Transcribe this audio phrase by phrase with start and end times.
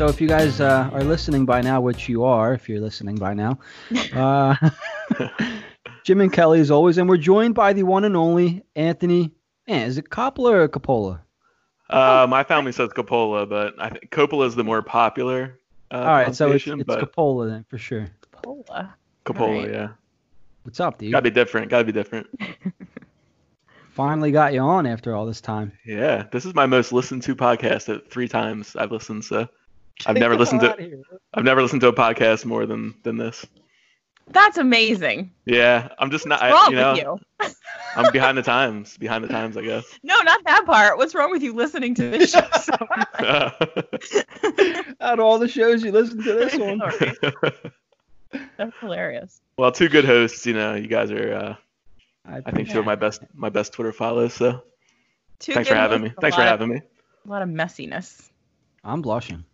[0.00, 3.16] So if you guys uh, are listening by now, which you are, if you're listening
[3.16, 3.58] by now,
[4.14, 4.56] uh,
[6.04, 9.30] Jim and Kelly as always, and we're joined by the one and only Anthony.
[9.68, 11.20] Man, is it Coppola or Coppola?
[11.90, 15.60] Uh, my family says Coppola, but I think Coppola is the more popular.
[15.90, 18.08] Uh, All right, so it's, pronunciation, it's but Coppola then for sure.
[18.32, 18.94] Pola.
[19.26, 19.70] Coppola, Alright.
[19.70, 19.88] yeah.
[20.62, 21.12] What's up, dude?
[21.12, 21.68] Gotta be different.
[21.68, 22.26] Gotta be different.
[23.90, 25.72] Finally got you on after all this time.
[25.84, 29.26] Yeah, this is my most listened to podcast at three times I've listened.
[29.26, 29.46] So
[30.06, 31.02] I've never listened to.
[31.34, 33.46] I've never listened to a podcast more than than this.
[34.28, 35.32] That's amazing.
[35.44, 36.40] Yeah, I'm just not.
[36.40, 37.54] What's I, wrong you know, with you?
[37.96, 38.96] I'm behind the times.
[38.96, 39.84] Behind the times, I guess.
[40.02, 40.98] No, not that part.
[40.98, 43.08] What's wrong with you listening to this show so much?
[45.00, 46.80] Out of all the shows you listen to this one.
[48.56, 49.40] That's hilarious.
[49.56, 50.46] well, two good hosts.
[50.46, 51.34] You know, you guys are.
[51.34, 51.54] Uh,
[52.24, 54.34] I, I think two of my best my best Twitter follows.
[54.34, 54.62] So
[55.40, 56.12] Two thanks good for having me.
[56.20, 56.82] Thanks for lot having me.
[57.26, 58.28] A lot of messiness.
[58.84, 59.44] I'm blushing.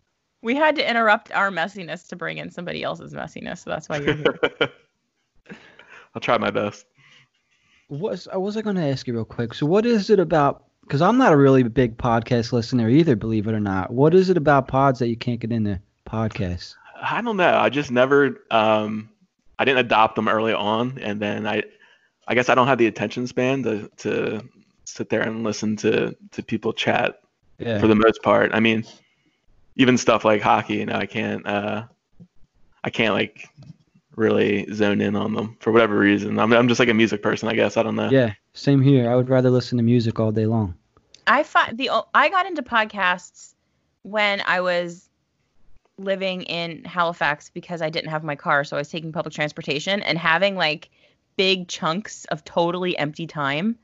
[0.47, 3.97] We had to interrupt our messiness to bring in somebody else's messiness, so that's why
[3.97, 4.39] you're here.
[6.15, 6.85] I'll try my best.
[7.89, 9.53] What I was I going to ask you real quick?
[9.53, 10.63] So what is it about?
[10.83, 13.91] Because I'm not a really big podcast listener either, believe it or not.
[13.91, 16.75] What is it about pods that you can't get into podcasts?
[17.01, 17.57] I don't know.
[17.57, 18.41] I just never.
[18.49, 19.09] Um,
[19.59, 21.63] I didn't adopt them early on, and then I,
[22.25, 24.47] I guess I don't have the attention span to to
[24.85, 27.19] sit there and listen to to people chat
[27.59, 27.79] Yeah.
[27.81, 28.51] for the most part.
[28.53, 28.85] I mean,
[29.77, 31.45] even stuff like hockey, you know, I can't.
[31.47, 31.83] Uh,
[32.83, 33.49] I can't like
[34.15, 36.39] really zone in on them for whatever reason.
[36.39, 37.77] I'm I'm just like a music person, I guess.
[37.77, 38.09] I don't know.
[38.09, 38.33] yeah.
[38.53, 39.09] Same here.
[39.09, 40.75] I would rather listen to music all day long.
[41.27, 43.53] I find the I got into podcasts
[44.01, 45.09] when I was
[45.99, 50.01] living in Halifax because I didn't have my car, so I was taking public transportation
[50.01, 50.89] and having like
[51.35, 53.77] big chunks of totally empty time.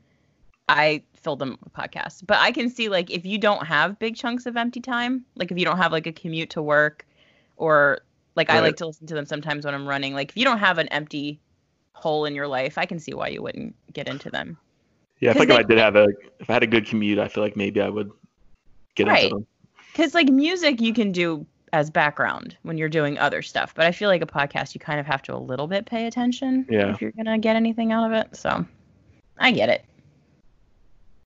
[0.68, 2.22] I filled them with podcasts.
[2.24, 5.50] But I can see like if you don't have big chunks of empty time, like
[5.50, 7.04] if you don't have like a commute to work
[7.56, 8.00] or
[8.36, 10.14] like I like to listen to them sometimes when I'm running.
[10.14, 11.40] Like if you don't have an empty
[11.94, 14.58] hole in your life, I can see why you wouldn't get into them.
[15.20, 16.06] Yeah, I like 'Cause if I did have a
[16.40, 18.10] if I had a good commute, I feel like maybe I would
[18.94, 19.24] get Right.
[19.24, 19.46] into them.
[19.92, 23.92] Because like music, you can do as background when you're doing other stuff, but I
[23.92, 26.90] feel like a podcast, you kind of have to a little bit pay attention Yeah.
[26.92, 28.36] if you're gonna get anything out of it.
[28.36, 28.64] So,
[29.38, 29.84] I get it.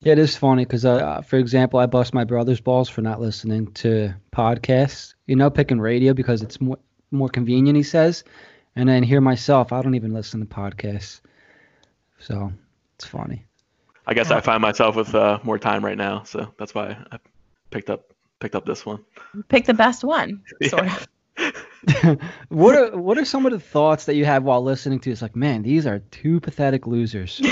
[0.01, 3.21] Yeah, it is funny because, uh, for example, I bust my brother's balls for not
[3.21, 5.15] listening to podcasts.
[5.27, 6.79] You know, picking radio because it's more
[7.11, 7.77] more convenient.
[7.77, 8.23] He says,
[8.77, 11.21] and then here myself, I don't even listen to podcasts.
[12.21, 12.53] So
[12.95, 13.45] it's funny.
[14.07, 17.19] I guess I find myself with uh, more time right now, so that's why I
[17.71, 19.05] picked up picked up this one.
[19.49, 20.97] Pick the best one, sort Yeah.
[20.97, 21.09] of.
[22.49, 25.11] what are what are some of the thoughts that you have while listening to?
[25.11, 27.41] It's like, man, these are two pathetic losers.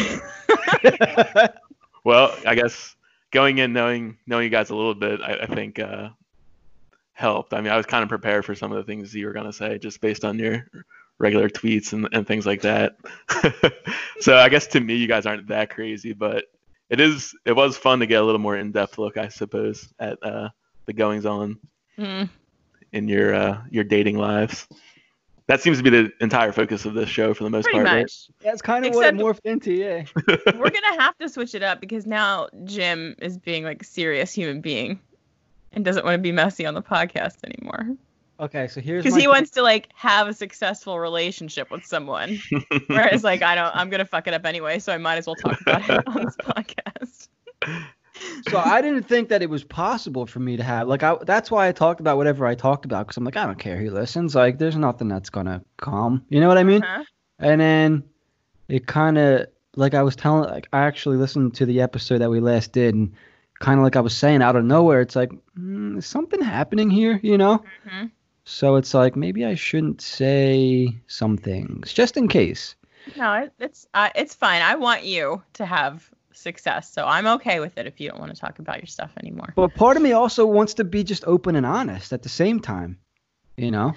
[2.07, 2.95] Well, I guess
[3.33, 6.11] going in knowing knowing you guys a little bit, I, I think uh,
[7.15, 7.53] helped.
[7.53, 9.53] I mean, I was kind of prepared for some of the things you were gonna
[9.53, 10.69] say just based on your
[11.19, 12.95] regular tweets and, and things like that.
[14.21, 16.45] so I guess to me, you guys aren't that crazy, but
[16.91, 19.93] it is it was fun to get a little more in depth look, I suppose,
[19.99, 20.51] at uh,
[20.87, 21.59] the goings on
[21.99, 22.29] Mm.
[22.93, 24.69] in your uh, your dating lives.
[25.49, 27.87] That seems to be the entire focus of this show for the most Pretty part,
[27.87, 28.01] right?
[28.01, 28.29] much.
[28.41, 30.05] That's kind of Except- what it morphed into, yeah.
[30.59, 34.33] We're gonna have to switch it up because now Jim is being like a serious
[34.33, 34.99] human being
[35.73, 37.97] and doesn't want to be messy on the podcast anymore
[38.39, 42.39] Okay, so here's because my he wants to like have a successful relationship with someone.
[42.89, 45.37] Whereas like I don't, I'm gonna fuck it up anyway, so I might as well
[45.37, 47.29] talk about it on this podcast.
[48.43, 51.51] So I didn't think that it was possible for me to have like I that's
[51.51, 53.91] why I talked about whatever I talked about because I'm like I don't care who
[53.91, 57.05] listens like there's nothing that's gonna come you know what I mean Huh?
[57.39, 58.05] and then
[58.69, 59.47] it kind of
[59.77, 62.95] like I was telling like I actually listened to the episode that we last did
[62.95, 63.13] and
[63.59, 67.21] kind of like I was saying out of nowhere it's like mm, something happening here
[67.23, 68.11] you know Mhm.
[68.45, 72.75] so it's like maybe I shouldn't say some things just in case
[73.17, 74.63] No, it's uh, it's fine.
[74.63, 78.35] I want you to have success, so I'm okay with it if you don't want
[78.35, 79.53] to talk about your stuff anymore.
[79.57, 82.61] but part of me also wants to be just open and honest at the same
[82.61, 82.99] time
[83.57, 83.95] you know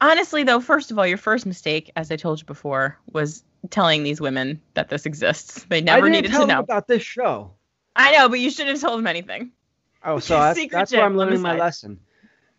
[0.00, 4.02] Honestly, though, first of all, your first mistake, as I told you before, was telling
[4.02, 5.64] these women that this exists.
[5.68, 6.62] They never I didn't needed tell to them know.
[6.62, 7.52] about this show.
[7.94, 9.52] I know, but you shouldn't have told them anything.
[10.02, 12.00] Oh, so that's, Secret that's where I'm on learning my lesson.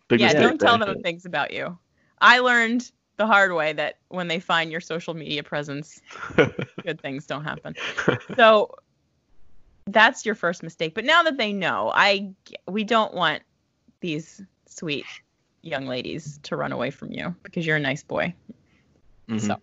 [0.06, 0.94] Big yeah, mistake don't tell there.
[0.94, 1.76] them things about you.
[2.20, 6.00] I learned the hard way that when they find your social media presence,
[6.36, 7.74] good things don't happen.
[8.36, 8.76] So
[9.86, 10.94] that's your first mistake.
[10.94, 12.32] But now that they know, I
[12.68, 13.42] we don't want
[14.00, 15.04] these sweet
[15.62, 18.34] young ladies to run away from you because you're a nice boy.
[19.28, 19.40] Mhm.
[19.40, 19.56] So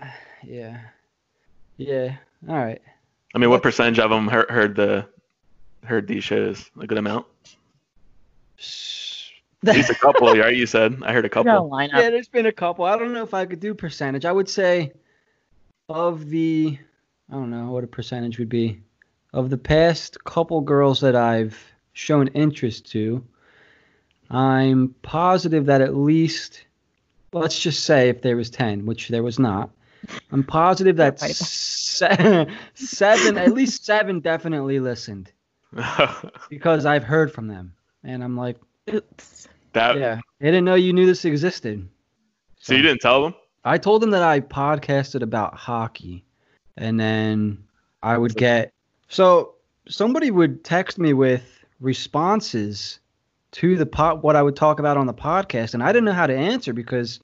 [0.44, 0.80] Yeah.
[1.76, 2.16] Yeah.
[2.48, 2.80] All right.
[3.34, 5.06] I mean, what percentage of them heard, heard the
[5.84, 6.70] heard these shows?
[6.80, 7.26] A good amount.
[8.58, 9.30] S-
[9.66, 10.56] At least a couple, right?
[10.56, 11.02] You said.
[11.02, 11.80] I heard a We got a couple.
[11.82, 12.86] Yeah, there's been a couple.
[12.86, 14.24] I don't know if I could do percentage.
[14.24, 14.92] I would say
[15.88, 16.78] of the
[17.28, 18.80] I don't know what a percentage would be.
[19.32, 21.56] Of the past couple girls that I've
[21.92, 23.24] shown interest to,
[24.28, 26.64] I'm positive that at least
[27.32, 29.70] let's just say if there was 10, which there was not.
[30.32, 35.30] I'm positive that se- seven, at least seven definitely listened
[36.48, 37.74] because I've heard from them.
[38.02, 38.56] And I'm like,
[38.92, 39.48] Oops.
[39.74, 39.98] that.
[39.98, 41.86] yeah, I didn't know you knew this existed.
[42.58, 43.34] So you didn't tell them?
[43.64, 46.24] I told them that I podcasted about hockey,
[46.78, 47.64] and then
[48.02, 48.72] I would get
[49.10, 49.54] so
[49.88, 52.98] somebody would text me with responses
[53.52, 56.12] to the pot what I would talk about on the podcast, and I didn't know
[56.12, 57.20] how to answer because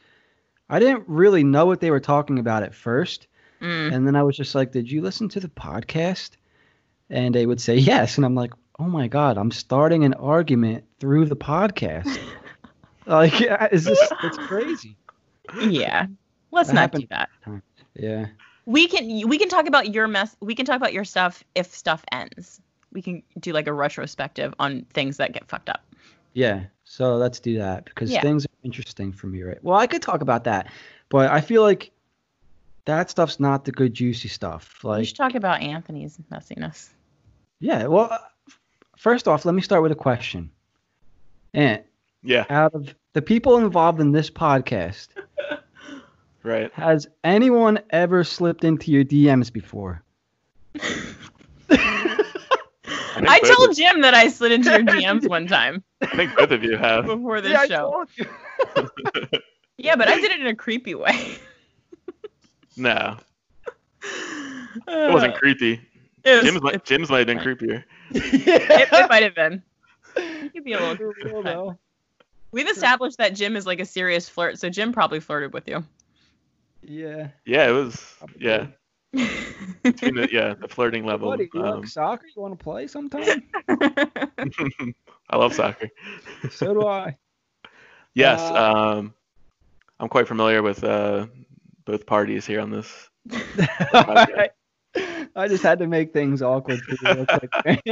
[0.69, 3.29] I didn't really know what they were talking about at first,
[3.63, 3.95] Mm.
[3.95, 6.33] and then I was just like, "Did you listen to the podcast?"
[7.09, 10.85] And they would say yes, and I'm like, "Oh my god, I'm starting an argument
[11.01, 12.19] through the podcast."
[13.07, 13.41] like,
[13.73, 14.13] is this?
[14.25, 14.97] It's crazy.
[15.59, 16.07] Yeah.
[16.51, 17.29] Let's That not do that.
[17.95, 18.27] Yeah.
[18.67, 20.37] We can we can talk about your mess.
[20.41, 22.61] We can talk about your stuff if stuff ends.
[22.93, 25.83] We can do like a retrospective on things that get fucked up.
[26.33, 28.21] Yeah, so let's do that because Yeah.
[28.21, 29.63] things are interesting for me, right?
[29.63, 30.71] Well, I could talk about that,
[31.09, 31.91] but I feel like
[32.85, 34.83] that stuff's not the good juicy stuff.
[34.85, 36.91] Like we Like, should talk about Anthony's messiness.
[37.61, 38.19] yeah, well, uh,
[38.97, 40.51] first off, let me start with a question.
[41.55, 41.83] And
[42.23, 42.45] Yeah.
[42.51, 45.09] out of the people involved in this podcast,
[46.47, 46.73] Right.
[46.75, 50.03] has anyone ever slipped into your DMs before?
[50.79, 51.17] think
[53.29, 56.51] I told of- Jim that I slid into your DMs one time I think both
[56.51, 57.07] of you have.
[57.07, 57.91] before this Yeah, I show.
[57.91, 58.27] told you.
[59.79, 61.37] Yeah, but I did it in a creepy way.
[62.79, 63.21] no, uh,
[64.87, 65.81] it wasn't creepy.
[66.25, 67.47] It, was- Jim's might, Jim's might have been fine.
[67.57, 67.85] creepier.
[68.13, 69.63] it, it might have been.
[70.41, 71.13] He could be a little.
[71.31, 71.79] Well, no.
[72.53, 75.85] We've established that Jim is like a serious flirt, so Jim probably flirted with you.
[76.89, 77.29] Yeah.
[77.45, 78.15] Yeah, it was.
[78.39, 78.69] Yeah,
[79.83, 81.31] between the, yeah, the flirting level.
[81.31, 82.27] Buddy, you Um, like soccer?
[82.35, 83.43] You want to play sometime?
[85.31, 85.89] I love soccer.
[86.51, 87.17] so do I.
[88.15, 88.55] Yes, Uh,
[88.99, 89.15] um,
[90.01, 91.27] I'm quite familiar with uh,
[91.85, 93.11] both parties here on this.
[95.35, 97.27] I just had to make things awkward for you.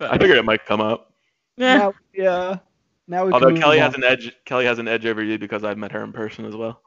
[0.00, 1.12] I figured it might come up.
[1.56, 1.76] Yeah.
[1.78, 2.58] now, yeah.
[3.06, 3.86] Now we can Although move Kelly on.
[3.90, 4.32] has an edge.
[4.44, 6.80] Kelly has an edge over you because I've met her in person as well.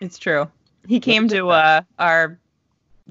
[0.00, 0.50] It's true.
[0.88, 2.38] He came to uh our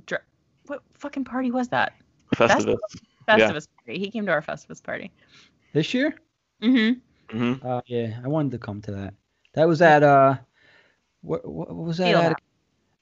[0.06, 0.24] dr-
[0.68, 1.94] what fucking party was that?
[2.34, 2.78] Festivus.
[3.28, 3.38] Yeah.
[3.38, 4.00] Festivus party.
[4.00, 5.12] He came to our Festivus party.
[5.74, 6.16] this year.
[6.64, 7.38] Mm-hmm.
[7.38, 9.14] hmm Uh, yeah, I wanted to come to that.
[9.54, 10.38] That was at uh,
[11.22, 12.06] what, what was that?
[12.06, 12.32] Field at?
[12.32, 12.40] House.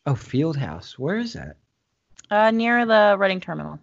[0.05, 0.99] Oh, Field House.
[0.99, 1.57] Where is that?
[2.29, 3.79] Uh, near the Reading Terminal.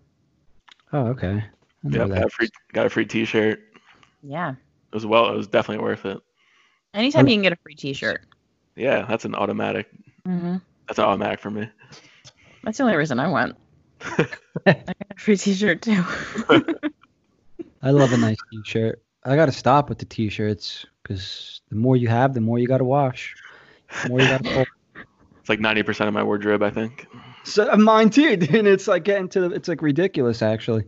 [0.92, 1.42] Oh, okay.
[1.84, 2.14] I know Yep, that.
[2.14, 3.60] got a free got a free T-shirt.
[4.22, 4.50] Yeah.
[4.52, 5.28] It was well.
[5.32, 6.18] It was definitely worth it.
[6.94, 8.22] Anytime you can get a free T-shirt.
[8.76, 9.88] Yeah, that's an automatic.
[10.26, 10.56] Mm-hmm.
[10.88, 11.68] That's an automatic for me.
[12.62, 13.56] That's the only reason I went.
[14.66, 16.04] I got a free T-shirt too.
[17.82, 19.02] I love a nice T-shirt.
[19.24, 22.66] I got to stop with the T-shirts because the more you have, the more you
[22.66, 23.34] got to wash.
[24.02, 24.64] The more you got to pull.
[25.40, 27.06] It's like 90% of my wardrobe, I think.
[27.44, 28.54] So uh, mine too, dude.
[28.54, 30.84] And it's like getting to the, it's like ridiculous actually.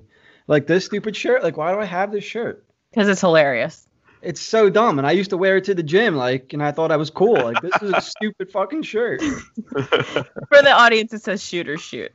[0.47, 1.43] Like this stupid shirt.
[1.43, 2.65] Like why do I have this shirt?
[2.91, 3.86] Because it's hilarious.
[4.27, 4.99] It's so dumb.
[4.99, 7.11] And I used to wear it to the gym, like, and I thought I was
[7.11, 7.35] cool.
[7.35, 9.23] Like this is a stupid fucking shirt.
[9.71, 12.13] For the audience, it says shooters shoot,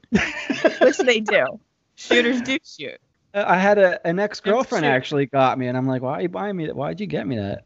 [0.81, 1.45] which they do.
[1.95, 2.99] Shooters do shoot.
[3.33, 6.29] I had a an ex girlfriend actually got me, and I'm like, why are you
[6.29, 6.65] buying me?
[6.65, 6.75] that?
[6.75, 7.63] Why'd you get me that?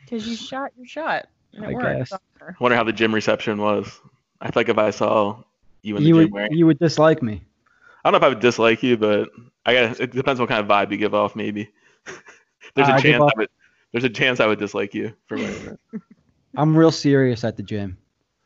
[0.00, 1.28] Because you shot your shot.
[1.52, 2.10] And it I worked.
[2.10, 2.20] guess.
[2.58, 4.00] Wonder how the gym reception was.
[4.40, 5.38] I feel like if I saw
[5.82, 7.42] you in the You gym would wearing, you would dislike me.
[8.04, 9.30] I don't know if I would dislike you, but
[9.64, 11.36] I guess it depends what kind of vibe you give off.
[11.36, 11.70] Maybe
[12.74, 13.48] there's Uh, a I chance I would.
[13.92, 15.78] There's a chance I would dislike you for wearing.
[16.56, 17.98] I'm real serious at the gym.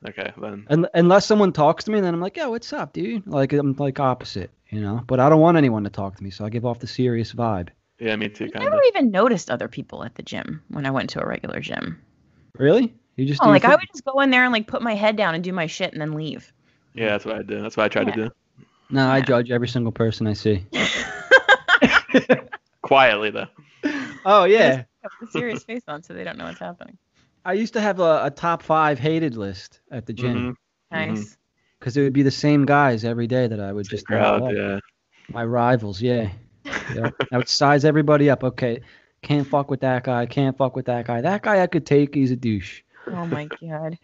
[0.06, 0.66] Okay, then.
[0.70, 3.26] Un- unless someone talks to me, then I'm like, yeah, what's up, dude?
[3.26, 5.02] Like I'm like opposite, you know.
[5.06, 7.32] But I don't want anyone to talk to me, so I give off the serious
[7.32, 7.68] vibe.
[7.98, 8.70] Yeah, me too, I kind of.
[8.70, 12.00] never even noticed other people at the gym when I went to a regular gym.
[12.56, 12.94] Really?
[13.16, 14.82] You just Oh, do your like I would just go in there and like put
[14.82, 16.52] my head down and do my shit and then leave.
[16.94, 17.60] Yeah, that's what I do.
[17.60, 18.30] That's what I try to do.
[18.90, 19.24] No, I Yeah.
[19.24, 20.64] judge every single person I see.
[22.82, 23.46] Quietly though.
[24.30, 26.98] Oh yeah, Have a serious face on so they don't know what's happening.
[27.44, 30.56] I used to have a, a top five hated list at the gym
[30.92, 31.16] Mhm.
[31.16, 31.36] Nice.
[31.78, 34.80] because it would be the same guys every day that I would just Crowd, yeah.
[35.30, 36.02] my rivals.
[36.02, 36.30] Yeah,
[36.94, 37.10] yeah.
[37.32, 38.44] I would size everybody up.
[38.44, 38.80] Okay,
[39.22, 40.26] can't fuck with that guy.
[40.26, 41.20] Can't fuck with that guy.
[41.22, 42.14] That guy I could take.
[42.14, 42.82] He's a douche.
[43.06, 43.98] Oh my god.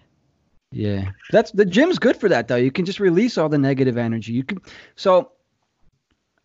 [0.73, 2.57] Yeah, that's the gym's good for that though.
[2.57, 4.33] You can just release all the negative energy.
[4.33, 4.59] You can
[4.97, 5.33] so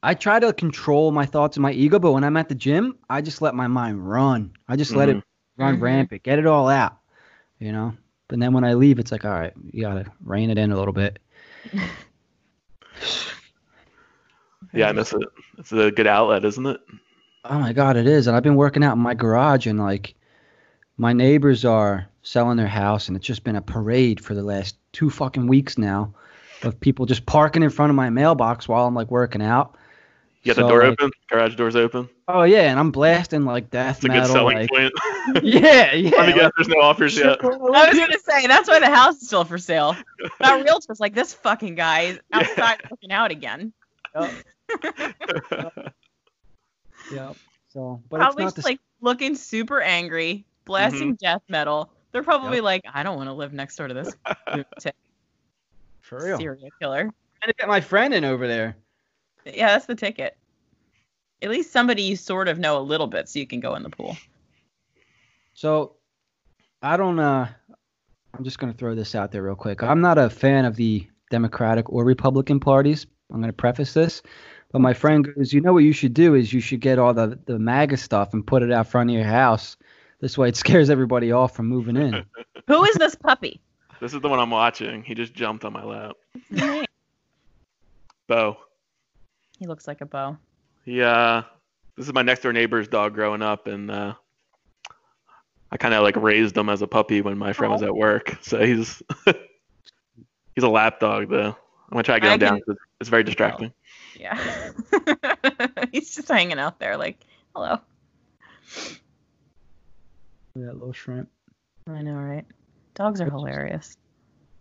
[0.02, 2.98] I try to control my thoughts and my ego, but when I'm at the gym,
[3.10, 4.52] I just let my mind run.
[4.68, 5.24] I just let it
[5.58, 5.82] run Mhm.
[5.82, 6.98] rampant, get it all out,
[7.60, 7.94] you know.
[8.30, 10.78] But then when I leave, it's like, all right, you gotta rein it in a
[10.78, 11.20] little bit.
[14.74, 15.24] Yeah, I miss it.
[15.58, 16.80] it's a good outlet, isn't it?
[17.46, 18.28] Oh my god, it is.
[18.28, 20.14] And I've been working out in my garage, and like,
[20.98, 24.76] my neighbors are selling their house, and it's just been a parade for the last
[24.92, 26.14] two fucking weeks now,
[26.62, 29.76] of people just parking in front of my mailbox while I'm like working out.
[30.44, 32.10] You got So, the door like, open, garage doors open.
[32.28, 34.34] Oh yeah, and I'm blasting like death It's a good metal.
[34.34, 34.94] selling like, point.
[35.44, 36.12] yeah, yeah.
[36.18, 37.38] Let me guess, there's no offers yet.
[37.44, 39.96] I was gonna say that's why the house is still for sale.
[40.40, 43.74] That realtor's like this fucking guy is outside looking out again.
[47.12, 47.34] Yeah.
[47.70, 51.26] So, but probably it's not just the like looking super angry, blasting mm-hmm.
[51.26, 51.92] death metal.
[52.12, 54.16] They're probably like, I don't want to live next door to this
[54.48, 54.96] lunatic
[56.02, 56.38] for real.
[56.38, 57.04] serial killer.
[57.04, 57.14] trying
[57.48, 58.76] to get my friend in over there.
[59.56, 60.38] Yeah, that's the ticket.
[61.42, 63.84] At least somebody you sort of know a little bit, so you can go in
[63.84, 64.18] the pool.
[65.54, 65.94] So,
[66.82, 67.20] I don't.
[67.20, 67.48] uh
[68.34, 69.82] I'm just gonna throw this out there real quick.
[69.84, 73.06] I'm not a fan of the Democratic or Republican parties.
[73.32, 74.22] I'm gonna preface this,
[74.72, 77.14] but my friend goes, you know what you should do is you should get all
[77.14, 79.78] the the MAGA stuff and put it out front of your house.
[80.20, 82.26] This way, it scares everybody off from moving in.
[82.68, 83.62] Who is this puppy?
[84.00, 85.04] This is the one I'm watching.
[85.04, 86.16] He just jumped on my lap.
[88.28, 88.58] Bo.
[89.60, 90.38] He looks like a bow.
[90.86, 91.44] He uh
[91.98, 94.14] this is my next door neighbor's dog growing up and uh
[95.72, 98.38] I kind of like raised him as a puppy when my friend was at work.
[98.44, 99.04] So he's
[100.56, 101.50] he's a lap dog though.
[101.90, 102.50] I'm gonna try to get I him down.
[102.62, 103.72] can- 'cause It's very distracting.
[104.20, 104.72] Yeah.
[105.92, 107.18] He's just hanging out there, like,
[107.56, 107.80] hello.
[110.56, 111.30] that little shrimp.
[111.88, 112.46] I know, right?
[112.96, 113.96] Dogs are hilarious.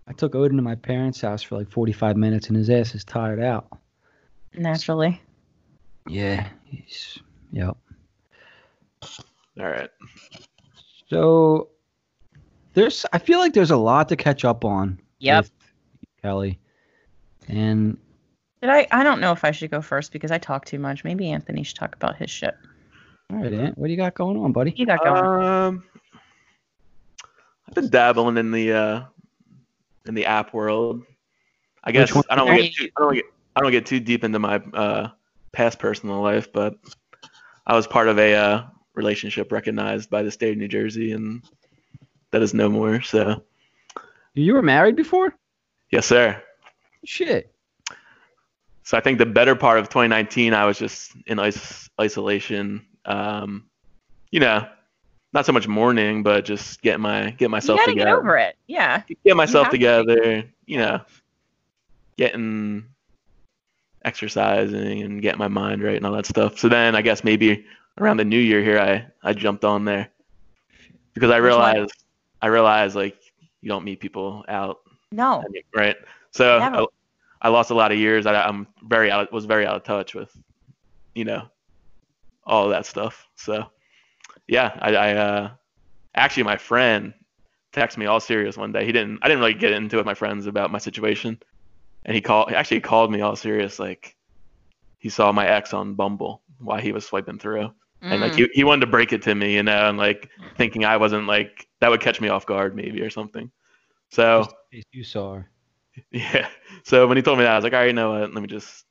[0.07, 3.05] I took Odin to my parents' house for like 45 minutes, and his ass is
[3.05, 3.67] tired out.
[4.55, 5.21] Naturally.
[6.09, 7.19] Yeah, he's
[7.53, 7.77] yep.
[9.61, 9.91] All right.
[11.09, 11.69] So
[12.75, 14.99] there's, I feel like there's a lot to catch up on.
[15.21, 15.45] Yep.
[15.45, 15.53] with
[16.23, 16.59] Kelly,
[17.49, 17.99] and
[18.61, 18.87] Did I?
[18.93, 21.03] I don't know if I should go first because I talk too much.
[21.03, 22.55] Maybe Anthony should talk about his shit.
[23.31, 24.73] all right, Ant, what do you got going on, buddy?
[24.77, 25.43] You got going.
[25.43, 25.85] Um
[27.67, 29.03] I've been dabbling in the uh
[30.07, 31.03] in the app world.
[31.85, 32.17] I guess?
[32.31, 33.25] I don't Are get too, I don't get
[33.59, 35.09] I don't get too deep into my uh
[35.53, 36.75] past personal life, but
[37.67, 38.63] I was part of a uh
[38.95, 41.43] relationship recognized by the state of New Jersey and
[42.31, 43.01] that is no more.
[43.03, 43.43] So
[44.35, 45.35] You were married before?
[45.91, 46.41] yes, sir.
[47.05, 47.53] Shit.
[48.85, 52.87] So I think the better part of 2019, I was just in is- isolation.
[53.05, 53.65] Um,
[54.31, 54.67] you know,
[55.33, 58.11] not so much mourning, but just get my get you myself gotta together.
[58.11, 58.57] get over it.
[58.67, 59.03] Yeah.
[59.25, 59.77] Get myself have to.
[59.79, 60.45] together.
[60.67, 61.01] You know,
[62.17, 62.85] getting
[64.09, 66.59] exercising and getting my mind right and all that stuff.
[66.59, 67.67] So then I guess maybe
[67.99, 70.09] around the new year here, I I jumped on there
[71.15, 71.93] because I realized
[72.41, 73.17] I realized like
[73.61, 74.79] you don't meet people out
[75.13, 75.45] No.
[75.75, 75.97] right?
[76.31, 76.87] So I,
[77.43, 78.27] I lost a lot of years.
[78.27, 80.35] I, I'm very out, was very out of touch with,
[81.15, 81.43] you know,
[82.45, 83.27] all of that stuff.
[83.37, 83.67] So
[84.47, 85.51] yeah, I, I uh,
[86.15, 87.15] actually my friend
[87.73, 88.85] texted me all serious one day.
[88.87, 89.19] He didn't.
[89.23, 91.39] I didn't really get into it with my friends about my situation,
[92.09, 92.49] and he called.
[92.51, 94.17] He actually called me all serious, like
[94.99, 97.71] he saw my ex on Bumble while he was swiping through,
[98.03, 98.37] and like Mm.
[98.37, 101.27] he, he wanted to break it to me, you know, and like thinking I wasn't
[101.29, 103.51] like that would catch me off guard maybe or something.
[104.11, 105.51] So Just in case You saw her.
[106.11, 106.49] yeah.
[106.85, 108.33] So when he told me that, I was like, all right, you know what?
[108.33, 108.85] Let me just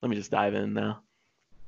[0.00, 1.00] let me just dive in now.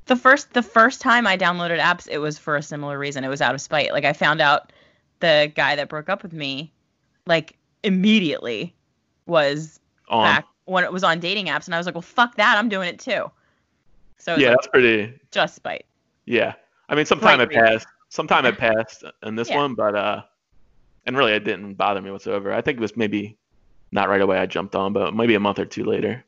[0.07, 3.25] the first the first time I downloaded apps, it was for a similar reason.
[3.25, 3.93] It was out of spite.
[3.93, 4.73] Like I found out
[5.21, 6.73] the guy that broke up with me,
[7.27, 8.75] like immediately,
[9.27, 10.23] was On.
[10.25, 12.69] back when it was on dating apps, and I was like, well, fuck that, I'm
[12.69, 13.31] doing it too.
[14.19, 15.19] So it Yeah, like, that's pretty.
[15.31, 15.85] just spite.
[16.25, 16.55] Yeah.
[16.89, 17.87] I mean, some time had passed.
[18.09, 19.57] Some time had passed in this Yeah.
[19.57, 20.23] one, but uh,
[21.07, 22.53] and really, it didn't bother me whatsoever.
[22.53, 23.37] I think it was maybe
[23.93, 26.25] not right away I jumped on, but maybe a month or two later.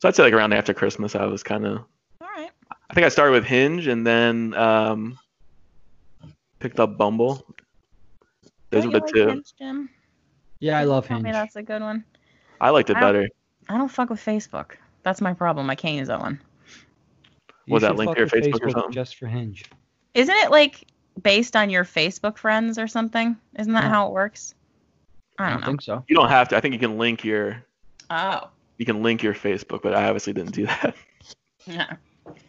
[0.00, 1.78] So I'd say like around after Christmas, I was kind of.
[2.20, 2.50] All right.
[2.90, 5.18] I think I started with Hinge and then um,
[6.58, 7.44] picked up Bumble.
[8.70, 9.28] Those Don't were you the like two.
[9.28, 9.90] Hinge, Jim?
[10.60, 11.34] Yeah, I love Tell me Hinge.
[11.34, 12.04] that's a good one.
[12.60, 13.28] I liked it I better.
[13.68, 14.72] I don't fuck with Facebook.
[15.02, 15.68] That's my problem.
[15.70, 16.40] I can't use that one.
[17.66, 18.92] You Was that should linked to your with Facebook or something?
[18.92, 19.64] Just for Hinge.
[20.14, 20.86] Isn't it like
[21.22, 23.36] based on your Facebook friends or something?
[23.58, 23.90] Isn't that No.
[23.90, 24.54] how it works?
[25.38, 25.66] I don't know.
[25.68, 26.04] think so.
[26.08, 26.56] You don't have to.
[26.56, 27.62] I think you can link your
[28.10, 28.48] Oh.
[28.78, 30.94] you can link your Facebook, but I obviously didn't do that.
[31.64, 31.92] Yeah.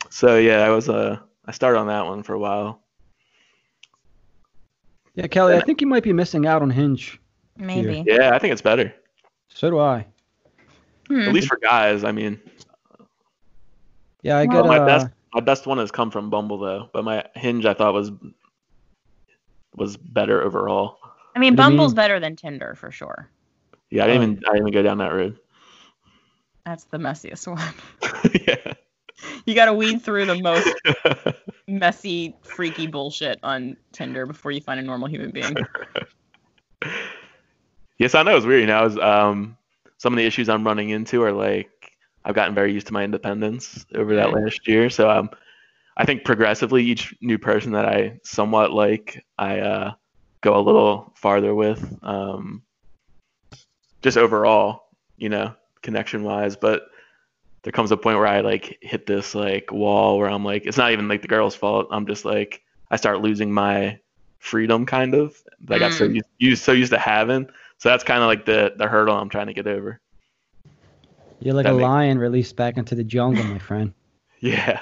[0.10, 2.82] So yeah, I was uh I started on that one for a while.
[5.16, 7.20] Yeah, Kelly, I think you might be missing out on Hinge.
[7.58, 8.04] Maybe.
[8.08, 8.92] Yeah, I think it's better.
[9.50, 10.08] So do I.
[11.08, 11.22] Hmm.
[11.22, 12.04] At least for guys.
[12.04, 12.40] I mean,
[14.22, 16.90] Yeah, I Well, get my uh, best my best one has come from Bumble though,
[16.94, 18.12] but my Hinge I thought was
[19.76, 21.00] was better overall.
[21.36, 21.96] I mean, What do Bumble's mean?
[21.96, 23.30] better than Tinder for sure.
[23.90, 25.38] Yeah, I didn't even I didn't even go down that road.
[26.66, 27.74] That's the messiest one.
[28.48, 28.74] yeah.
[29.46, 30.68] You got to weed through the most
[31.68, 35.56] messy, freaky bullshit on Tinder before you find a normal human being.
[37.98, 38.62] yes, I know it's weird.
[38.62, 39.56] You know, I was, um,
[39.98, 41.94] some of the issues I'm running into are like
[42.26, 44.90] I've gotten very used to my independence over that last year.
[44.90, 45.30] So um,
[45.98, 49.94] I think progressively, each new person that I somewhat like, I uh,
[50.42, 52.64] go a little farther with, um,
[54.02, 54.84] just overall,
[55.18, 56.56] you know, connection wise.
[56.56, 56.84] But
[57.64, 60.78] there comes a point where I like hit this like wall where I'm like, it's
[60.78, 61.88] not even like the girl's fault.
[61.92, 64.00] I'm just like, I start losing my
[64.40, 65.36] freedom, kind of.
[65.62, 66.16] That I got so Mm.
[66.16, 67.48] used, used so used to having.
[67.84, 70.00] So that's kind of like the the hurdle I'm trying to get over.
[71.42, 73.94] you're like that a makes- lion released back into the jungle, my friend.
[74.40, 74.80] Yeah.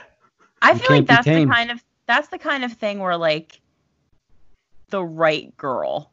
[0.62, 3.18] I You feel like can't that's the kind of that's the kind of thing where
[3.18, 3.60] like
[4.90, 6.12] the right girl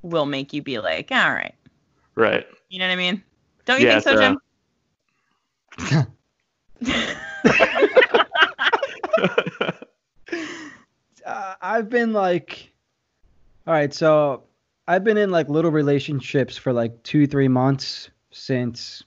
[0.00, 1.54] will make you be like, all right.
[2.14, 2.46] Right.
[2.70, 3.22] You know what I mean?
[3.66, 4.38] Don't you Yeah, think so,
[5.76, 6.06] so- Jim?
[11.26, 12.72] uh, I've been like,
[13.66, 14.44] all right, so
[14.90, 19.04] I've been in like little relationships for like two, three months since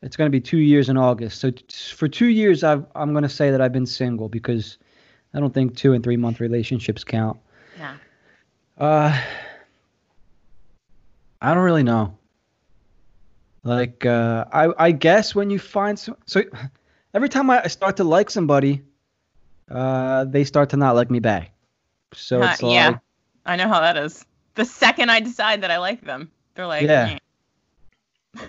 [0.00, 1.40] it's going to be two years in August.
[1.40, 4.78] So t- for two years, I've, I'm going to say that I've been single because
[5.34, 7.38] I don't think two and three month relationships count.
[7.78, 7.96] yeah.
[8.78, 9.20] Uh,
[11.42, 12.16] I don't really know.
[13.62, 16.42] Like, uh, I, I guess when you find some, so
[17.12, 18.84] every time I start to like somebody,
[19.70, 21.52] uh, they start to not like me back.
[22.14, 22.98] So Uh, it's like, yeah.
[23.44, 24.24] I know how that is.
[24.56, 27.18] The second I decide that I like them, they're like, Yeah.
[28.36, 28.40] "Eh."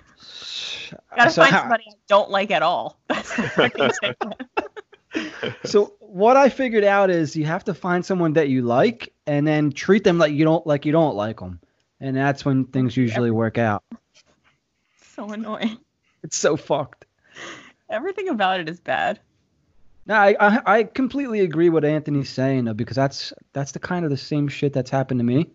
[1.16, 3.00] gotta so find how- somebody I don't like at all.
[3.08, 4.42] That's the fucking secret.
[5.64, 9.48] So what I figured out is you have to find someone that you like and
[9.48, 11.60] then treat them like you don't like you don't like them,
[12.00, 13.84] and that's when things usually work out.
[15.16, 15.78] so annoying.
[16.24, 17.06] It's so fucked.
[17.90, 19.20] Everything about it is bad.
[20.06, 24.06] No, I, I I completely agree with Anthony's saying though because that's that's the kind
[24.06, 25.50] of the same shit that's happened to me.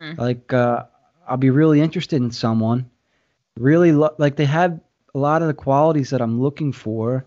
[0.00, 0.18] Mhm.
[0.18, 0.84] Like uh,
[1.26, 2.88] I'll be really interested in someone,
[3.56, 4.80] really lo- like they have
[5.14, 7.24] a lot of the qualities that I'm looking for,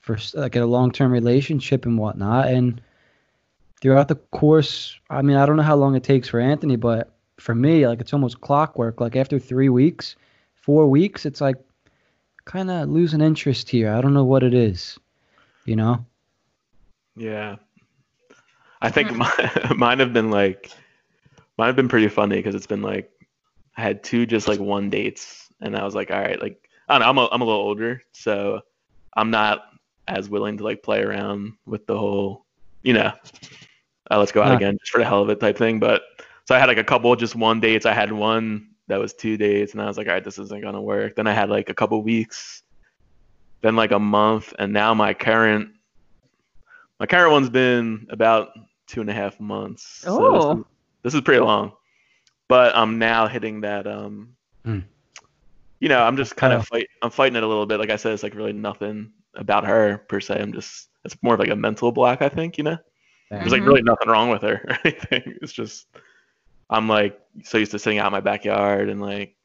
[0.00, 2.48] for s- like a long term relationship and whatnot.
[2.48, 2.80] And
[3.80, 7.12] throughout the course, I mean I don't know how long it takes for Anthony, but
[7.38, 9.00] for me like it's almost clockwork.
[9.00, 10.16] Like after three weeks,
[10.54, 11.56] four weeks, it's like
[12.44, 13.92] kind of losing interest here.
[13.92, 14.98] I don't know what it is,
[15.64, 16.04] you know.
[17.16, 17.56] Yeah.
[18.80, 19.30] I think mine,
[19.76, 20.70] mine have been like,
[21.58, 23.10] mine have been pretty funny because it's been like,
[23.76, 26.94] I had two just like one dates, and I was like, all right, like, I
[26.94, 28.60] don't know, I'm a, I'm a little older, so
[29.16, 29.64] I'm not
[30.06, 32.46] as willing to like play around with the whole,
[32.82, 33.12] you know,
[34.10, 34.56] uh, let's go out Huh.
[34.56, 35.78] again just for the hell of it type thing.
[35.80, 36.02] But
[36.46, 37.84] so I had like a couple just one dates.
[37.84, 40.62] I had one that was two dates, and I was like, all right, this isn't
[40.62, 41.16] gonna work.
[41.16, 42.62] Then I had like a couple weeks,
[43.60, 45.70] then like a month, and now my current
[46.98, 48.48] my current one's been about
[48.86, 50.04] two and a half months.
[50.06, 50.60] Oh.
[50.60, 50.64] is,
[51.02, 51.72] this is pretty long.
[52.48, 54.34] But I'm now hitting that um
[54.64, 54.80] Hmm.
[55.80, 56.64] you know, I'm just kind Cutoff.
[56.64, 57.78] of fight I'm fighting it a little bit.
[57.78, 60.40] Like I said, it's like really nothing about her per se.
[60.40, 62.76] I'm just it's more of like a mental block, I think, you know?
[63.30, 63.66] There's like Mhm.
[63.66, 65.36] really nothing wrong with her or anything.
[65.42, 65.86] It's just
[66.70, 69.36] I'm like so used to sitting out in my backyard and like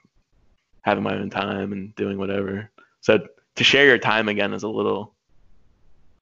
[0.81, 2.69] having my own time and doing whatever.
[3.01, 5.13] So to share your time again is a little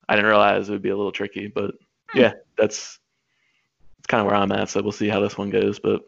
[0.10, 1.72] I didn't realize it would be a little tricky, but
[2.12, 2.20] Hmm.
[2.20, 3.00] yeah, that's
[4.02, 4.70] that's kind of where I'm at.
[4.70, 5.78] So we'll see how this one goes.
[5.78, 6.02] But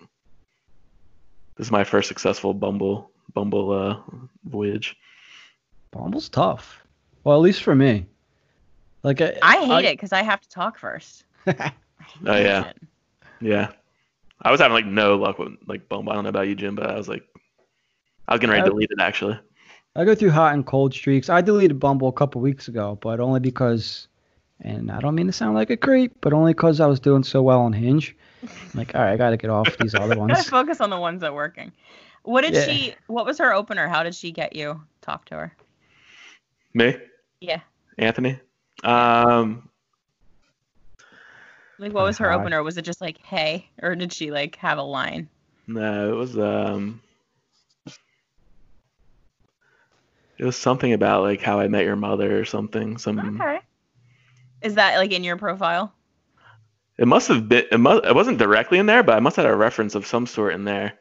[1.58, 3.98] this is my first successful Bumble Bumble uh,
[4.46, 4.96] voyage.
[5.92, 6.84] Bumble's tough.
[7.24, 8.08] Well, at least for me.
[9.04, 11.26] Like I, I hate it because I have to talk first.
[12.28, 12.68] Oh, yeah.
[12.68, 12.78] it.
[13.40, 13.72] Yeah,
[14.42, 16.12] I was having like no luck with like Bumble.
[16.12, 17.24] I don't know about you, Jim, but I was like,
[18.28, 19.40] I was getting ready to delete it actually.
[19.96, 21.30] I go through hot and cold streaks.
[21.30, 24.10] I deleted Bumble a couple weeks ago, but only because,
[24.64, 27.24] and I don't mean to sound like a creep, but only because I was doing
[27.24, 28.16] so well on Hinge.
[28.42, 30.46] I'm like, all right, I gotta get off these other Gotta ones.
[30.46, 31.72] focus on the ones that are working.
[32.24, 32.66] What did Yeah.
[32.66, 32.96] she?
[33.08, 33.88] What was her opener?
[33.88, 34.82] How did she get you?
[35.02, 35.56] Talk to her.
[36.74, 36.96] Me,
[37.42, 37.60] Yeah.
[37.98, 38.40] Anthony.
[38.84, 39.70] Um,
[41.78, 42.36] Like, what was her Hi.
[42.36, 42.64] opener?
[42.64, 45.28] Was it just like, hey, or did she like have a line?
[45.68, 47.02] no, it was um,
[50.38, 52.98] it was something about like how I met your mother or something.
[52.98, 53.60] Some Okay.
[54.64, 55.94] Is that like in your profile?
[56.98, 57.66] It must have been.
[57.72, 60.06] It, must, it wasn't directly in there, but I must have had a reference of
[60.06, 60.94] some sort in there.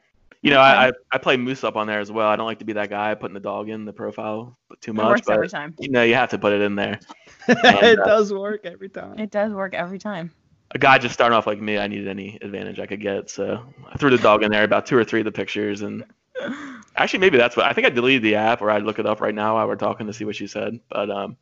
[0.42, 0.68] You know, Okay.
[0.68, 2.28] I, I I play moose up on there as well.
[2.28, 4.90] I don't like to be that guy putting the dog in the profile but too
[4.90, 5.74] It much, works but every time.
[5.78, 6.98] you know, you have to put it in there.
[7.48, 9.18] it uh, does work every time.
[9.18, 10.32] It does work every time.
[10.74, 13.62] A guy just starting off like me, I needed any advantage I could get, so
[13.92, 14.64] I threw the dog in there.
[14.64, 16.04] About two or three of the pictures, and
[16.96, 19.20] actually maybe that's what I think I deleted the app, or I'd look it up
[19.20, 20.80] right now while we're talking to see what she said.
[20.88, 21.36] But um,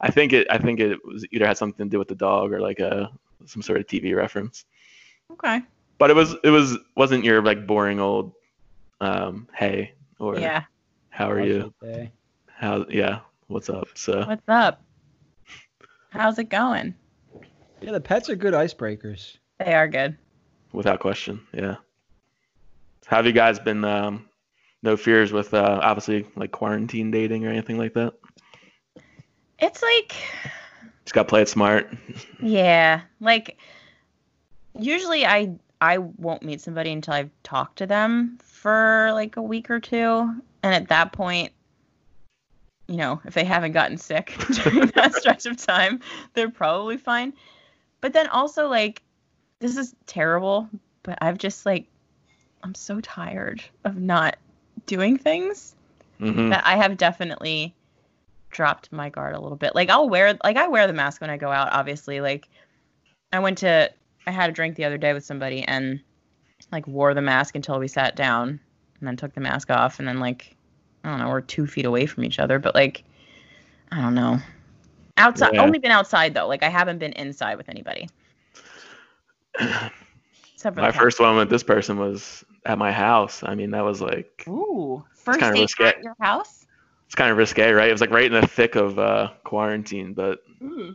[0.00, 2.52] I think it I think it was either had something to do with the dog
[2.52, 3.10] or like a
[3.46, 4.64] some sort of TV reference.
[5.32, 5.60] Okay.
[5.98, 8.32] But it was it was wasn't your like boring old
[9.00, 10.64] um hey or Yeah.
[11.10, 12.10] how are you Okay.
[12.46, 14.82] how yeah what's up so What's up?
[16.10, 16.94] How's it going?
[17.80, 19.36] Yeah, the pets are good icebreakers.
[19.58, 20.16] They are good.
[20.72, 21.76] without question yeah
[23.06, 24.26] how have you guys been um
[24.82, 28.14] no fears with uh obviously like quarantine dating or anything like that
[29.60, 30.14] It's like
[31.04, 31.92] just got to play it smart.
[32.42, 33.58] Yeah, like
[34.78, 39.70] usually I I won't meet somebody until I've talked to them for like a week
[39.70, 41.52] or two, and at that point,
[42.88, 46.00] you know, if they haven't gotten sick during that stretch of time,
[46.34, 47.32] they're probably fine.
[48.00, 49.02] But then also like
[49.60, 50.68] this is terrible,
[51.02, 51.86] but I've just like
[52.62, 54.36] I'm so tired of not
[54.86, 55.74] doing things
[56.18, 57.74] hmm that I have definitely
[58.50, 59.74] dropped my guard a little bit.
[59.74, 62.20] Like I'll wear like I wear the mask when I go out, obviously.
[62.20, 62.48] Like
[63.32, 63.90] I went to
[64.26, 66.00] I had a drink the other day with somebody and
[66.72, 68.48] like wore the mask until we sat down
[68.98, 70.56] and then took the mask off and then like
[71.04, 73.04] I don't know, we're two feet away from each other, but like
[73.90, 74.38] I don't know.
[75.16, 75.62] Outside Yeah.
[75.62, 76.46] only been outside though.
[76.46, 78.08] Like I haven't been inside with anybody.
[80.76, 84.44] My first one with this person was at my house i mean that was like
[84.46, 85.02] Ooh.
[85.14, 85.84] First date risque.
[85.86, 86.66] at your house?
[87.10, 90.14] It's kind of risque right it was like right in the thick of uh quarantine
[90.14, 90.94] but Ooh.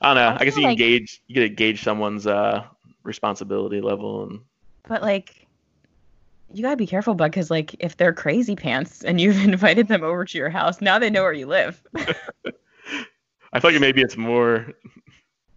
[0.00, 2.64] i don't know I i, guess you can like- gauge you get gauge someone's uh
[3.02, 4.40] responsibility level and
[4.88, 5.46] But like,
[6.54, 10.02] you gotta be careful, bud, because like, if they're crazy pants and you've invited them
[10.02, 11.82] over to your house, now they know where you live.
[13.52, 14.72] I feel like maybe it's more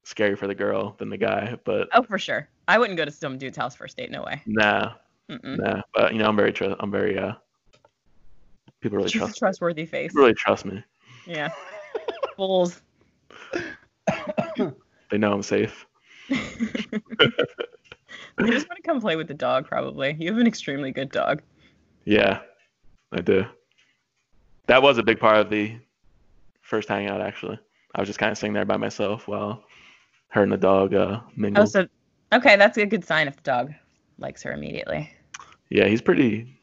[0.03, 2.49] scary for the girl than the guy, but oh, for sure.
[2.67, 4.09] I wouldn't go to some dude's house first date.
[4.11, 4.41] No way.
[4.45, 4.93] nah,
[5.29, 5.57] Mm-mm.
[5.59, 5.81] nah.
[5.93, 7.33] But you know, I'm very tr- I'm very uh,
[8.85, 10.13] people really She's a trust trustworthy face.
[10.13, 10.83] really trust me.
[11.25, 11.49] Yeah.
[12.37, 12.81] Bulls.
[15.11, 15.85] They know I'm safe.
[16.29, 16.37] They
[18.49, 20.15] just want to come play with the dog, probably.
[20.19, 21.41] You have an extremely good dog.
[22.03, 22.39] Yeah,
[23.13, 23.45] I do.
[24.67, 25.77] That was a big part of the
[26.61, 27.21] first hangout.
[27.21, 27.57] Actually,
[27.95, 29.63] I was just kind of sitting there by myself while
[30.29, 31.67] her and the dog uh, mingled.
[31.67, 31.87] Oh, so
[32.33, 33.71] okay, that's a good sign if the dog
[34.17, 35.09] likes her immediately.
[35.69, 36.59] yeah, he's pretty.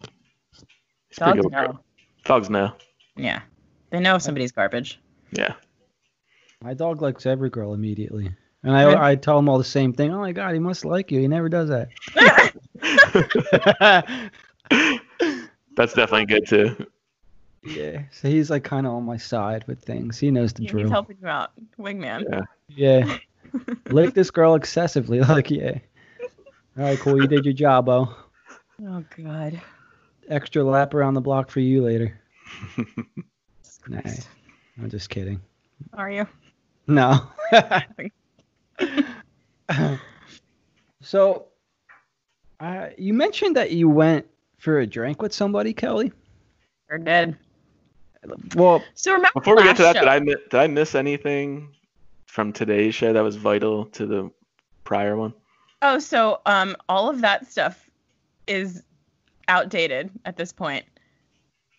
[1.09, 1.53] He's pretty Dogs good.
[1.53, 1.79] know.
[2.25, 2.47] Girls.
[2.47, 2.73] Dogs know.
[3.17, 3.41] Yeah,
[3.91, 4.99] they know if somebody's garbage.
[5.33, 5.55] Yeah.
[6.63, 8.31] My dog likes every girl immediately.
[8.63, 8.97] And I, Really?
[8.97, 10.13] I tell him all the same thing.
[10.13, 11.21] Oh my god, he must like you.
[11.21, 11.89] He never does that.
[15.77, 16.87] That's definitely good too.
[17.65, 18.03] yeah.
[18.13, 20.19] So he's like kind of on my side with things.
[20.19, 20.91] He knows the He's drill.
[20.91, 22.25] helping you out, wingman.
[22.31, 22.41] Yeah.
[23.07, 23.19] Yeah.
[23.91, 25.21] Lick this girl excessively.
[25.21, 25.79] Like, yeah.
[26.79, 27.21] All right, cool.
[27.21, 28.15] You did your job, oh.
[28.87, 29.61] Oh God.
[30.29, 32.21] Extra lap around the block for you later.
[33.89, 34.27] nice.
[34.81, 35.41] I'm just kidding.
[35.93, 36.27] Are you?
[36.87, 37.29] No.
[41.03, 41.47] so,
[42.61, 44.27] uh, you mentioned that you went
[44.59, 46.13] for a drink with somebody, Kelly.
[46.89, 47.37] Or dead.
[48.55, 50.95] Well, So remember Before we get to last that, did I mi- did I miss
[50.95, 51.75] anything
[52.27, 54.31] from today's show that was vital to the
[54.85, 55.35] prior one?
[55.81, 57.91] Oh, so um, all of that stuff
[58.47, 58.85] is
[59.49, 60.85] outdated at this point.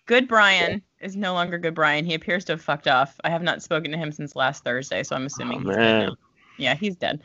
[0.05, 2.05] Good Brian is no longer good Brian.
[2.05, 3.19] He appears to have fucked off.
[3.23, 5.77] I have not spoken to him since last Thursday, so I'm assuming Oh he's dead
[5.77, 6.15] man, now.
[6.57, 7.21] Yeah, he's dead.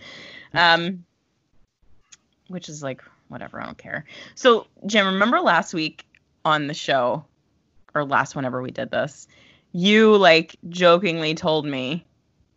[0.55, 1.05] Um,
[2.49, 3.61] which is like whatever.
[3.61, 4.05] I don't care.
[4.35, 6.05] So Jim, remember last week
[6.45, 7.25] on the show,
[7.95, 9.27] or last whenever we did this,
[9.73, 12.05] you like jokingly told me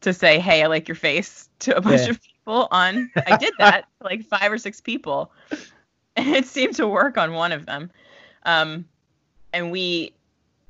[0.01, 2.09] to say, "Hey, I like your face" to a bunch Yeah.
[2.11, 2.67] of people.
[2.71, 5.31] On I did that to like five or six people,
[6.15, 7.91] and it seemed to work on one of them.
[8.43, 8.85] Um,
[9.53, 10.13] and we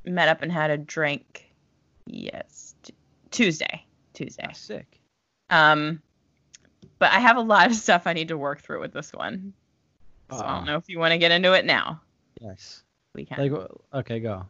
[0.06, 1.51] met up and had a drink.
[2.08, 2.93] Yes, t-
[3.32, 3.86] Tuesday.
[4.13, 4.49] Tuesday.
[4.54, 4.99] sick.
[5.49, 6.01] Um,
[6.99, 9.54] but I have a lot of stuff I need to work through with this one.
[10.32, 10.56] So I Ah.
[10.58, 12.01] don't know if you want to get into it now.
[12.39, 12.84] Yes.
[13.13, 13.38] We can.
[13.51, 14.45] Like, okay, go.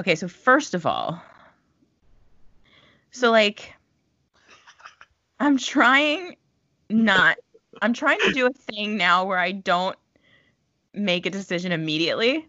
[0.00, 1.20] okay, so first of all,
[3.10, 3.74] so like,
[5.40, 6.36] I'm trying
[6.88, 7.36] not.
[7.82, 9.96] I'm trying to do a thing now where I don't
[10.94, 12.48] make a decision immediately.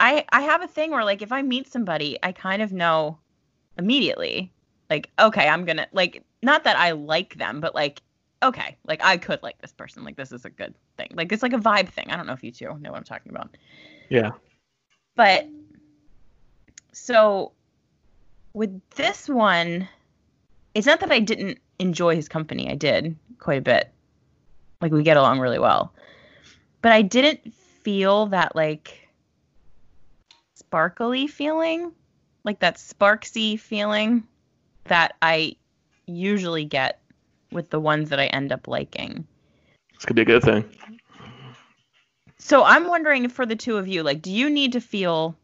[0.00, 3.18] I I have a thing where like if I meet somebody, I kind of know
[3.78, 4.52] immediately.
[4.90, 8.02] Like, okay, I'm gonna like not that I like them, but like,
[8.42, 10.04] okay, like I could like this person.
[10.04, 11.10] Like this is a good thing.
[11.14, 12.10] Like it's like a vibe thing.
[12.10, 13.56] I don't know if you two know what I'm talking about.
[14.10, 14.32] Yeah.
[15.16, 15.48] But
[16.92, 17.52] so
[18.52, 19.88] with this one,
[20.74, 22.70] it's not that I didn't enjoy his company.
[22.70, 23.93] I did quite a bit.
[24.84, 25.94] Like we get along really well.
[26.82, 29.08] But I didn't feel that like
[30.56, 31.90] sparkly feeling,
[32.44, 34.24] like that sparksy feeling
[34.84, 35.56] that I
[36.04, 37.00] usually get
[37.50, 39.26] with the ones that I end up liking.
[39.94, 40.66] This could be a good thing.
[42.36, 45.34] So I'm wondering for the two of you, like, do you need to feel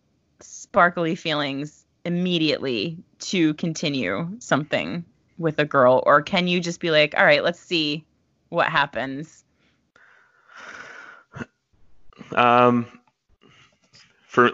[0.40, 5.02] sparkly feelings immediately to continue something
[5.38, 8.04] with a girl, or can you just be like, all right, let's see
[8.50, 9.44] what happens?
[12.36, 12.86] Um,
[14.26, 14.52] for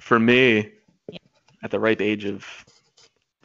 [0.00, 0.70] for me,
[1.10, 1.18] Yeah.
[1.62, 2.46] at the ripe age of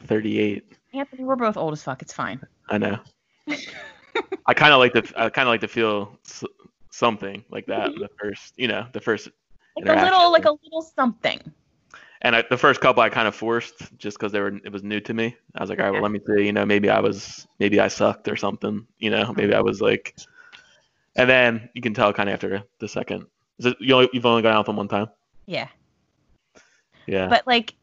[0.06, 2.02] 38, Anthony, we're both old as fuck.
[2.02, 2.40] It's fine.
[2.70, 3.00] I know.
[4.46, 6.18] I kind of like to I kind of like to feel
[6.92, 9.30] something like that the first, you know, the first
[9.76, 11.42] Like a little, like a little something.
[12.26, 14.82] And I, the first couple I kind of forced just because they were it was
[14.82, 15.38] new to me.
[15.54, 16.44] I was like, all right, well, let me see.
[16.44, 18.88] You know, maybe I was maybe I sucked or something.
[18.98, 19.64] You know, maybe I uh-huh.
[19.64, 20.16] was like,
[21.16, 23.28] and then you can tell kind of after the second.
[23.60, 25.08] Is it, you only, you've only gone out with them one time?
[25.46, 25.68] Yeah.
[27.06, 27.28] Yeah.
[27.28, 27.76] But like,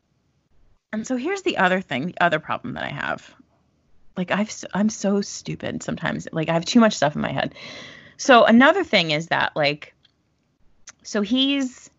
[0.92, 3.32] and so here's the other thing, the other problem that I have.
[4.16, 6.26] Like I've I'm so stupid sometimes.
[6.32, 7.54] Like I have too much stuff in my head.
[8.16, 9.94] So another thing is that like,
[11.04, 11.91] so he's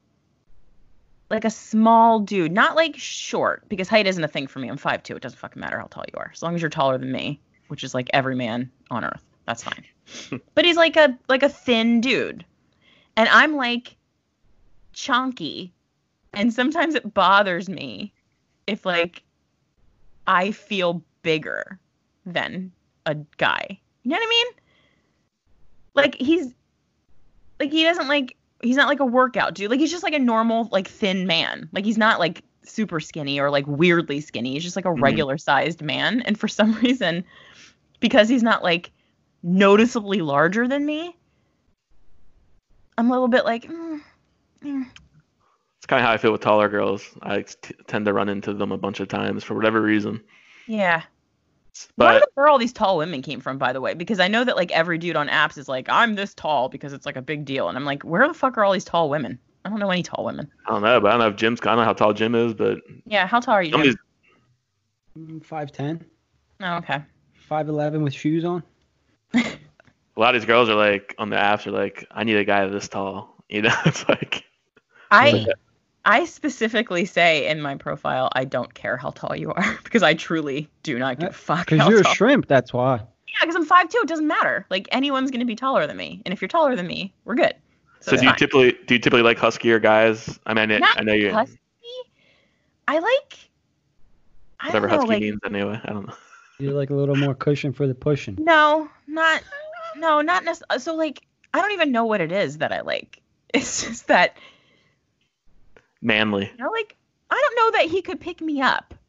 [1.34, 4.70] like a small dude, not like short because height isn't a thing for me.
[4.70, 5.16] I'm 5'2".
[5.16, 7.40] It doesn't fucking matter how tall you are, as long as you're taller than me,
[7.68, 9.24] which is like every man on earth.
[9.46, 9.84] That's fine.
[10.56, 12.46] but he's like a like a thin dude,
[13.16, 13.96] and I'm like
[14.94, 15.74] chunky
[16.34, 18.14] and sometimes it bothers me
[18.68, 19.24] if like
[20.26, 21.80] I feel bigger
[22.26, 22.72] than
[23.06, 23.80] a guy.
[24.04, 24.48] You know what I mean?
[25.94, 26.54] Like he's
[27.60, 29.70] like he doesn't like he's not like a workout dude.
[29.70, 31.70] Like he's just like a normal like thin man.
[31.72, 34.54] Like he's not like super skinny or like weirdly skinny.
[34.54, 35.02] He's just like a Mhm.
[35.02, 37.24] regular sized man and for some reason
[38.00, 38.92] because he's not like
[39.44, 41.16] noticeably larger than me,
[42.98, 44.00] I'm a little bit like mm,
[44.64, 44.86] mm.
[45.78, 47.04] It's kind of how I feel with taller girls.
[47.22, 50.22] I t- tend to run into them a bunch of times for whatever reason.
[50.68, 51.04] yeah.
[52.00, 54.28] I wonder But where all these tall women came from, by the way, because I
[54.28, 57.16] know that like every dude on apps is like, I'm this tall because it's like
[57.18, 59.40] a big deal, and I'm like, where the fuck are all these tall women?
[59.66, 60.52] I don't know any tall women.
[60.68, 61.00] I don't know.
[61.00, 61.62] But I don't know if Jim's.
[61.62, 63.72] I don't know how tall Jim is, but Yeah, how tall are you?
[63.72, 63.90] Five ten.
[63.90, 63.96] of
[65.16, 65.40] Jim?
[65.40, 66.06] these, Five ten,
[66.62, 67.02] Oh, okay.
[67.48, 68.62] five eleven with shoes on.
[69.34, 69.44] a
[70.18, 72.66] lot of these girls are like on the apps are like, I need a guy
[72.68, 73.44] this tall.
[73.50, 74.44] You know, it's like
[75.12, 75.46] I
[76.06, 80.14] I specifically say in my profile, I don't care how tall you are because I
[80.14, 81.70] truly do not give a fuck.
[81.70, 82.96] Because you're a shrimp, that's why.
[82.96, 84.66] Yeah, because I'm 5'2", it doesn't matter.
[84.70, 87.56] Like anyone's gonna be taller than me, and if you're taller than me, we're good.
[88.02, 88.38] So, it's do you fine.
[88.38, 90.40] typically do you typically like huskier guys?
[90.46, 91.58] I mean, I, Not I know you husky.
[92.88, 93.38] I like.
[94.60, 95.80] I whatever don't know, husky like, means anyway.
[95.84, 96.14] I don't know.
[96.60, 98.38] You like a little more cushion for the pushing.
[98.40, 99.42] No, not
[99.96, 100.82] no, not necessarily.
[100.82, 101.22] So like,
[101.54, 103.20] I don't even know what it is that I like.
[103.54, 104.36] It's just that
[106.04, 106.52] Manly.
[106.56, 106.96] you know, like
[107.32, 108.94] I don't know that he could pick me up.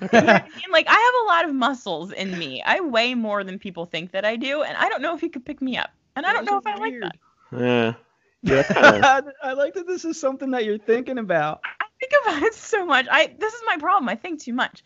[0.00, 0.70] You know I mean?
[0.70, 2.62] Like I have a lot of muscles in me.
[2.64, 5.28] I weigh more than people think that I do, and I don't know if he
[5.28, 5.90] could pick me up.
[6.16, 7.16] And I don't know if I like that.
[7.52, 7.94] Yeah.
[8.42, 8.62] Yeah.
[8.62, 11.60] That's I like that this is something that you're thinking about.
[11.64, 13.06] I think about it so much.
[13.10, 14.08] I this is my problem.
[14.08, 14.84] I think too much.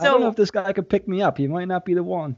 [0.00, 1.36] I don't know So if this guy could pick me up.
[1.36, 2.34] He might not be the one.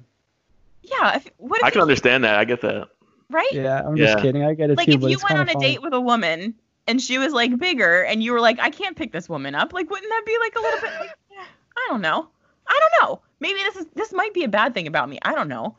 [0.83, 2.37] yeah, if, what if I can he- understand that.
[2.37, 2.89] I get that.
[3.31, 3.49] right?
[3.53, 4.07] Yeah, I'm Yeah.
[4.07, 4.43] just kidding.
[4.45, 6.55] I get it like too, if you went on of a date with a woman
[6.87, 9.73] and she was like bigger and you were like i can't pick this woman up.
[9.73, 11.11] Like wouldn't that be like a little bit like
[11.77, 12.29] i don't know.
[12.67, 13.21] I don't know.
[13.41, 15.19] Maybe this is this might be a bad thing about me.
[15.23, 15.77] I don't know.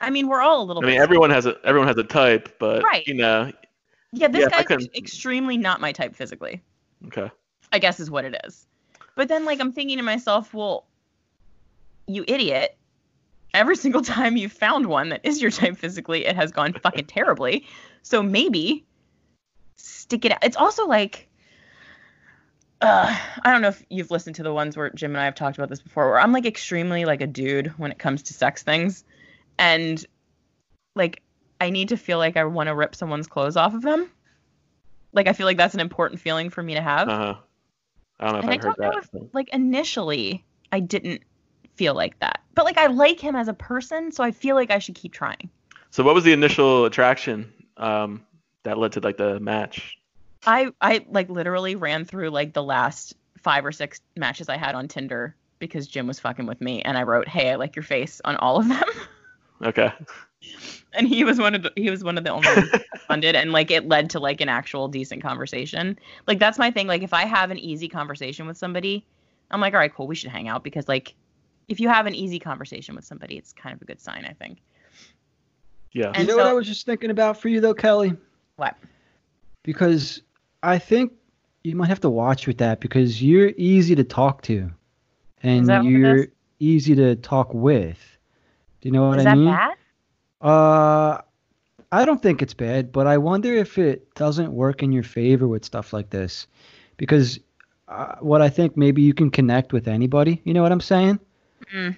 [0.00, 2.04] I mean we're all a little I mean, bit everyone has a everyone has a
[2.04, 3.06] type, but Right.
[3.06, 3.52] you know,
[4.12, 6.62] yeah this yeah, guy's extremely not my type physically.
[7.06, 7.30] Okay.
[7.72, 8.66] i guess is what it is.
[9.16, 10.86] But then like i'm thinking to myself well
[12.06, 12.76] you idiot.
[13.52, 17.06] Every single time you've found one that is your type physically it has gone fucking
[17.06, 17.66] terribly.
[18.02, 18.84] So maybe
[19.76, 21.28] stick it out it's also like
[22.80, 25.34] uh, I don't know if you've listened to the ones where Jim and I have
[25.34, 28.34] talked about this before, where I'm like extremely like a dude when it comes to
[28.34, 29.04] sex things.
[29.58, 30.04] And
[30.94, 31.22] like
[31.60, 34.10] I need to feel like I want to rip someone's clothes off of them.
[35.12, 37.08] Like I feel like that's an important feeling for me to have.
[37.08, 37.34] Uh huh.
[38.20, 39.20] I don't know if and I I've heard don't know that.
[39.24, 41.22] if like initially I didn't
[41.74, 42.40] feel like that.
[42.54, 45.12] But like I like him as a person, so I feel like I should keep
[45.12, 45.48] trying.
[45.90, 48.22] So, what was the initial attraction um,
[48.64, 49.98] that led to like the match?
[50.46, 54.74] I I like literally ran through like the last five or six matches I had
[54.74, 57.82] on Tinder because Jim was fucking with me and I wrote, "Hey, I like your
[57.82, 58.84] face" on all of them.
[59.62, 59.92] Okay.
[60.92, 62.70] and he was one of the he was one of the only ones
[63.08, 66.86] funded and like it led to like an actual decent conversation like that's my thing
[66.86, 69.06] like if i have an easy conversation with somebody
[69.50, 71.14] i'm like all right cool we should hang out because like
[71.68, 74.32] if you have an easy conversation with somebody it's kind of a good sign i
[74.34, 74.58] think
[75.92, 76.08] Yeah.
[76.08, 78.16] You And know what I was just thinking about for you though, Kelly?
[78.56, 78.76] What?
[79.62, 80.22] Because
[80.62, 81.12] I think
[81.62, 84.70] you might have to watch with that because you're easy to talk to,
[85.42, 86.26] and that what it you're
[86.60, 87.98] easy to talk with.
[88.80, 89.48] Do you know what is I mean?
[89.48, 89.76] Is that
[90.40, 91.20] bad Uh,
[91.90, 95.48] I don't think it's bad, but I wonder if it doesn't work in your favor
[95.48, 96.46] with stuff like this,
[96.96, 97.40] because
[97.88, 100.40] uh, what I think maybe you can connect with anybody.
[100.44, 101.20] You know what I'm saying?
[101.72, 101.96] Mm.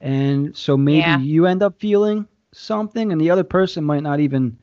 [0.00, 1.18] And so maybe Yeah.
[1.18, 4.58] you end up feeling something, and the other person might not even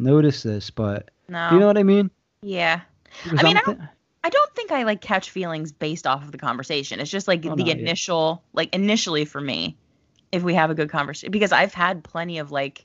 [0.00, 0.70] notice this.
[0.70, 2.10] But no do you know what I mean?
[2.42, 2.80] yeah
[3.24, 3.80] Because I mean, I don't-
[4.22, 7.00] I don't think I like catch feelings based off of the conversation.
[7.00, 7.74] It's just like Oh, the no, yeah.
[7.74, 9.78] initial, like initially for me,
[10.30, 12.84] if we have a good conversation, because I've had plenty of like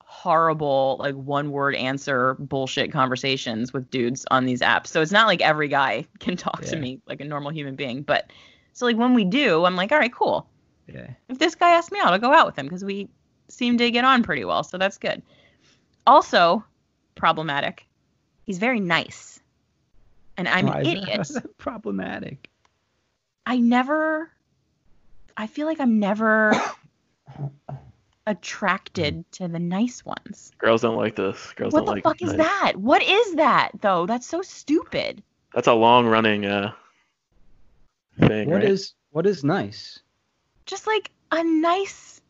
[0.00, 4.88] horrible, like one word answer bullshit conversations with dudes on these apps.
[4.88, 8.02] So it's not like every guy can talk to me like a normal human being.
[8.02, 8.30] But
[8.72, 10.48] so like when we do, I'm like, all right, cool.
[10.88, 11.10] yeah.
[11.28, 13.08] If this guy asks me out, I'll go out with him because we
[13.48, 14.64] seem to get on pretty well.
[14.64, 15.22] So that's good.
[16.06, 16.64] Also,
[17.14, 17.86] problematic.
[18.44, 19.40] He's very nice.
[20.36, 21.16] And I'm Why an idiot.
[21.16, 22.48] how's that problematic.
[23.46, 24.30] I never
[25.36, 26.52] I feel like I'm never
[28.26, 30.52] attracted to the nice ones.
[30.58, 31.52] Girls don't like this.
[31.56, 32.46] Girls What don't like What the fuck is nice.
[32.46, 32.72] that?
[32.76, 34.06] What is that though?
[34.06, 35.22] That's so stupid.
[35.54, 36.72] That's a long running uh
[38.18, 38.64] thing, What right?
[38.64, 39.98] is what is nice?
[40.66, 42.20] Just like a nice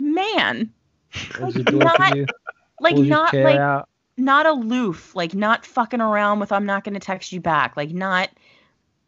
[0.00, 0.72] man.
[1.36, 2.26] Opens Like, the door for not- you,
[2.82, 3.88] Like not like out.
[4.16, 7.90] not aloof, like not fucking around with I'm not going to text you back, like
[7.90, 8.28] not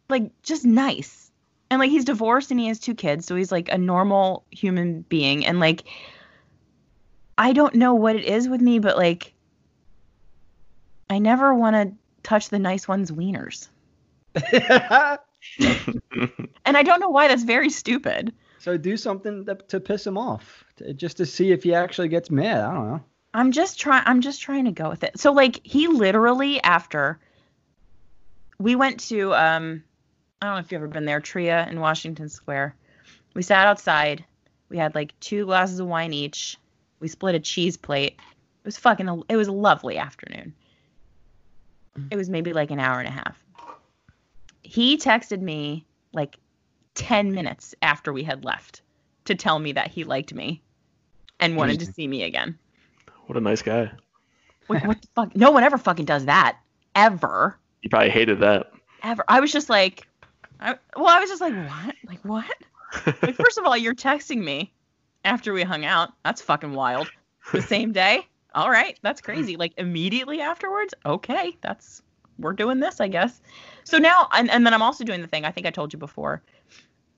[0.09, 1.31] like just nice.
[1.69, 5.01] And like he's divorced and he has two kids, so he's like a normal human
[5.01, 5.83] being and like
[7.37, 9.33] I don't know what it is with me, but like
[11.09, 13.67] I never want to touch the nice one's wieners.
[16.65, 18.33] And I don't know why that's very stupid.
[18.57, 22.07] so do something to, to piss him off, to, just to see if he actually
[22.07, 22.61] gets mad.
[22.61, 23.03] I don't know.
[23.35, 25.19] I'm just trying I'm just trying to go with it.
[25.19, 27.19] So like he literally after
[28.57, 29.83] we went to um
[30.41, 32.75] I don't know if you've ever been there, Tria in Washington Square.
[33.33, 34.23] We sat outside.
[34.69, 36.57] We had like two glasses of wine each.
[37.01, 38.13] We split a cheese plate.
[38.13, 40.53] It was fucking it was a lovely afternoon.
[42.11, 43.37] It was maybe like an hour and a half.
[44.61, 46.37] He texted me like
[46.95, 48.81] 10 minutes after we had left
[49.25, 50.61] to tell me that he liked me
[51.39, 52.57] and wanted to see me again.
[53.27, 53.91] What a nice guy.
[54.67, 55.35] Like, what the fuck?
[55.35, 56.57] No one ever fucking does that.
[56.95, 57.57] Ever.
[57.81, 58.71] You probably hated that.
[59.03, 59.23] Ever.
[59.27, 60.07] I was just like,
[60.59, 61.95] I, well, I was just like, what?
[62.07, 62.55] Like, what?
[63.21, 64.73] Like, first of all, you're texting me
[65.23, 66.13] after we hung out.
[66.23, 67.09] That's fucking wild.
[67.51, 68.25] The same day?
[68.55, 68.97] All right.
[69.01, 69.57] That's crazy.
[69.57, 70.93] Like, immediately afterwards?
[71.05, 71.57] Okay.
[71.61, 72.01] That's,
[72.39, 73.41] we're doing this, I guess.
[73.83, 75.99] So now, and, and then I'm also doing the thing I think I told you
[75.99, 76.41] before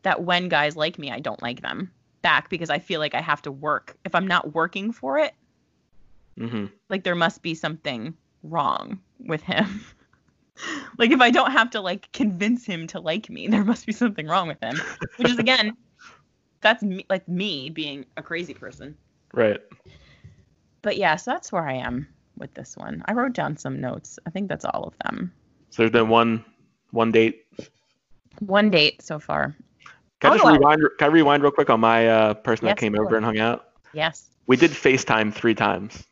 [0.01, 1.91] that when guys like me, I don't like them
[2.21, 3.95] back because I feel like I have to work.
[4.03, 5.33] If I'm not working for it,
[6.37, 9.83] hmm like there must be something wrong with him.
[10.97, 13.93] like if I don't have to like convince him to like me, there must be
[13.93, 14.79] something wrong with him.
[15.17, 15.75] Which is again,
[16.61, 18.97] that's me, like me being a crazy person.
[19.33, 19.59] Right.
[20.81, 23.03] But yeah, so that's where I am with this one.
[23.05, 24.19] I wrote down some notes.
[24.25, 25.33] I think that's all of them.
[25.69, 26.45] So there's been one
[26.91, 27.43] one date.
[28.39, 29.55] One date so far.
[30.19, 30.81] Can I I'll just rewind?
[30.97, 33.39] Can I rewind real quick on my uh, person Yes, that came over and hung
[33.39, 33.65] out?
[33.93, 34.29] Yes.
[34.47, 36.05] We did FaceTime three times.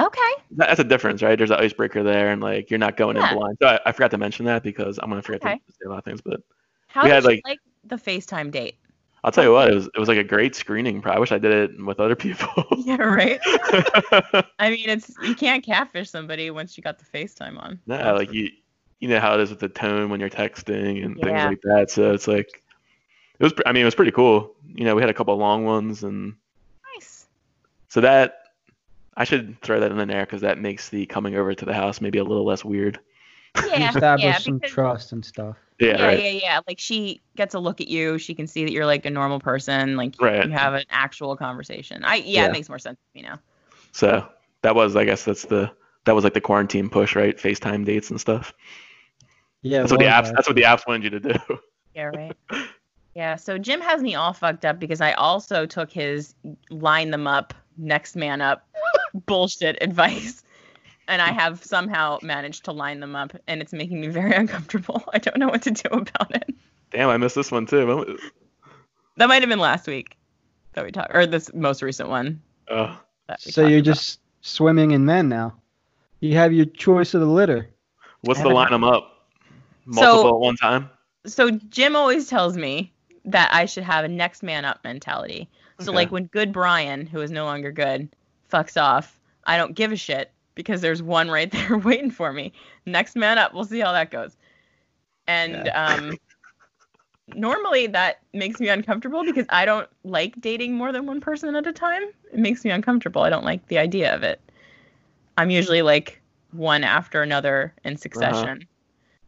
[0.00, 0.32] Okay.
[0.52, 1.36] That's a difference, right?
[1.38, 3.30] There's an icebreaker there, and like you're not going Yeah.
[3.32, 3.56] in blind.
[3.62, 5.54] So I, I forgot to mention that because I'm gonna forget Okay.
[5.54, 6.20] to say a lot of things.
[6.20, 6.40] But
[6.88, 8.76] How We had, like- like the FaceTime date?
[9.22, 11.02] I'll tell you what, it was it was like a great screening.
[11.06, 12.48] I wish I did it with other people.
[12.84, 13.40] Yeah, right.
[14.58, 17.80] I mean, it's you can't catfish somebody once you got the FaceTime on.
[17.86, 18.50] no, like you
[19.00, 21.90] you know how it is with the tone when you're texting and things like that.
[21.90, 22.62] So it's like
[23.38, 23.52] it was.
[23.64, 24.54] I mean, it was pretty cool.
[24.66, 26.34] You know, we had a couple of long ones, and
[26.94, 27.26] Nice.
[27.88, 28.43] so that
[29.16, 32.00] I should throw that in there because that makes the coming over to the house
[32.00, 32.98] maybe a little less weird.
[33.56, 33.90] Yeah.
[33.90, 35.56] Establish yeah, some because- trust and stuff.
[35.80, 36.22] Yeah, yeah, right.
[36.22, 36.60] yeah, yeah.
[36.68, 38.16] Like she gets a look at you.
[38.18, 39.96] She can see that you're like a normal person.
[39.96, 40.44] Like Right.
[40.46, 42.04] you have an actual conversation.
[42.04, 42.46] I yeah, Yeah.
[42.46, 43.40] it makes more sense to me now.
[43.92, 44.26] So
[44.62, 45.70] that was, I guess, that's the
[46.04, 47.36] that was like the quarantine push, right?
[47.36, 48.52] FaceTime dates and stuff.
[49.62, 50.32] Yeah, That's what the well, apps.
[50.32, 51.58] That's what the apps wanted you to do.
[51.94, 52.36] Yeah, right.
[53.14, 53.36] yeah.
[53.36, 56.34] So Jim has me all fucked up because I also took his
[56.70, 58.66] line them up, next man up
[59.26, 60.42] bullshit advice.
[61.06, 65.04] And I have somehow managed to line them up, and it's making me very uncomfortable.
[65.12, 66.54] I don't know what to do about it.
[66.90, 68.18] Damn, I missed this one too.
[69.18, 70.16] That might have been last week
[70.72, 72.40] that we talked, or this most recent one.
[72.68, 72.96] Uh,
[73.38, 73.84] So you're about.
[73.84, 75.54] just swimming in men now.
[76.20, 77.68] You have your choice of the litter.
[78.22, 79.26] what's the line them line 'em up?
[79.92, 80.88] So- Multiple at one time.
[81.26, 82.93] so Jim always tells me
[83.24, 85.48] that I should have a next man up mentality.
[85.78, 85.96] So Okay.
[85.96, 88.08] like when good Brian, who is no longer good,
[88.52, 92.52] fucks off, I don't give a shit because there's one right there waiting for me.
[92.86, 93.54] Next man up.
[93.54, 94.36] We'll see how that goes.
[95.26, 96.18] And um
[97.26, 101.66] normally that makes me uncomfortable because I don't like dating more than one person at
[101.66, 102.02] a time.
[102.32, 103.22] It makes me uncomfortable.
[103.22, 104.40] I don't like the idea of it.
[105.38, 106.20] I'm usually like
[106.52, 108.68] one after another in succession.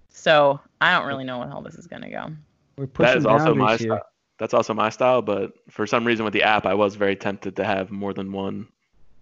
[0.09, 2.31] So I don't really know how this is gonna go.
[2.77, 3.89] We're pushing That is also my here.
[3.89, 4.03] style.
[4.39, 7.57] That's also my style, but for some reason with the app, I was very tempted
[7.57, 8.69] to have more than one.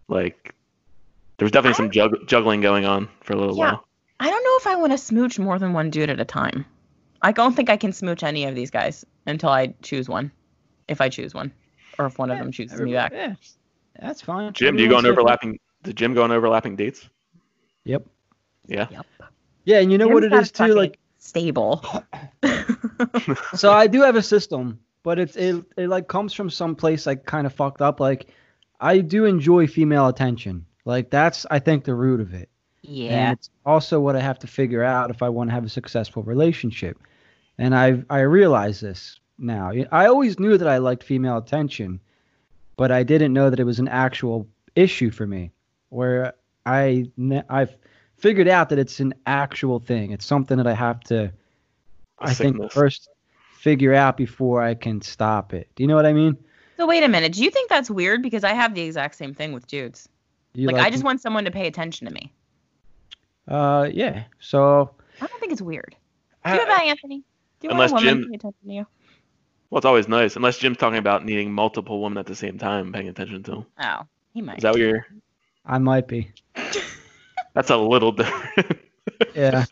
[0.09, 0.55] Like,
[1.39, 3.65] there was definitely some jug- juggling going on for a little Yeah.
[3.73, 3.89] while.
[4.19, 6.65] I don't know if I want to smooch more than one dude at a time.
[7.23, 10.33] I don't think I can smooch any of these guys until I choose one.
[10.89, 11.53] If I choose one.
[11.99, 13.13] Or if one of them chooses me back.
[13.15, 13.35] Yeah,
[14.01, 14.53] that's fine.
[14.53, 15.19] Jim, do you go on Everyone's different.
[15.21, 15.59] overlapping?
[15.85, 17.09] Did Jim go on overlapping dates?
[17.85, 18.05] Yep.
[18.67, 18.89] Yeah.
[18.91, 19.07] Yep.
[19.65, 20.75] Yeah, and you know what Jim's it not is too.
[20.75, 21.85] Like, stable.
[23.55, 27.07] so I do have a system, but it's it, it like comes from some place
[27.07, 27.99] like kind of fucked up.
[27.99, 28.29] Like,
[28.81, 30.67] I do enjoy female attention.
[30.85, 32.49] Like that's I think the root of it.
[32.87, 33.33] And yeah.
[33.33, 36.23] it's also what I have to figure out if I want to have a successful
[36.23, 36.99] relationship.
[37.59, 39.73] And I I realize this now.
[39.91, 42.01] I always knew that I liked female attention,
[42.77, 44.47] but I didn't know that it was an actual
[44.77, 45.53] issue for me.
[45.89, 46.35] Where
[46.67, 47.11] I
[47.49, 47.75] I've
[48.25, 50.11] figured out that it's an actual thing.
[50.11, 51.33] It's something that I have to A
[52.21, 53.11] I think first
[53.59, 55.69] figure out before I can stop it.
[55.77, 56.35] Do you know what I mean?
[56.79, 57.33] So wait a minute.
[57.35, 58.23] Do you think that's weird?
[58.23, 60.09] Because I have the exact same thing with dudes.
[60.55, 62.33] You Like, I just want someone to pay attention to me.
[63.47, 64.25] uh yeah.
[64.41, 65.95] So I don't think it's weird.
[66.47, 67.19] Do you I- have that, Anthony?
[67.61, 68.87] Do you Unless want a woman Jim- to pay attention to you?
[69.69, 72.91] Well, it's always nice, unless Jim's talking about needing multiple women at the same time,
[72.93, 73.53] paying attention to.
[73.53, 73.67] Him.
[73.81, 74.01] Oh,
[74.33, 74.57] he might.
[74.59, 75.07] Is that what you're?
[75.67, 76.31] I might be.
[77.55, 78.79] That's a little different.
[79.35, 79.65] Yeah.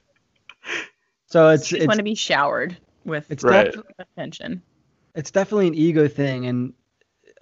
[1.26, 3.72] So it's just it's want to be showered with it's Right.
[3.72, 4.62] def- attention.
[5.14, 6.72] it's definitely an ego thing and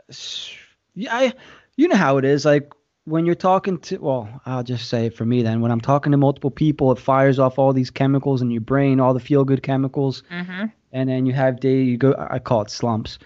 [0.09, 0.51] s-
[0.95, 1.33] yeah I
[1.77, 2.73] you know how it is like
[3.05, 6.13] when you're talking to well I'll just say it for me then when I'm talking
[6.13, 9.45] to multiple people it fires off all these chemicals in your brain all the feel
[9.45, 10.67] good chemicals Mm-hmm.
[10.93, 13.19] and then you have day you go I call it slumps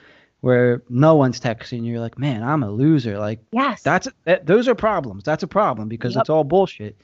[0.45, 3.82] where no one's texting you're like man I'm a loser like Yes.
[3.82, 5.24] that's that, those are problems.
[5.24, 6.20] That's a problem because Yep.
[6.22, 7.01] it's all bullshit.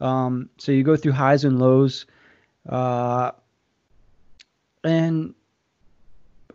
[0.00, 2.06] Um, so you go through highs and lows,
[2.66, 3.32] uh,
[4.82, 5.34] and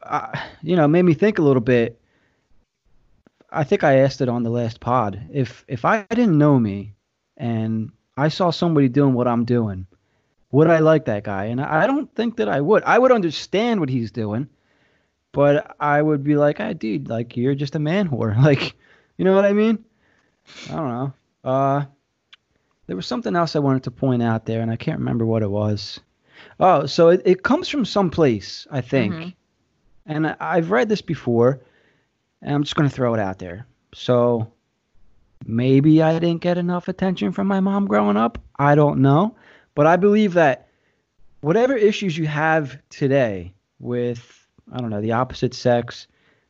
[0.02, 0.32] uh,
[0.64, 2.00] you know, made me think a little bit.
[3.52, 5.22] I think I asked it on the last pod.
[5.32, 6.96] If if I didn't know me,
[7.38, 9.86] and I saw somebody doing what I'm doing,
[10.52, 11.46] would I like that guy?
[11.46, 12.82] And I I don't think that I would.
[12.84, 14.50] I would understand what he's doing,
[15.36, 18.76] but I would be like, "Ah, dude, like you're just a man whore." Like,
[19.18, 19.84] you know what I mean?
[20.70, 21.14] I don't know.
[21.44, 21.86] Uh,
[22.88, 25.44] there was something else I wanted to point out there, and I can't remember what
[25.44, 26.00] it was.
[26.60, 29.14] Oh, so it, it comes from someplace, I think.
[29.14, 29.34] Mhm.
[30.06, 31.60] And I, I've read this before,
[32.42, 33.66] and I'm just going to throw it out there.
[33.94, 34.52] So
[35.46, 38.38] maybe I didn't get enough attention from my mom growing up.
[38.58, 39.36] I don't know.
[39.74, 40.68] But I believe that
[41.42, 46.08] whatever issues you have today with, I don't know, the opposite sex,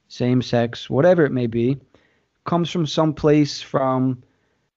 [0.07, 1.78] same sex, whatever it may be,
[2.45, 4.22] comes from some place from,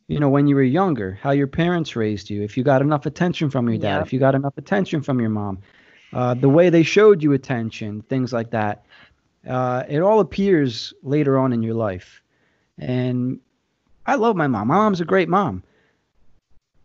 [0.09, 3.07] you know, when you were younger, how your parents raised you, if you got enough
[3.07, 4.07] attention from your dad, Yep.
[4.07, 5.59] if you got enough attention from your mom,
[6.13, 8.85] uh, the way they showed you attention, things like that.
[9.47, 12.23] Uh, it all appears later on in your life.
[12.79, 13.41] And
[14.07, 14.69] I love my mom.
[14.69, 15.63] My mom's a great mom.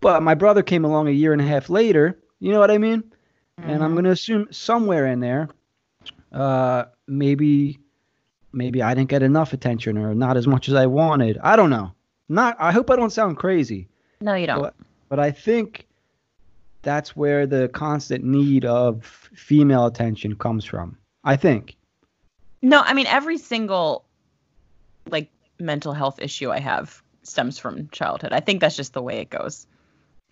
[0.02, 2.20] But my brother came along a year and a half later.
[2.40, 3.04] You know what I mean?
[3.58, 3.96] And I'm Mhm.
[3.96, 5.48] going to assume somewhere in there,
[6.34, 7.80] uh, maybe,
[8.52, 11.38] maybe I didn't get enough attention or not as much as I wanted.
[11.44, 11.92] I don't know.
[12.30, 12.56] Not.
[12.60, 13.88] I hope I don't sound crazy,
[14.22, 14.60] No, you don't.
[14.62, 14.74] What?
[15.10, 15.86] but I think
[16.82, 19.06] that's where the constant need of
[19.36, 20.98] female attention comes from.
[21.24, 21.76] I think.
[22.62, 24.06] No, I mean every single
[25.10, 25.30] like
[25.60, 28.32] mental health issue I have stems from childhood.
[28.34, 29.68] I think that's just the way it goes.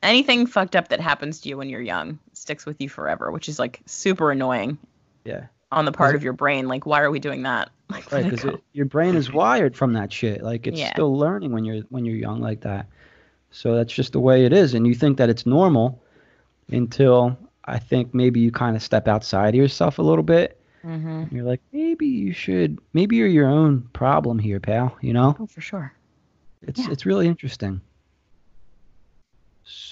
[0.01, 3.47] Anything fucked up that happens to you when you're young sticks with you forever, which
[3.49, 4.77] is like super annoying
[5.25, 5.47] Yeah.
[5.71, 6.67] On the part of your brain.
[6.67, 7.69] Like, why are we doing that?
[7.91, 10.41] Like, Right, because your brain is wired from that shit.
[10.41, 10.91] Like it's Yeah.
[10.91, 12.87] still learning when you're when you're young like that.
[13.51, 16.01] So that's just the way it is, and you think that it's normal
[16.71, 20.57] until I think maybe you kind of step outside of yourself a little bit.
[20.85, 21.29] Mhm.
[21.33, 24.95] You're like, maybe you should, maybe you're your own problem here, pal.
[25.01, 25.91] You know, Oh, for sure.
[26.61, 26.91] it's Yeah.
[26.91, 27.81] it's really interesting.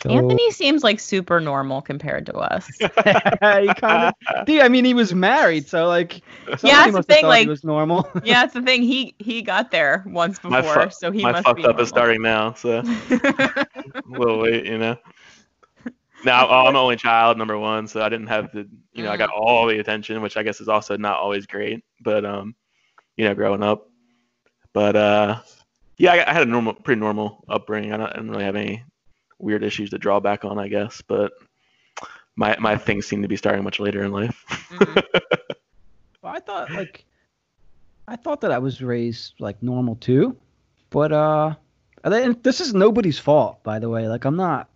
[0.02, 2.66] So Anthony seems like super normal compared to us.
[2.80, 4.62] he kind of, dude.
[4.62, 6.22] I mean, he was married, so like,
[6.58, 8.10] somebody that's the must have thing, thought like- he was normal.
[8.24, 8.84] yeah, it's the thing.
[8.84, 11.80] He he got there once My before, fu- so he My must fucked be up
[11.80, 13.66] is starting now, so a
[14.08, 14.96] little late, you know.
[16.26, 19.18] Now I'm the only child, number one, so I didn't have the, you know, I
[19.18, 22.56] got all the attention, which I guess is also not always great, but um,
[23.18, 23.90] you know, growing up.
[24.74, 25.40] But uh,
[25.98, 27.94] yeah, I, I had a normal, pretty normal upbringing.
[27.94, 28.84] I, don't, I didn't really have any
[29.40, 31.02] weird issues to draw back on, I guess.
[31.08, 31.32] But
[32.36, 34.44] my my things seem to be starting much later in life.
[34.70, 35.04] Mhm.
[36.24, 37.06] I thought like,
[38.08, 40.36] I thought that I was raised like normal too,
[40.90, 41.56] but uh,
[42.04, 44.08] and this is nobody's fault, by the way.
[44.08, 44.70] Like, I'm not,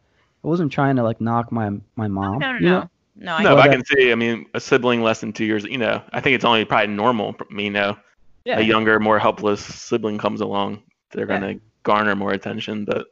[0.43, 2.39] I wasn't trying to like knock my my mom.
[2.39, 2.79] no, no, you know?
[2.79, 2.89] no.
[3.15, 4.11] No, I no, but I that- can see.
[4.11, 5.63] I mean, a sibling less than two years.
[5.65, 7.35] You know, I think it's only probably normal.
[7.51, 7.97] You know,
[8.45, 8.57] Yeah.
[8.57, 11.39] a younger, more helpless sibling comes along, they're Yeah.
[11.39, 12.85] gonna garner more attention.
[12.85, 13.07] But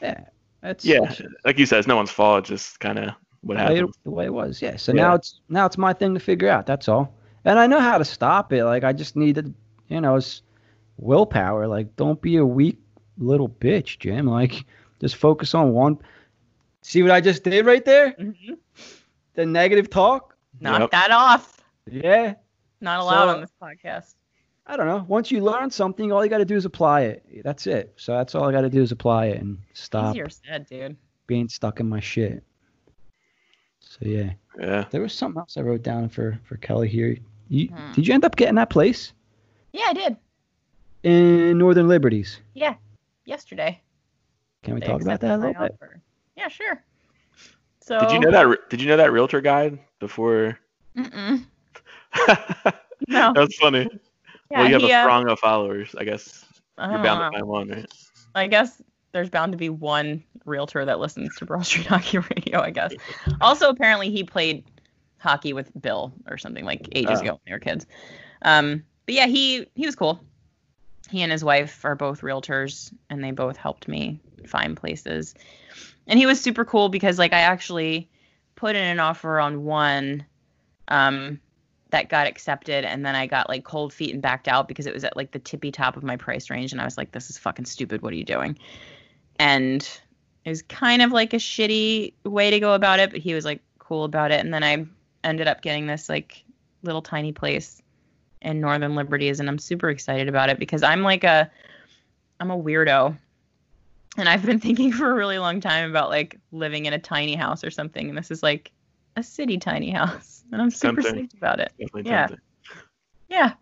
[0.00, 0.24] yeah.
[0.62, 2.44] That's yeah, that's like you said, it's no one's fault.
[2.44, 3.10] Just kind of
[3.42, 4.62] what the way, it, the way it was.
[4.62, 4.76] Yeah.
[4.76, 5.02] So Yeah.
[5.02, 6.66] now it's now it's my thing to figure out.
[6.66, 7.12] That's all.
[7.44, 8.64] And I know how to stop it.
[8.64, 9.52] Like I just needed,
[9.88, 10.42] you know, it's
[10.98, 11.66] willpower.
[11.66, 12.78] Like don't be a weak
[13.18, 14.26] little bitch, Jim.
[14.26, 14.64] Like
[15.00, 15.98] just focus on one.
[16.82, 18.12] See what I just did right there?
[18.12, 18.56] Mhm.
[19.34, 20.36] The negative talk.
[20.60, 20.90] Knock Yep.
[20.92, 21.60] that off.
[21.90, 22.34] Yeah.
[22.80, 24.14] Not allowed So- on this podcast.
[24.66, 25.04] I don't know.
[25.08, 27.42] Once you learn something, all you got to do is apply it.
[27.42, 27.92] That's it.
[27.96, 30.96] So that's all I got to do is apply it and stop Easier said, dude.
[31.26, 32.42] being stuck in my shit.
[33.80, 34.84] So yeah, Yeah.
[34.90, 37.16] there was something else I wrote down for for Kelly here.
[37.48, 37.92] You, Hmm.
[37.92, 39.12] Did you end up getting that place
[39.72, 40.16] Yeah, I did.
[41.02, 42.40] in Northern Liberties?
[42.54, 42.74] Yeah,
[43.26, 43.80] yesterday.
[44.62, 45.72] Can we They talk about that a little bit?
[45.74, 46.00] offer.
[46.36, 46.84] Yeah, Yeah, sure.
[47.80, 47.98] So.
[47.98, 48.70] Did you know that?
[48.70, 50.56] Did you know that realtor guide before?
[50.96, 51.44] Mm-mm.
[52.26, 52.76] that
[53.08, 53.32] No.
[53.34, 53.88] was funny.
[54.52, 55.94] Yeah, well, you have he, a uh, throng of followers.
[55.96, 56.44] I guess
[56.76, 57.30] I you're bound know.
[57.30, 57.92] to find one, right?
[58.34, 58.82] I guess
[59.12, 62.92] there's bound to be one realtor that listens to Broad Street Hockey Radio, I guess.
[63.40, 64.64] Also, apparently, he played
[65.16, 67.22] hockey with Bill or something like ages Oh.
[67.22, 67.86] ago when they were kids.
[68.42, 70.20] Um, but yeah, he he was cool.
[71.08, 75.34] He and his wife are both realtors, and they both helped me find places.
[76.06, 78.10] And he was super cool because like I actually
[78.54, 80.26] put in an offer on one
[80.88, 81.40] um,
[81.92, 84.94] that got accepted, and then I got like cold feet and backed out because it
[84.94, 87.30] was at like the tippy top of my price range, and I was like, "This
[87.30, 88.02] is fucking stupid.
[88.02, 88.58] What are you doing?"
[89.38, 89.82] And
[90.44, 93.44] it was kind of like a shitty way to go about it, but he was
[93.44, 94.40] like cool about it.
[94.40, 94.86] And then I
[95.22, 96.42] ended up getting this like
[96.82, 97.82] little tiny place
[98.40, 101.50] in Northern Liberties, and I'm super excited about it because I'm like a
[102.40, 103.16] I'm a weirdo.
[104.16, 107.34] And I've been thinking for a really long time about like living in a tiny
[107.34, 108.72] house or something, and this is like
[109.16, 111.24] a city tiny house, and I'm super Tempting.
[111.28, 111.72] stoked about it.
[111.78, 112.26] Definitely Yeah.
[112.26, 112.40] tempting.
[113.28, 113.52] Yeah.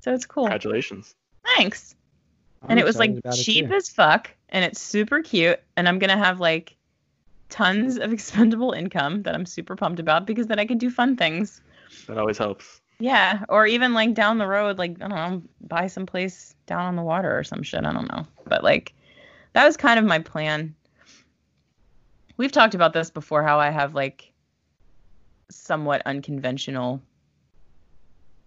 [0.00, 0.44] So it's cool.
[0.44, 1.14] Congratulations.
[1.56, 1.94] Thanks.
[2.62, 5.60] I'm and it was like excited about it, cheap as fuck, and it's super cute,
[5.76, 6.76] and I'm gonna have like
[7.48, 11.16] tons of expendable income that I'm super pumped about because then I can do fun
[11.16, 11.60] things.
[12.08, 12.80] That always helps.
[12.98, 16.80] Yeah, or even like down the road, like I don't know, buy some place down
[16.86, 17.84] on the water or some shit.
[17.84, 18.94] I don't know, but like
[19.52, 20.74] that was kind of my plan.
[22.36, 24.32] We've talked about this before, how I have like
[25.50, 27.00] somewhat unconventional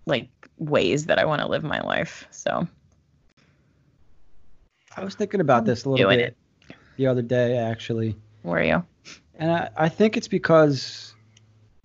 [0.05, 2.27] like ways that I want to live my life.
[2.31, 2.67] So
[4.95, 6.35] I was thinking about this a little bit
[6.97, 8.15] the other day, actually.
[8.41, 8.83] where are you?
[9.35, 11.13] And I, I think it's because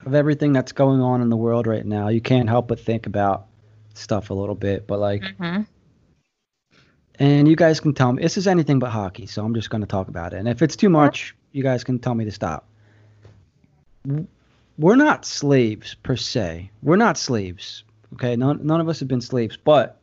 [0.05, 2.09] of everything that's going on in the world right now.
[2.09, 3.47] You can't help but think about
[3.95, 4.87] stuff a little bit.
[4.87, 5.63] But like, Mm-hmm.
[7.17, 9.83] and you guys can tell me this is anything but hockey, so I'm just going
[9.83, 10.39] to talk about it.
[10.39, 12.69] And if it's too much, you guys can tell me to stop.
[14.77, 16.71] We're not slaves per se.
[16.83, 17.85] We're not slaves.
[18.15, 20.01] Okay, none, none of us have been slaves, but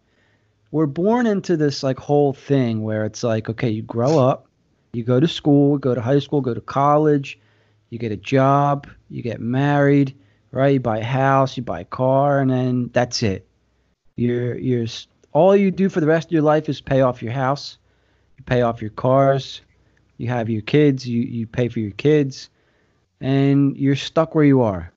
[0.71, 4.47] we're born into this like whole thing where it's like, okay, you grow up,
[4.93, 7.37] you go to school, go to high school, go to college,
[7.89, 10.15] you get a job, you get married,
[10.51, 10.73] right?
[10.73, 13.45] You buy a house, you buy a car, and then that's it.
[14.15, 14.87] You're you're
[15.33, 17.77] all you do for the rest of your life is pay off your house,
[18.37, 19.61] you pay off your cars,
[20.22, 22.49] you have your kids, you you pay for your kids,
[23.19, 24.91] and you're stuck where you are.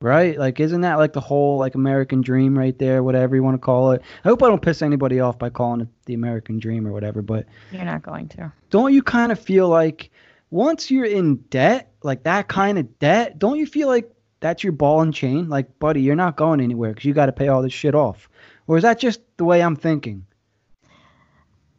[0.00, 0.38] Right?
[0.38, 3.58] Like isn't that like the whole like American dream right there, whatever you want to
[3.64, 4.02] call it?
[4.24, 7.22] I hope I don't piss anybody off by calling it the American dream or whatever,
[7.22, 8.52] but You're not going to.
[8.68, 10.10] don't you kind of feel like
[10.50, 14.72] once you're in debt, like that kind of debt, don't you feel like that's your
[14.74, 15.48] ball and chain?
[15.48, 18.28] Like, buddy, you're not going anywhere because you got to pay all this shit off.
[18.66, 20.26] Or is that just the way I'm thinking?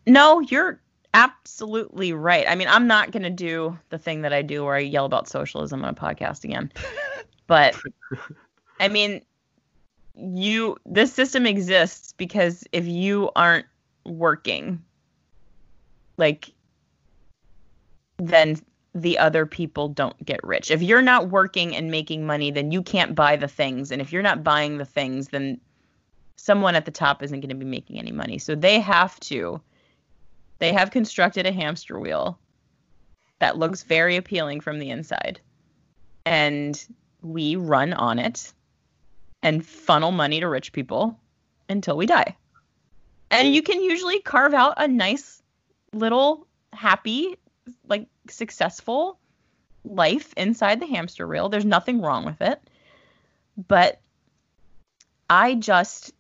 [0.08, 0.80] No, you're
[1.16, 2.46] absolutely right.
[2.48, 5.06] I mean, I'm not going to do the thing that I do where I yell
[5.06, 6.72] about socialism on a podcast again.
[7.48, 7.76] but
[8.82, 9.22] I mean,
[10.14, 13.66] you this system exists because if you aren't
[14.06, 14.84] working
[16.18, 16.52] like
[18.18, 18.58] then
[18.94, 20.72] the other people don't get rich.
[20.72, 23.92] If you're not working and making money, then you can't buy the things.
[23.92, 25.60] And if you're not buying the things, then
[26.38, 28.38] someone at the top isn't going to be making any money.
[28.38, 29.60] So they have to,
[30.60, 32.40] they have constructed a hamster wheel
[33.40, 35.40] that looks very appealing from the inside.
[36.26, 36.84] And
[37.22, 38.54] we run on it
[39.44, 41.20] and funnel money to rich people
[41.70, 42.36] until we die.
[43.32, 45.42] And you can usually carve out a nice
[45.94, 47.38] little happy,
[47.88, 49.20] like successful
[49.84, 51.50] life inside the hamster wheel.
[51.50, 52.60] There's nothing wrong with it.
[53.68, 54.00] But
[55.30, 56.14] I just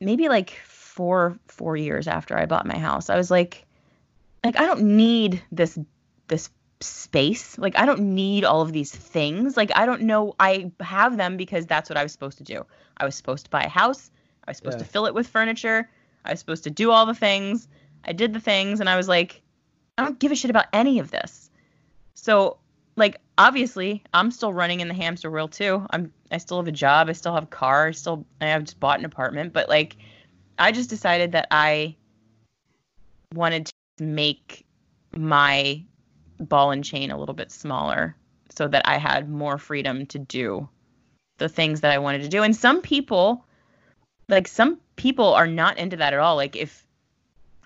[0.00, 0.50] maybe like
[0.96, 3.64] four four years after I bought my house, I was like
[4.42, 5.78] like I don't need this
[6.28, 7.56] this space.
[7.58, 9.56] Like I don't need all of these things.
[9.56, 12.64] Like I don't know I have them because that's what I was supposed to do.
[12.96, 14.10] I was supposed to buy a house.
[14.46, 14.84] I was supposed Yeah.
[14.84, 15.88] to fill it with furniture.
[16.24, 17.68] I was supposed to do all the things.
[18.04, 19.42] I did the things and I was like
[19.98, 21.50] I don't give a shit about any of this.
[22.14, 22.58] So
[22.96, 25.86] like obviously I'm still running in the hamster wheel too.
[25.90, 28.64] I'm I still have a job, I still have a car, I still I have
[28.64, 29.96] just bought an apartment, but like
[30.58, 31.96] I just decided that I
[33.34, 34.64] wanted to make
[35.12, 35.82] my
[36.38, 38.16] ball and chain a little bit smaller
[38.50, 40.68] so that I had more freedom to do
[41.38, 42.42] the things that I wanted to do.
[42.42, 43.44] And some people
[44.28, 46.36] like some people are not into that at all.
[46.36, 46.86] Like if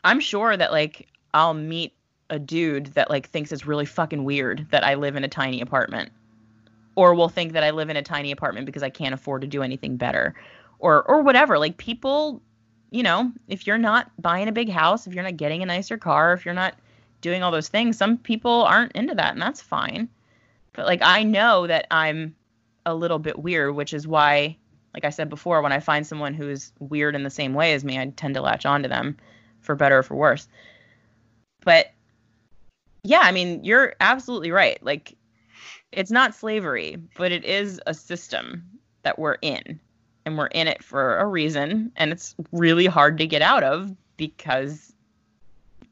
[0.05, 1.95] I'm sure that like I'll meet
[2.29, 5.61] a dude that like thinks it's really fucking weird that I live in a tiny
[5.61, 6.11] apartment
[6.95, 9.49] or will think that I live in a tiny apartment because I can't afford to
[9.49, 10.35] do anything better
[10.79, 11.59] or or whatever.
[11.59, 12.43] Like people,
[12.91, 15.97] you know, if you're not buying a big house, if you're not getting a nicer
[15.97, 16.75] car, if you're not
[17.21, 20.09] doing all those things, some people aren't into that and that's fine.
[20.73, 22.35] But like I know that I'm
[22.87, 24.57] a little bit weird, which is why
[24.95, 27.85] like I said before, when I find someone who's weird in the same way as
[27.85, 29.17] me, I tend to latch onto them
[29.61, 30.49] for better or for worse.
[31.65, 31.93] But
[33.05, 34.83] yeah, I mean, you're absolutely right.
[34.83, 35.17] Like
[35.93, 38.65] it's not slavery, but it is a system
[39.03, 39.81] that we're in.
[40.27, 43.95] And we're in it for a reason, and it's really hard to get out of
[44.17, 44.93] because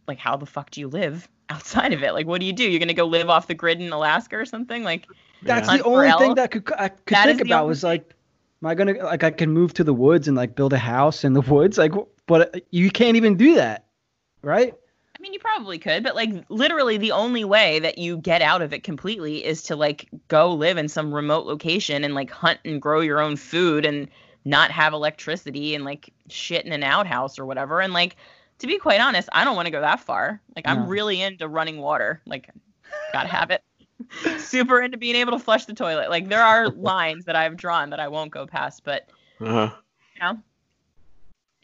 [0.06, 2.12] like how the fuck do you live outside of it?
[2.12, 2.68] Like what do you do?
[2.68, 4.82] You're going to go live off the grid in Alaska or something?
[4.84, 5.06] Like
[5.42, 8.14] That's the only thing that could I could That is think about was like,
[8.62, 11.24] am I gonna like I can move to the woods and like build a house
[11.24, 11.78] in the woods?
[11.78, 11.92] Like,
[12.26, 13.86] but uh, you can't even do that,
[14.42, 14.74] right?
[15.18, 18.62] I mean, you probably could, but like literally the only way that you get out
[18.62, 22.60] of it completely is to like go live in some remote location and like hunt
[22.64, 24.08] and grow your own food and
[24.44, 27.80] not have electricity and like shit in an outhouse or whatever.
[27.80, 28.14] And like
[28.60, 30.40] to be quite honest, I don't want to go that far.
[30.54, 32.22] Like I'm really into running water.
[32.24, 32.48] Like
[33.12, 33.62] gotta have it.
[34.38, 36.10] Super into being able to flush the toilet.
[36.10, 39.08] Like there are lines that I've drawn that I won't go past, but
[39.40, 39.70] Uh-huh.
[40.14, 40.38] you know,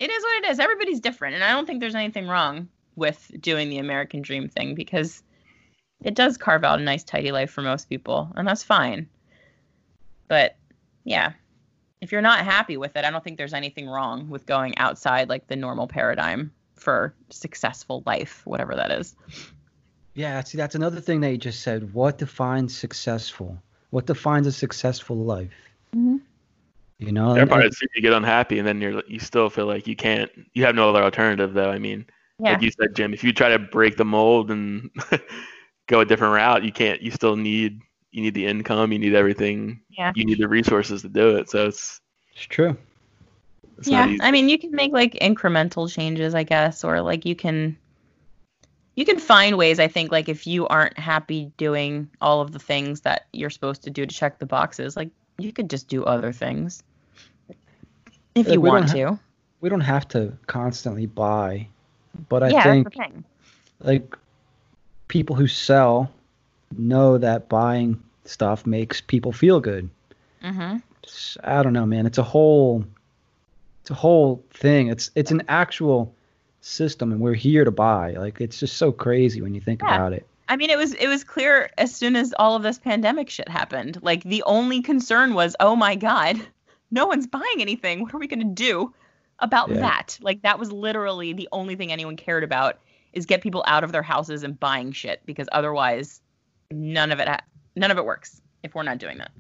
[0.01, 0.59] it is what it is.
[0.59, 4.75] Everybody's different, and I don't think there's anything wrong with doing the American dream thing
[4.75, 5.23] because
[6.03, 9.09] it does carve out a nice, tidy life for most people, and that's fine.
[10.29, 10.57] But
[11.05, 11.33] yeah,
[12.01, 15.29] if you're not happy with it, I don't think there's anything wrong with going outside
[15.29, 19.15] like the normal paradigm for successful life, whatever that is.
[20.15, 21.93] Yeah, see, that's another thing that you just said.
[21.95, 23.61] What defines successful?
[23.91, 25.53] What defines a successful life?
[25.95, 26.21] Mhm.
[26.99, 29.67] You know, There are and- parts you get unhappy, and then you're you still feel
[29.67, 30.31] like you can't.
[30.53, 31.71] You have no other alternative, though.
[31.71, 32.05] I mean,
[32.39, 32.53] Yeah.
[32.53, 34.91] like you said, Jim, if you try to break the mold and
[35.87, 37.01] go a different route, you can't.
[37.01, 37.81] You still need
[38.11, 40.13] you need the income, you need everything, Yeah.
[40.15, 41.51] you need the resources to do it.
[41.51, 42.01] So it's
[42.33, 42.77] it's true.
[43.79, 47.35] it's yeah i mean you can make like incremental changes i guess or like you
[47.37, 47.77] can
[48.97, 52.59] you can find ways i think like if you aren't happy doing all of the
[52.59, 56.05] things that you're supposed to do to check the boxes like you could just do
[56.05, 56.83] other things
[58.35, 59.19] if you we want ha- to
[59.61, 61.67] We don't have to constantly buy,
[62.29, 63.25] but I yeah think that's the thing
[63.81, 64.17] like
[65.09, 66.11] people who sell
[66.77, 69.89] know that buying stuff makes people feel good.
[70.43, 70.77] hmm
[71.45, 72.07] I don't know, man.
[72.07, 72.85] It's a whole
[73.83, 74.89] it's a whole thing.
[74.89, 76.15] It's it's an actual
[76.63, 78.13] system and we're here to buy.
[78.13, 79.95] Like it's just so crazy when you think Yeah.
[79.95, 80.27] about it.
[80.49, 83.49] I mean, it was it was clear as soon as all of this pandemic shit
[83.49, 83.99] happened.
[84.03, 86.41] Like the only concern was, oh my god,
[86.91, 88.03] no one's buying anything.
[88.03, 88.93] What are we gonna do
[89.41, 89.81] about Yeah.
[89.81, 90.19] that?
[90.23, 92.79] Like that was literally the only thing anyone cared about
[93.13, 96.21] is get people out of their houses and buying shit because otherwise,
[96.71, 97.41] none of it ha-
[97.77, 99.31] none of it works if we're not doing that.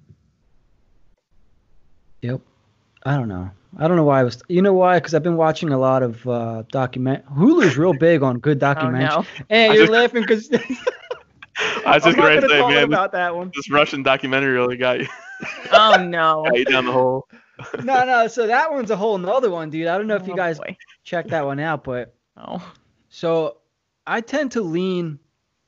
[2.22, 2.40] Yep.
[3.04, 3.50] I don't know.
[3.78, 4.40] I don't know why I was.
[4.48, 4.98] You know why?
[4.98, 7.24] Because I've been watching a lot of uh, document.
[7.26, 9.10] Hulu's real big on good Oh documentaries.
[9.10, 9.26] no!
[9.48, 10.48] Hey, I you're just- laughing because
[11.86, 13.50] I was just I'm not going to gonna say, man, about that one.
[13.54, 15.06] this Russian documentary really got you,
[15.72, 16.44] Oh no!
[16.48, 17.26] got you down the hole.
[17.82, 18.26] no, no.
[18.28, 19.86] So that one's a whole nother one, dude.
[19.86, 20.76] I don't know if you Oh, guys boy.
[21.04, 22.72] checked that one out, but Oh.
[23.08, 23.58] so
[24.06, 25.18] I tend to lean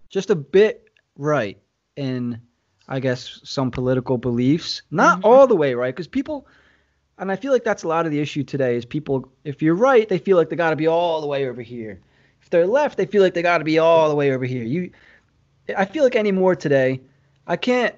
[0.09, 1.59] just a bit right
[1.97, 2.41] in,
[2.89, 4.83] I guess, some political beliefs.
[4.91, 5.25] Not Mhm.
[5.25, 6.47] all the way right, because people,
[7.19, 9.75] and I feel like that's a lot of the issue today is people, if you're
[9.75, 12.01] right, they feel like they got to be all the way over here.
[12.43, 14.63] If they're left, they feel like they got to be all the way over here.
[14.65, 14.91] You,
[15.77, 17.01] I feel like anymore today,
[17.47, 17.95] I can't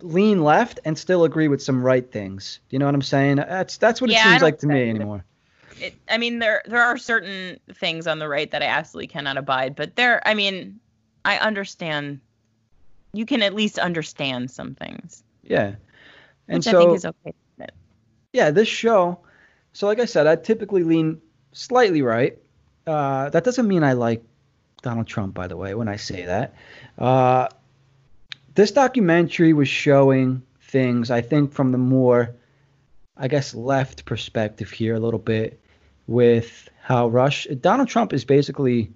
[0.00, 2.60] lean left and still agree with some right things.
[2.70, 3.36] You know what I'm saying?
[3.36, 5.24] That's that's what it Yeah, I seems like to me anymore.
[5.80, 9.36] it, I mean, there there are certain things on the right that I absolutely cannot
[9.36, 10.80] abide, but there, I mean,
[11.24, 12.20] I understand.
[13.12, 15.74] You can at least understand some things, Yeah.
[16.48, 17.34] And which so I think is okay.
[18.32, 19.18] yeah, this show.
[19.72, 21.20] So like I said, I typically lean
[21.52, 22.38] slightly right.
[22.86, 24.22] Uh, that doesn't mean I like
[24.82, 26.54] Donald Trump, by the way, when I say that.
[26.98, 27.48] Uh,
[28.54, 32.34] this documentary was showing things, I think, from the more,
[33.16, 35.60] I guess, left perspective here a little bit,
[36.06, 38.90] with how Rush Donald Trump is basically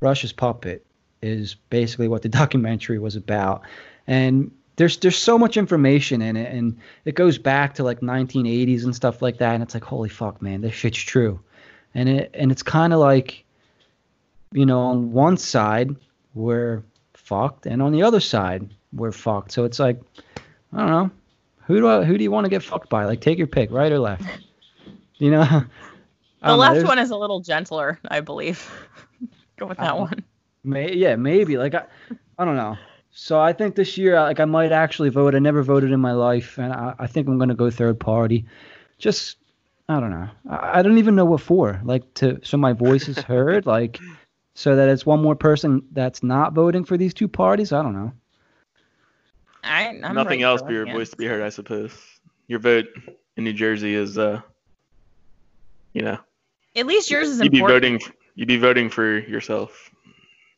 [0.00, 0.84] Russia's puppet
[1.22, 3.62] is basically what the documentary was about,
[4.06, 8.84] and there's there's so much information in it, and it goes back to like 1980s
[8.84, 11.40] and stuff like that, and it's like holy fuck, man, this shit's true,
[11.94, 13.44] and it and it's kind of like,
[14.52, 15.96] you know, on one side
[16.34, 16.82] we're
[17.14, 19.52] fucked, and on the other side we're fucked.
[19.52, 20.00] So it's like,
[20.72, 21.10] I don't know,
[21.66, 23.04] who do I, who do you want to get fucked by?
[23.04, 24.24] Like take your pick, right or left.
[25.16, 25.64] You know.
[26.42, 28.68] The don't know, one is a little gentler, I believe.
[29.58, 30.24] Go with that Uh, one.
[30.64, 31.56] May, yeah, maybe.
[31.56, 31.84] Like I,
[32.36, 32.76] I don't know.
[33.12, 35.36] So I think this year, like I might actually vote.
[35.36, 38.44] I never voted in my life, and I, I think I'm gonna go third party.
[38.98, 39.36] Just,
[39.88, 40.28] I don't know.
[40.50, 41.80] I, I don't even know what for.
[41.84, 43.64] Like to, so my voice is heard.
[43.64, 44.00] like,
[44.56, 47.72] so that it's one more person that's not voting for these two parties.
[47.72, 48.12] I don't know.
[49.62, 51.92] I, I'm Nothing right else for for your it, voice to be heard, I suppose.
[52.48, 52.86] Your vote
[53.36, 54.40] in New Jersey is, uh,
[55.92, 56.18] you know,
[56.76, 58.00] At least yours is you'd be voting.
[58.34, 59.90] You'd be voting for yourself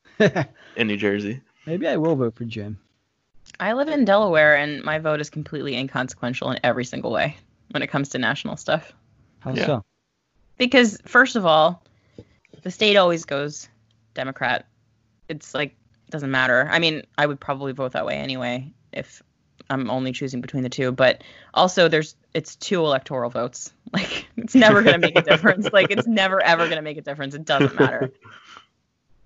[0.18, 1.40] in New Jersey.
[1.66, 2.78] maybe I will vote for Jim.
[3.60, 7.36] I live in Delaware, and my vote is completely inconsequential in every single way
[7.72, 8.92] when it comes to national stuff.
[9.40, 9.66] How Yeah.
[9.66, 9.84] so?
[10.56, 11.82] Because first of all,
[12.62, 13.68] the state always goes
[14.14, 14.66] Democrat.
[15.28, 15.76] It's like
[16.06, 16.68] it doesn't matter.
[16.70, 19.22] I mean, I would probably vote that way anyway if
[19.70, 20.92] I'm only choosing between the two.
[20.92, 21.22] But
[21.54, 23.72] also, there's it's two electoral votes.
[23.94, 25.72] Like it's never gonna make a difference.
[25.72, 27.34] Like it's never ever gonna make a difference.
[27.36, 28.12] It doesn't matter.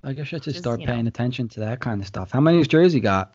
[0.04, 0.92] I guess I should Just, start you know.
[0.92, 2.30] paying attention to that kind of stuff.
[2.30, 3.34] How many has Jersey got?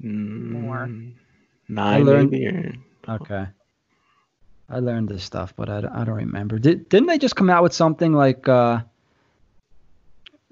[0.00, 0.86] More.
[0.86, 1.12] Mm,
[1.68, 2.46] Nine, learned- maybe.
[3.06, 3.46] Or, Okay.
[4.70, 6.58] I learned this stuff, but I, don't- I don't remember.
[6.58, 8.80] Did, didn't they just come out with something like uh,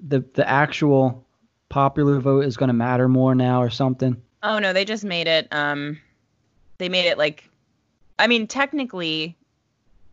[0.07, 1.25] the the actual
[1.71, 4.21] popular vote is going to matter more now or something?
[4.43, 5.49] Oh no, they just made it.
[5.51, 5.99] Um,
[6.79, 7.49] they made it like,
[8.19, 9.37] I mean, technically,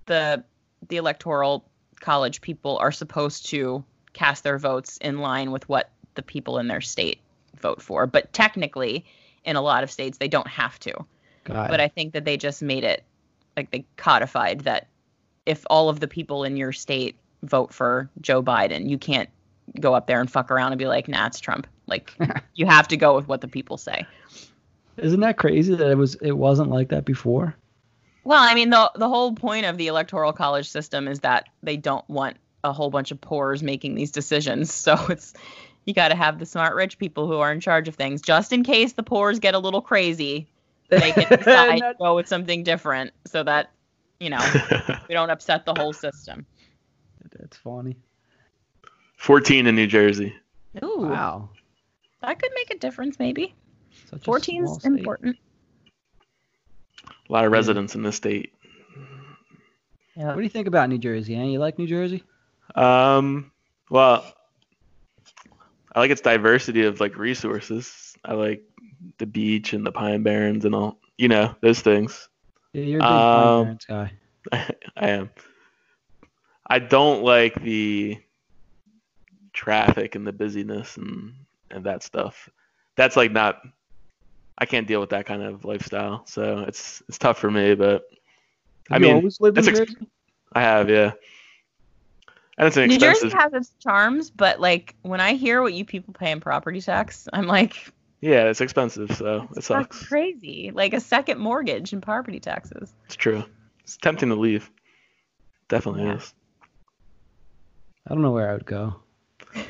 [0.05, 0.43] the
[0.88, 1.65] the electoral
[1.99, 6.67] college people are supposed to cast their votes in line with what the people in
[6.67, 7.19] their state
[7.59, 9.05] vote for, but technically,
[9.43, 10.93] in a lot of states, they don't have to.
[11.43, 11.69] God.
[11.69, 13.03] But I think that they just made it
[13.55, 14.88] like they codified that
[15.45, 19.30] if all of the people in your state vote for Joe Biden, you can't
[19.80, 21.67] go up there and fuck around and be like, nah, it's Trump.
[21.88, 22.13] Like
[22.55, 24.05] you have to go with what the people say.
[24.97, 27.55] Isn't that crazy that it was it wasn't like that before?
[28.23, 31.77] Well, I mean, the the whole point of the electoral college system is that they
[31.77, 34.73] don't want a whole bunch of poors making these decisions.
[34.86, 35.33] So it's
[35.86, 38.51] you got to have the smart rich people who are in charge of things, just
[38.51, 40.47] in case the poors get a little crazy.
[40.89, 43.71] They can decide to go with something different, so that
[44.19, 44.39] you know
[45.07, 46.45] we don't upset the whole system.
[47.38, 47.97] That's funny.
[49.17, 50.36] 14 in New Jersey.
[50.83, 51.49] Ooh, Wow.
[52.26, 53.53] That could make a difference, maybe.
[54.09, 54.86] Such 14 is state.
[54.86, 55.38] important.
[57.30, 58.53] A lot of residents in this state.
[60.15, 60.28] Yeah.
[60.28, 61.36] What do you think about New Jersey?
[61.36, 61.43] Eh?
[61.43, 62.23] You like New Jersey?
[62.76, 63.51] Um,
[63.89, 64.26] well,
[65.93, 68.15] I like its diversity of like resources.
[68.23, 68.63] I like
[69.17, 72.30] the beach and the pine barrens and all, you know, those things.
[72.73, 74.11] Yeah, you're a big Pine Um, Barrens guy.
[74.97, 75.30] I am.
[76.67, 78.17] I don't like the
[79.53, 81.34] traffic and the busyness and
[81.72, 82.49] and that stuff.
[82.95, 83.61] That's like not.
[84.57, 87.76] I can't deal with that kind of lifestyle, so it's it's tough for me.
[87.76, 88.03] But
[88.89, 90.07] I Have you mean, always lived in ex- Jersey?
[90.53, 91.11] I have, yeah.
[92.57, 93.32] And it's an New expensive.
[93.32, 96.80] Jersey has its charms, but like when I hear what you people pay in property
[96.80, 97.76] tax, I'm like,
[98.22, 100.07] yeah, it's expensive, so it It's fucking sucks.
[100.07, 100.72] crazy.
[100.74, 102.93] Like a second mortgage and property taxes.
[103.07, 103.43] It's true.
[103.84, 104.72] It's tempting to leave.
[105.68, 106.16] Definitely Yeah.
[106.16, 106.34] is.
[108.07, 109.01] I don't know where I would go.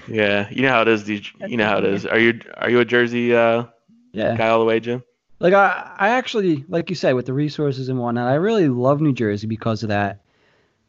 [0.08, 1.10] Yeah, you know how it is.
[1.10, 2.06] You, you know how it is.
[2.06, 3.66] Are you are you a Jersey uh,
[4.14, 4.36] Yeah.
[4.36, 5.04] guy all the way, Jim?
[5.40, 9.02] Like I, I actually, like you say, with the resources and whatnot, I really love
[9.02, 10.22] New Jersey because of that.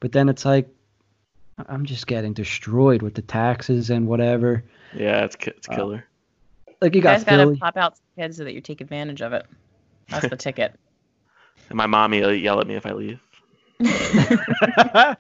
[0.00, 0.68] But then it's like,
[1.68, 4.62] I'm just getting destroyed with the taxes and whatever.
[4.94, 6.04] Yeah, it's ki- it's Uh, killer.
[6.80, 9.22] Like you You guys got gotta pop out some kids so that you take advantage
[9.22, 9.46] of it.
[10.10, 10.74] That's the ticket.
[11.68, 13.18] And my mommy will yell at me if I leave.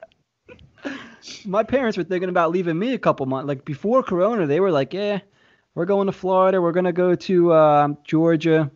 [1.44, 3.48] My parents were thinking about leaving me a couple months.
[3.48, 5.20] Like before Corona, they were like, "Yeah,
[5.74, 6.60] we're going to Florida.
[6.60, 8.70] We're gonna go to um, Georgia.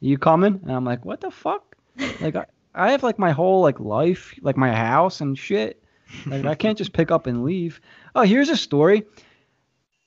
[0.00, 1.76] You coming?" And I'm like, "What the fuck?
[2.20, 5.82] Like I, I have like my whole like life, like my house and shit.
[6.26, 7.80] Like I can't just pick up and leave."
[8.14, 9.04] Oh, here's a story.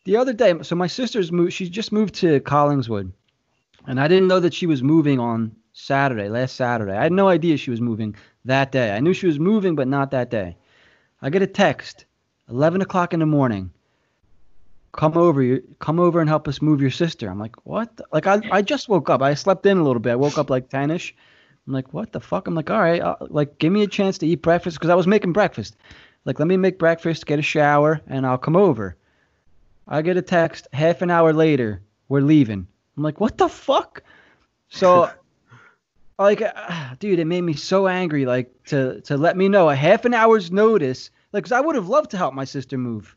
[0.06, 1.54] The other day, so my sister's moved.
[1.54, 3.12] She just moved to Collingswood,
[3.86, 6.93] and I didn't know that she was moving on Saturday, last Saturday.
[6.93, 8.91] I had no idea she was moving that day.
[8.91, 10.56] I knew she was moving, but not that day.
[11.22, 12.05] I get a text,
[12.49, 13.72] 11 o'clock in the morning.
[14.93, 17.30] Come over, come over and help us move your sister.
[17.30, 18.01] I'm like, what?
[18.11, 19.22] Like I, I just woke up.
[19.22, 20.13] I slept in a little bit.
[20.13, 21.13] I woke up like 10ish.
[21.67, 22.47] I'm like, what the fuck?
[22.47, 24.95] I'm like, all right, uh, like give me a chance to eat breakfast because I
[24.95, 25.76] was making breakfast.
[26.26, 28.95] Like let me make breakfast, get a shower, and I'll come over.
[29.88, 31.82] I get a text half an hour later.
[32.07, 32.67] We're leaving.
[32.97, 34.03] I'm like, what the fuck?
[34.70, 35.11] So
[36.20, 39.76] like uh, dude it made me so angry like to to let me know a
[39.76, 41.09] half an hour's notice.
[41.34, 43.15] Like 'cause i would have loved to help my sister move.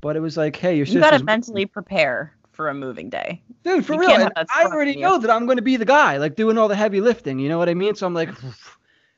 [0.00, 3.42] But it was like hey your you gotta mentally prepare for a moving day.
[3.64, 5.62] dude for you real can't and have that i already know that i'm going to
[5.62, 7.94] be the guy like doing all the heavy lifting you know what i mean?
[7.94, 8.28] So i'm like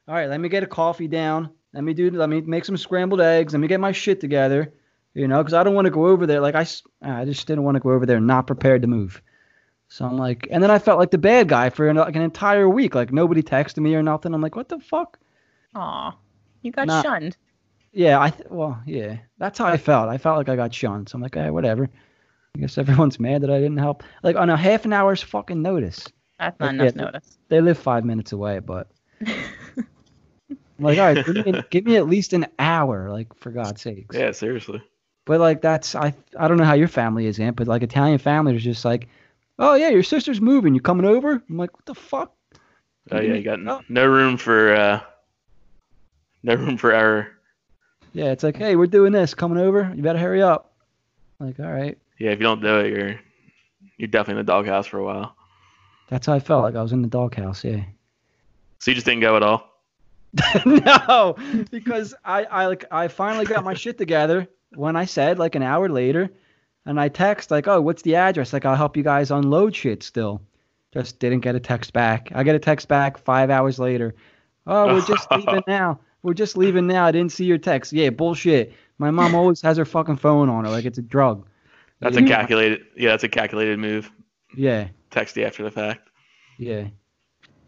[0.08, 1.50] all right let me get a coffee down.
[1.74, 3.52] Let me do let me make some scrambled eggs.
[3.54, 4.72] Let me get my shit together
[5.14, 6.66] you know because i don't want to go over there like I,
[7.02, 9.20] I just didn't want to go over there not prepared to move
[9.92, 12.22] so i'm like and then i felt like the bad guy for an, like an
[12.22, 15.18] entire week like nobody texted me or nothing i'm like what the fuck
[15.74, 16.16] Aw,
[16.62, 17.02] you got Nah.
[17.02, 17.36] shunned.
[17.92, 20.08] Yeah, I th- well, yeah, that's how I felt.
[20.08, 21.08] I felt like I got shunned.
[21.10, 21.90] So I'm like, hey, whatever.
[22.56, 24.02] I guess everyone's mad that I didn't help.
[24.22, 26.06] Like on a half an hour's fucking notice.
[26.38, 27.38] That's not Like, enough yeah, notice.
[27.48, 28.88] They live five minutes away, but
[29.26, 29.86] I'm
[30.78, 34.16] like, all right, give me, give me at least an hour, like for God's sakes.
[34.16, 34.82] Yeah, seriously.
[35.24, 38.18] But like that's I I don't know how your family is, Aunt, but like Italian
[38.18, 39.08] families are just like,
[39.58, 40.74] oh yeah, your sister's moving.
[40.74, 41.42] You coming over?
[41.48, 42.32] I'm like, what the fuck?
[43.10, 43.78] Oh yeah, you got Oh.
[43.78, 45.00] n- no room for uh,
[46.42, 47.28] no room for error.
[48.12, 49.34] Yeah, it's like, hey, we're doing this.
[49.34, 49.92] Coming over?
[49.96, 50.72] You better hurry up.
[51.40, 51.96] Like, all right.
[52.18, 53.20] Yeah, if you don't do it, you're
[53.96, 55.34] you're definitely in the doghouse for a while.
[56.08, 56.62] That's how I felt.
[56.62, 57.64] Like I was in the doghouse.
[57.64, 57.82] Yeah.
[58.80, 59.68] So you just didn't go at all.
[60.66, 61.36] no,
[61.70, 65.62] because I, I like I finally got my shit together when I said like an
[65.62, 66.30] hour later,
[66.86, 68.52] and I text like, oh, what's the address?
[68.52, 70.02] Like I'll help you guys unload shit.
[70.02, 70.42] Still,
[70.92, 72.30] just didn't get a text back.
[72.34, 74.14] I get a text back five hours later.
[74.66, 76.00] Oh, we're just leaving now.
[76.22, 77.04] We're just leaving now.
[77.06, 77.92] I didn't see your text.
[77.92, 78.72] Yeah, bullshit.
[78.98, 81.46] My mom always has her fucking phone on her like it's a drug.
[82.00, 82.84] That's a calculated.
[82.96, 84.10] Yeah, that's a calculated move.
[84.56, 86.08] Yeah, Text you after the fact.
[86.58, 86.88] yeah,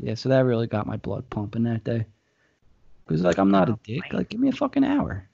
[0.01, 0.15] yeah.
[0.15, 2.05] So that really got my blood pumping that day.
[3.09, 4.12] Cause like I'm not a dick.
[4.12, 5.29] Like give me a fucking hour.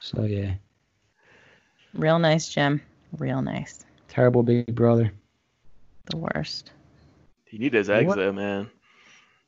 [0.00, 0.54] So yeah.
[1.94, 2.80] Real nice, Jim.
[3.18, 3.84] Real nice.
[4.08, 5.12] Terrible big brother.
[6.06, 6.72] The worst.
[7.50, 8.16] You need those eggs What?
[8.16, 8.70] though, man.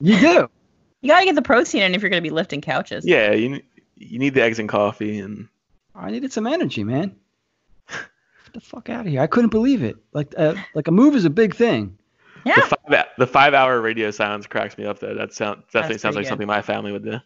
[0.00, 0.48] You do.
[1.02, 3.06] You gotta get the protein in if you're gonna be lifting couches.
[3.06, 3.60] Yeah, you
[3.96, 5.48] you need the eggs and coffee and
[5.94, 7.14] I needed some energy, man.
[7.88, 9.20] Get the fuck out of here.
[9.20, 9.96] I couldn't believe it.
[10.12, 11.96] Like uh, like a move is a big thing.
[12.46, 12.54] Yeah.
[12.56, 15.14] the five the five hour radio silence cracks me up though.
[15.14, 16.30] That sound definitely sounds like good.
[16.30, 17.18] something my family would do.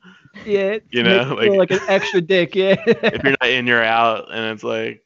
[0.45, 0.79] Yeah.
[0.91, 2.55] You know, like- like an extra dick.
[2.57, 2.75] Yeah.
[2.87, 5.04] If you're not in, you're out, and it's like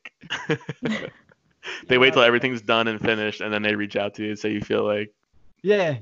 [1.87, 4.49] they wait till everything's done and finished, and then they reach out to you, so
[4.49, 5.13] you feel like
[5.63, 5.99] yeah.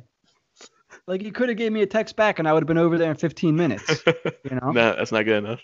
[1.06, 2.98] Like you could have gave me a text back and I would have been over
[2.98, 4.02] there in 15 minutes.
[4.06, 4.14] You
[4.60, 4.72] know.
[4.72, 5.60] no, that's not good enough.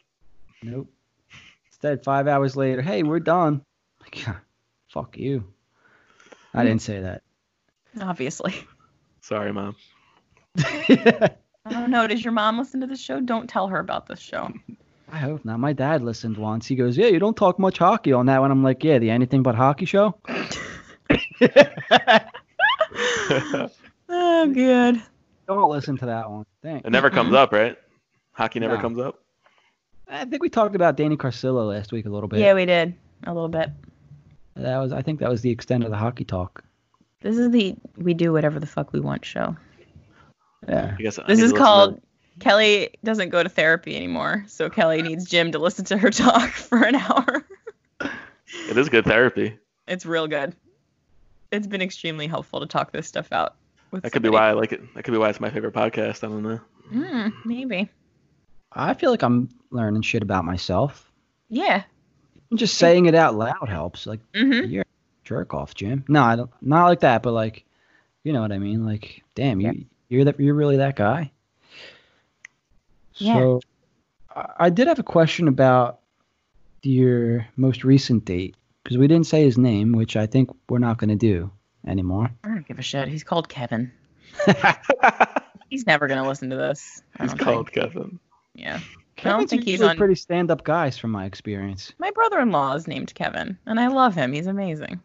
[0.62, 0.88] Nope.
[1.66, 3.64] Instead, five hours later, hey, we're done.
[4.00, 4.24] Like,
[4.88, 5.53] fuck you.
[6.55, 6.68] I hmm.
[6.68, 7.22] didn't say that.
[8.00, 8.55] Obviously.
[9.20, 9.76] Sorry, mom.
[10.59, 11.30] I
[11.70, 12.07] don't know.
[12.07, 13.20] Does your mom listen to this show?
[13.20, 14.53] Don't tell her about this show.
[15.12, 15.60] I hope not.
[15.60, 16.66] My dad listened once.
[16.66, 19.10] He goes, "Yeah, you don't talk much hockey on that one." I'm like, "Yeah, the
[19.10, 20.14] anything but hockey show."
[24.14, 25.02] Oh, good.
[25.48, 26.44] don't listen to that one.
[26.62, 26.86] Thanks.
[26.86, 27.76] It never comes up, right?
[28.32, 28.80] Hockey never No.
[28.80, 29.20] comes up.
[30.08, 32.40] I think we talked about Danny Carcillo last week a little bit.
[32.40, 32.94] Yeah, we did
[33.24, 33.70] a little bit.
[34.56, 34.92] That was.
[34.92, 36.62] I think that was the extent of the hockey talk.
[37.22, 39.56] This is the we do whatever the fuck we want show.
[40.68, 40.94] Yeah.
[40.98, 42.02] I guess I This need is called to-
[42.41, 46.51] Kelly doesn't go to therapy anymore, so Kelly needs Jim to listen to her talk
[46.51, 47.45] for an hour.
[48.01, 49.57] It is good therapy.
[49.87, 50.55] It's real good.
[51.51, 53.57] It's been extremely helpful to talk this stuff out.
[53.91, 54.80] With That could be why I like it.
[54.95, 56.24] That could be why it's my favorite podcast.
[56.24, 56.61] I don't know.
[56.89, 57.91] Hmm, maybe.
[58.72, 61.11] I feel like I'm learning shit about myself.
[61.51, 61.83] Yeah.
[62.51, 64.07] And just saying it out loud helps.
[64.07, 64.70] Like Mm-hmm.
[64.70, 64.87] you're a
[65.24, 66.05] jerk off, Jim.
[66.09, 66.51] No, I don't.
[66.62, 67.64] Not like that, but like,
[68.24, 68.87] you know what I mean.
[68.87, 71.30] Like, damn, you you're that you're really that guy.
[73.16, 73.34] Yeah.
[73.34, 73.60] So,
[74.34, 76.00] I I did have a question about
[76.82, 78.56] your most recent date.
[78.82, 81.50] because we didn't say his name, which I think we're not going to do
[81.86, 82.30] anymore.
[82.44, 83.08] I don't give a shit.
[83.08, 83.92] He's called Kevin.
[85.70, 87.02] He's never gonna listen to this.
[87.20, 87.92] He's called think.
[87.92, 88.18] Kevin.
[88.54, 88.80] Yeah.
[89.16, 91.92] Kevin's think he's usually on- pretty stand-up guys from my experience.
[91.98, 94.32] My brother-in-law is named Kevin, and I love him.
[94.32, 95.00] He's amazing.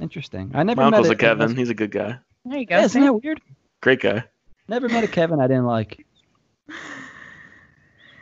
[0.00, 0.52] Interesting.
[0.54, 1.54] I never My met uncle's a a Kevin.
[1.56, 2.18] He's a good guy.
[2.46, 2.78] There you go.
[2.78, 3.40] Yeah, isn't that weird?
[3.82, 4.24] Great guy.
[4.68, 6.06] Never met a Kevin I didn't like.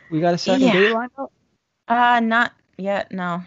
[0.09, 0.73] We got a second Yeah.
[0.73, 1.31] date lined up.
[1.87, 3.11] Uh, not yet.
[3.11, 3.43] No.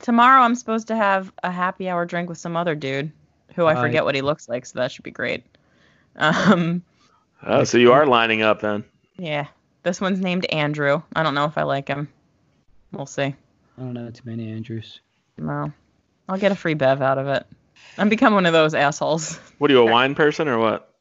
[0.00, 3.10] Tomorrow I'm supposed to have a happy hour drink with some other dude,
[3.54, 3.80] who I Right.
[3.80, 5.44] forget what he looks like, so that should be great.
[6.16, 6.82] Um,
[7.46, 8.84] Oh, so you are lining up then.
[9.16, 9.46] yeah.
[9.84, 11.02] This one's named Andrew.
[11.14, 12.08] I don't know if I like him.
[12.90, 13.22] We'll see.
[13.22, 13.34] I
[13.76, 15.00] don't know too many Andrews.
[15.36, 15.72] No.
[16.28, 17.46] I'll get a free bev out of it.
[17.96, 19.38] I'm become one of those assholes.
[19.58, 20.92] What are you, a wine person or what?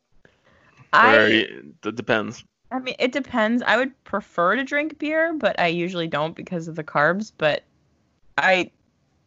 [0.94, 2.44] Or I you- it depends.
[2.72, 3.64] I mean, it depends.
[3.64, 7.32] I would prefer to drink beer, but I usually don't because of the carbs.
[7.38, 7.64] But
[8.38, 8.72] I,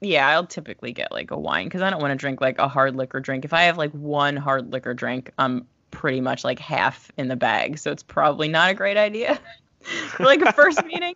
[0.01, 2.69] yeah, I'll typically get like a wine because I don't want to drink like a
[2.69, 3.45] hard liquor drink.
[3.45, 7.37] If I have like one hard liquor drink, I'm pretty much like half in the
[7.37, 7.79] bag.
[7.79, 9.41] So it's probably not a great idea
[9.81, 11.15] for like a first meeting.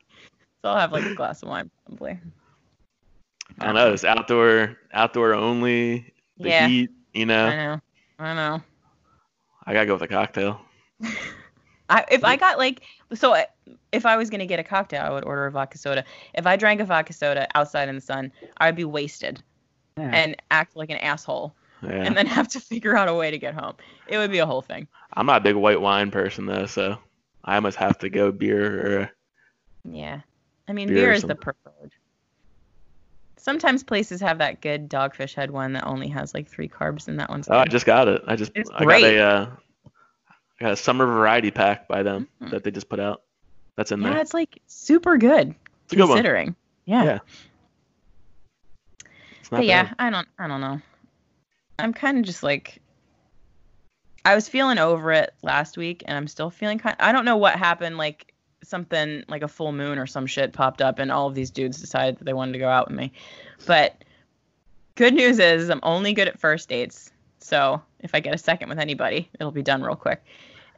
[0.62, 2.18] So I'll have like a glass of wine probably.
[3.60, 6.12] I know it's outdoor, outdoor only.
[6.38, 6.66] The Yeah.
[6.66, 7.46] heat, you know.
[7.46, 7.80] I know.
[8.18, 8.62] I know.
[9.66, 10.60] I gotta go with a cocktail.
[11.90, 12.82] I, if I got like
[13.12, 13.36] so
[13.92, 16.04] if I was gonna get a cocktail, I would order a vodka soda.
[16.34, 19.42] If I drank a vodka soda outside in the sun, I would be wasted
[19.98, 20.10] Yeah.
[20.12, 21.90] and act like an asshole, Yeah.
[22.06, 23.74] and then have to figure out a way to get home.
[24.08, 24.88] It would be a whole thing.
[25.12, 26.98] I'm not a big white wine person though, so
[27.44, 29.10] I must have to go beer or
[29.84, 30.20] Yeah,
[30.66, 31.92] I mean Beer beer, is the preferred.
[33.36, 37.20] Sometimes places have that good Dogfish Head one that only has like three carbs, and
[37.20, 38.22] that one's Oh, I just got it.
[38.26, 39.02] I just It's I great.
[39.02, 39.50] got a uh,
[40.60, 42.50] a summer variety pack by them Mhm.
[42.50, 43.22] that they just put out.
[43.76, 44.16] That's in yeah, there.
[44.16, 46.16] Yeah, it's like super good It's a good one.
[46.18, 46.54] considering.
[46.84, 47.04] Yeah.
[47.04, 47.18] Yeah.
[49.50, 49.94] But yeah, bad.
[49.98, 50.80] I don't I don't know.
[51.78, 52.80] I'm kind of just like
[54.24, 57.36] I was feeling over it last week and I'm still feeling kind I don't know
[57.36, 58.32] what happened like
[58.62, 61.80] something like a full moon or some shit popped up and all of these dudes
[61.80, 63.12] decided that they wanted to go out with me.
[63.66, 64.02] But
[64.94, 67.10] good news is I'm only good at first dates.
[67.40, 70.22] So, if I get a second with anybody, it'll be done real quick.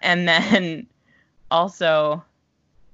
[0.00, 0.86] And then
[1.50, 2.24] also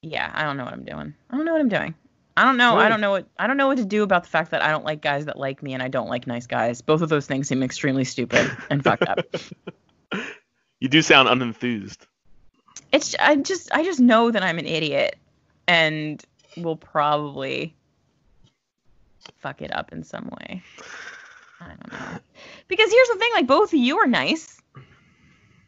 [0.03, 1.15] yeah, I don't know what I'm doing.
[1.31, 1.95] I don't know what I'm doing.
[2.37, 2.79] I don't know.
[2.79, 4.71] I don't know what I don't know what to do about the fact that I
[4.71, 6.81] don't like guys that like me and I don't like nice guys.
[6.81, 9.21] Both of those things seem extremely stupid and fucked up.
[10.81, 11.99] You do sound unenthused.
[12.91, 15.17] It's I just I just know that I'm an idiot
[15.69, 16.21] and
[16.57, 17.73] will probably
[19.39, 20.61] fuck it up in some way.
[21.63, 22.19] I don't know.
[22.69, 24.61] Because here's the thing, like both of you are nice.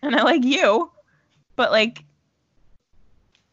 [0.03, 0.90] And I like you.
[1.57, 2.05] But like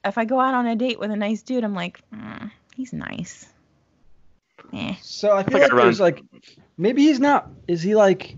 [0.03, 2.93] if I go out on a date with a nice dude, I'm like, mm, he's
[2.93, 3.47] nice.
[4.73, 4.95] Eh.
[5.01, 6.23] So I feel think I like there's like
[6.77, 7.49] maybe he's not.
[7.67, 8.35] Is he like?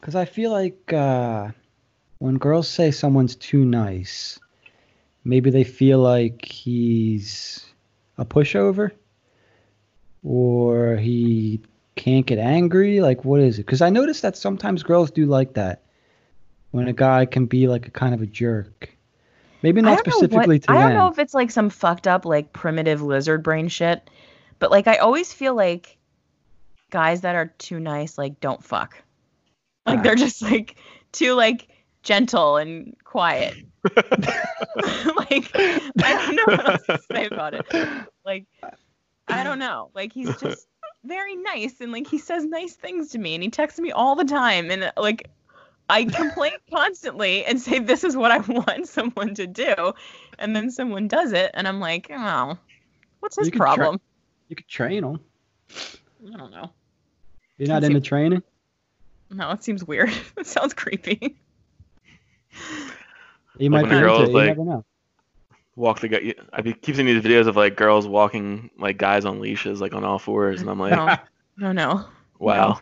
[0.00, 1.48] Because I feel like uh,
[2.18, 4.38] when girls say someone's too nice,
[5.24, 7.64] maybe they feel like he's
[8.18, 8.92] a pushover,
[10.22, 11.60] or he
[12.00, 13.00] can't get angry.
[13.00, 13.66] Like what is it?
[13.66, 15.82] Because I noticed that sometimes girls do like that
[16.70, 18.90] when a guy can be like a kind of a jerk.
[19.62, 21.68] Maybe I not don't know specifically what, to I don't know if it's like some
[21.68, 24.08] fucked up like primitive lizard brain shit,
[24.58, 25.98] but like I always feel like
[26.88, 28.96] guys that are too nice like don't fuck.
[29.84, 30.02] Like Ah.
[30.02, 30.76] they're just like
[31.12, 31.68] too like
[32.02, 33.54] gentle and quiet.
[33.94, 37.66] like I don't know what else to say about it.
[38.24, 38.46] Like
[39.28, 39.90] I don't know.
[39.94, 40.66] Like he's just
[41.04, 44.14] very nice and like he says nice things to me and he texts me all
[44.16, 45.28] the time and uh, like
[45.88, 49.92] I complain constantly and say this is what I want someone to do,
[50.38, 52.56] and then someone does it, and I'm like, oh,
[53.18, 54.00] what's his You could try- problem?
[54.48, 55.18] you could train him.
[56.32, 56.70] I don't know.
[57.58, 58.42] You're not That's into training.
[59.30, 60.10] No, it seems weird.
[60.36, 61.36] it sounds creepy.
[63.58, 64.42] You Like might when be girl's into it.
[64.42, 64.84] You like- never know.
[65.80, 66.34] Walk the guy.
[66.52, 69.94] I be- keep seeing these videos of like girls walking like guys on leashes, like
[69.94, 71.16] on all fours, and I'm like, No,
[71.56, 72.04] no, no.
[72.38, 72.80] wow.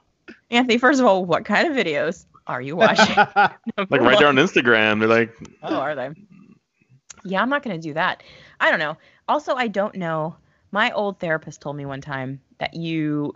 [0.51, 3.15] Anthony, first of all, what kind of videos are you watching?
[3.89, 5.33] Like right there on Instagram, they're like,
[5.63, 6.11] Oh, are they?
[7.25, 8.25] Yeah, I'm not going to do that.
[8.59, 8.97] I don't know.
[9.29, 10.35] Also, I don't know.
[10.73, 13.35] My old therapist told me one time that you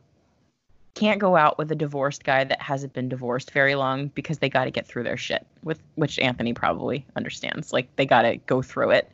[0.94, 4.48] can't go out with a divorced guy that hasn't been divorced very long because they
[4.48, 7.72] got to get through their shit, with which Anthony probably understands.
[7.72, 9.10] Like they got to go through it.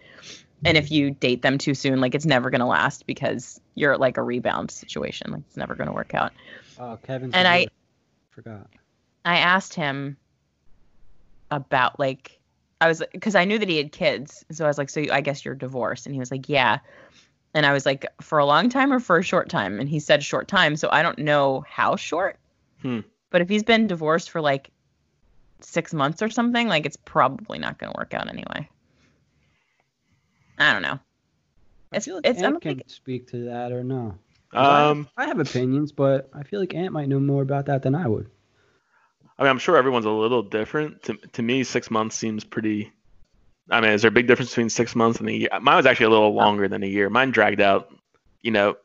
[0.65, 3.97] And if you date them too soon, like it's never going to last because you're
[3.97, 5.31] like a rebound situation.
[5.31, 6.33] Like it's never going to work out.
[6.81, 7.69] Oh, Kevin's And I-
[8.31, 8.67] forgot.
[9.25, 10.17] I asked him
[11.51, 12.39] about like
[12.81, 15.21] I was because I knew that he had kids, so I was like, "So I
[15.21, 16.79] guess you're divorced?" And he was like, "Yeah."
[17.59, 19.81] And I was like, for a long time or for a short time?
[19.81, 20.77] And he said short time.
[20.77, 22.39] So I don't know how short.
[22.83, 23.01] Hmm.
[23.31, 24.71] But if he's been divorced for like
[25.59, 28.69] six months or something, like it's probably not going to work out anyway.
[30.57, 31.01] I don't know.
[31.91, 34.17] I It's- feel like it's- Ant don't can think- speak to that or no.
[34.51, 37.43] 'Cause I have- Um, I have opinions, but I feel like Ant might know more
[37.43, 38.31] about that than I would.
[39.37, 41.03] I mean, I'm sure everyone's a little different.
[41.05, 42.93] To, to me, six months seems pretty.
[43.71, 45.49] I mean, is there a big difference between six months and a year?
[45.61, 47.11] Mine was actually a little longer than a year.
[47.11, 47.93] Mine dragged out.
[48.43, 48.77] You know,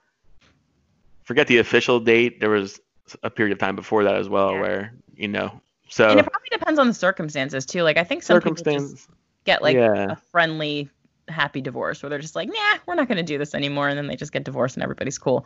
[1.23, 2.39] forget the official date.
[2.39, 2.79] There was
[3.21, 4.61] a period of time before that as well, Yeah.
[4.61, 5.61] where you know.
[5.89, 6.09] so.
[6.09, 7.83] and it probably depends on the circumstances too.
[7.83, 9.09] Like I think some people just
[9.45, 10.11] get like yeah.
[10.13, 10.89] a friendly,
[11.27, 13.97] happy divorce where they're just like, nah, we're not going to do this anymore, and
[13.97, 15.45] then they just get divorced and everybody's cool.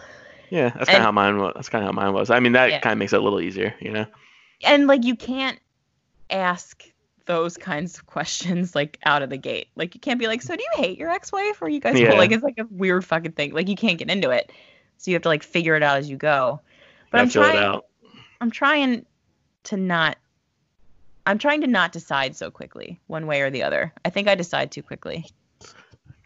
[0.50, 1.52] Yeah, that's kind of how mine was.
[1.56, 2.30] That's kind of how mine was.
[2.30, 2.80] I mean, that Yeah.
[2.80, 4.06] kind of makes it a little easier, you know.
[4.64, 5.60] And like you can't
[6.30, 6.84] ask
[7.28, 9.68] those kinds of questions like out of the gate.
[9.76, 12.10] Like you can't be like, so do you hate your ex-wife or you guys Yeah.
[12.10, 12.18] cool?
[12.18, 13.54] Like it's like a weird fucking thing.
[13.54, 14.52] Like you can't get into it,
[14.98, 16.60] so you have to like figure it out as you go.
[17.12, 17.82] But I'm trying.
[18.42, 19.06] I'm trying
[19.66, 20.18] to not.
[21.26, 23.94] I'm trying to not decide so quickly, one way or the other.
[24.06, 25.26] I think I decide too quickly.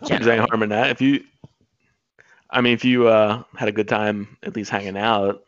[0.07, 0.89] There's any harm in that.
[0.91, 1.23] If you,
[2.49, 5.43] I mean, if you uh, had a good time at least hanging out,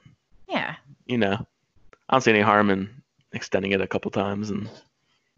[0.48, 0.76] Yeah,
[1.06, 1.46] you know,
[2.10, 2.90] I don't see any harm in
[3.32, 4.70] extending it a couple times and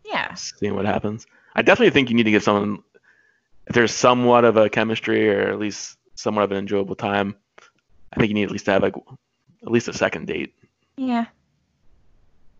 [0.05, 1.25] yeah, seeing what happens.
[1.55, 2.83] I definitely think you need to give someone,
[3.67, 7.35] if there's somewhat of a chemistry or at least somewhat of an enjoyable time,
[8.13, 10.53] I think you need at least to have like at least a second date.
[10.97, 11.25] yeah.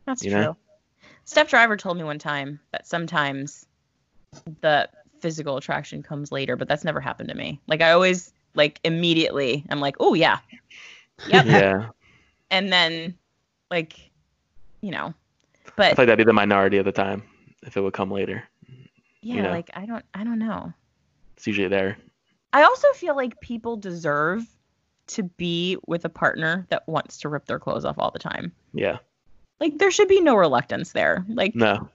[0.05, 0.41] That's You true.
[0.41, 0.57] know?
[1.23, 3.65] Steph Driver told me one time that sometimes
[4.61, 4.87] the
[5.19, 7.59] physical attraction comes later, but that's never happened to me.
[7.67, 10.37] Like I always like immediately I'm like, oh yeah,
[11.27, 11.89] yep, Yeah,
[12.51, 13.17] and then
[13.71, 13.99] like,
[14.81, 15.13] you know,
[15.75, 17.23] but feel like that'd be the minority of the time
[17.65, 18.43] if it would come later.
[19.21, 19.49] yeah, know.
[19.49, 20.73] like I don't, I don't know.
[21.35, 21.97] It's usually there.
[22.53, 24.43] I also feel like people deserve
[25.07, 28.53] to be with a partner that wants to rip their clothes off all the time.
[28.73, 28.99] Yeah.
[29.59, 31.25] Like there should be no reluctance there.
[31.27, 31.89] Like No.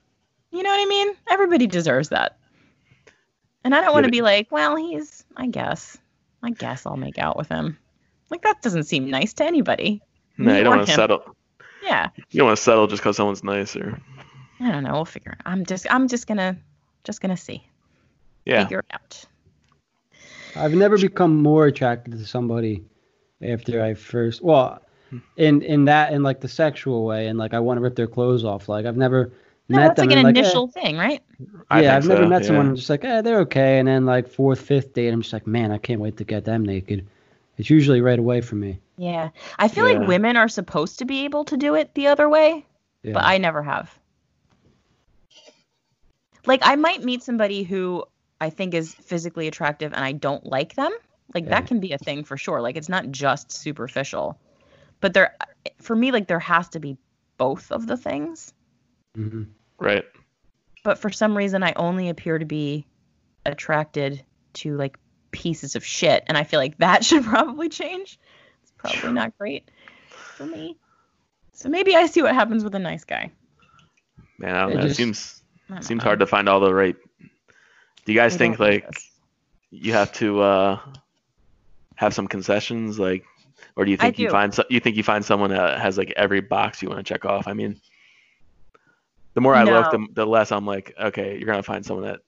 [0.50, 1.14] you know what I mean?
[1.28, 2.38] Everybody deserves that.
[3.64, 5.98] And I don't want to be like, well, he's I guess.
[6.42, 7.78] I guess I'll make out with him.
[8.30, 10.02] Like that doesn't seem nice to anybody.
[10.38, 11.36] No, you don't want to settle.
[11.82, 12.08] Yeah.
[12.30, 14.00] You don't want to settle just because someone's nice or
[14.61, 14.92] I don't know.
[14.92, 15.38] We'll figure it.
[15.46, 16.56] I'm just I'm just gonna
[17.04, 17.66] just gonna see.
[18.44, 18.62] yeah.
[18.64, 19.24] Figure it out.
[20.56, 22.84] I've never become more attracted to somebody
[23.42, 24.82] after I first well
[25.36, 28.06] in in that in like the sexual way and like I want to rip their
[28.06, 28.68] clothes off.
[28.68, 29.32] Like I've never
[29.68, 30.40] No, met that's them like an I'm eh.
[30.40, 31.22] initial thing, right?
[31.70, 32.68] I yeah, I've never so, met someone.
[32.68, 33.78] I'm just like, eh, they're okay.
[33.78, 36.44] And then like fourth, fifth date, I'm just like, man, I can't wait to get
[36.44, 37.06] them naked.
[37.56, 38.78] It's usually right away for me.
[38.98, 39.30] Yeah.
[39.58, 39.98] I feel Yeah.
[39.98, 42.66] like women are supposed to be able to do it the other way,
[43.02, 43.12] Yeah.
[43.14, 43.96] but I never have.
[46.47, 48.05] Like I might meet somebody who
[48.41, 50.93] I think is physically attractive and I don't like them.
[51.34, 51.51] Like Yeah.
[51.51, 52.61] that can be a thing for sure.
[52.61, 54.38] Like it's not just superficial.
[55.01, 55.36] But there
[55.80, 56.97] for me like there has to be
[57.36, 58.53] both of the things.
[59.14, 59.45] hmm
[59.78, 60.05] Right.
[60.82, 62.86] But for some reason I only appear to be
[63.47, 64.22] attracted
[64.55, 64.99] to like
[65.30, 68.18] pieces of shit and I feel like that should probably change.
[68.62, 69.70] It's probably not great
[70.36, 70.76] for me.
[71.53, 73.30] So maybe I see what happens with a nice guy.
[74.38, 74.86] Man, I don't It know.
[74.86, 75.39] It seems I don't
[75.80, 76.96] seems hard to find all the right.
[78.04, 79.10] Do you guys We think like exist.
[79.70, 80.78] you have to uh
[81.96, 83.24] have some concessions like
[83.76, 84.32] or do you I think you do.
[84.32, 87.04] find so, you think you find someone that has like every box you want to
[87.04, 87.46] check off?
[87.46, 87.80] I mean,
[89.34, 92.20] the more I look, the, the less I'm like, okay, you're gonna find someone that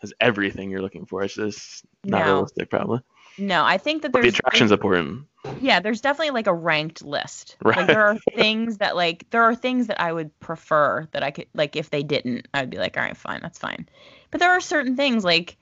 [0.00, 1.22] has everything you're looking for.
[1.22, 2.32] It's just not No.
[2.34, 3.00] realistic, probably.
[3.38, 5.26] No, I think that But the attraction's important.
[5.60, 7.56] Yeah, there's definitely like a ranked list.
[7.62, 7.76] Right.
[7.82, 11.30] Like there are things that like there are things that I would prefer that I
[11.30, 13.88] could like if they didn't, I'd be like, all right, fine, that's fine.
[14.30, 15.56] But there are certain things like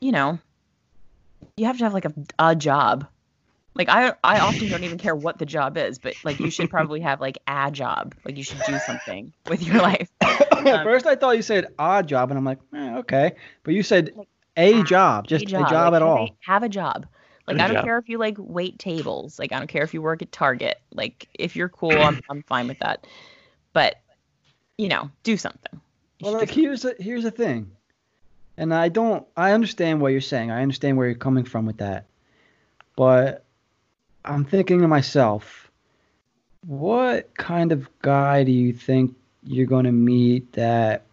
[0.00, 0.38] you know,
[1.56, 3.06] you have to have like a, a job.
[3.74, 6.70] Like I I often don't even care what the job is, but like you should
[6.70, 8.14] probably have like a job.
[8.24, 10.08] Like you should do something with your life.
[10.20, 13.32] At first, I thought you said odd job, and I'm like, eh, okay.
[13.62, 14.12] But you said
[14.56, 16.36] a job, just a job, like, at all.
[16.40, 17.06] Have a job.
[17.48, 17.84] Like A I don't job.
[17.84, 19.38] care if you like wait tables.
[19.38, 20.78] Like I don't care if you work at Target.
[20.92, 23.06] Like if you're cool, I'm I'm fine with that.
[23.72, 23.96] But
[24.76, 25.80] you know, do something.
[26.18, 27.70] You Well, like here's the here's the thing,
[28.58, 29.26] and I don't.
[29.34, 30.50] I understand what you're saying.
[30.50, 32.04] I understand where you're coming from with that,
[32.96, 33.44] but
[34.26, 35.70] I'm thinking to myself,
[36.66, 41.04] what kind of guy do you think you're gonna meet that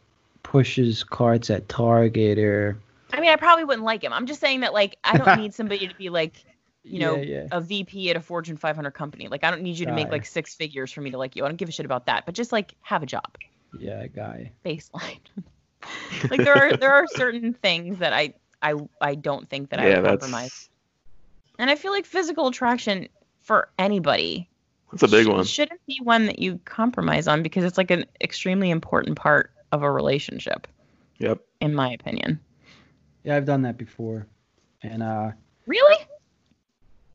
[0.44, 2.78] pushes carts at Target or?
[3.18, 4.14] I mean, I probably wouldn't like him.
[4.14, 6.44] I'm just saying that like I don't need somebody to be like,
[6.84, 7.48] you know, Yeah, yeah.
[7.52, 9.28] a VP at a Fortune 500 company.
[9.28, 11.44] Like I don't need you to make like six figures for me to like you.
[11.44, 12.26] I don't give a shit about that.
[12.26, 13.38] But just like have a job,
[13.78, 14.52] Yeah, guy.
[14.66, 15.20] baseline.
[16.30, 19.90] like there are there are certain things that I I I don't think that I
[19.90, 20.70] yeah, would that's compromise.
[21.58, 23.08] And I feel like physical attraction
[23.42, 24.50] for anybody
[24.92, 25.44] that's a big sh- one.
[25.46, 29.82] shouldn't be one that you compromise on because it's like an extremely important part of
[29.84, 30.68] a relationship,
[31.20, 31.40] Yep.
[31.62, 32.40] in my opinion.
[33.26, 34.28] Yeah, I've done that before,
[34.84, 35.32] and uh,
[35.66, 36.06] Really?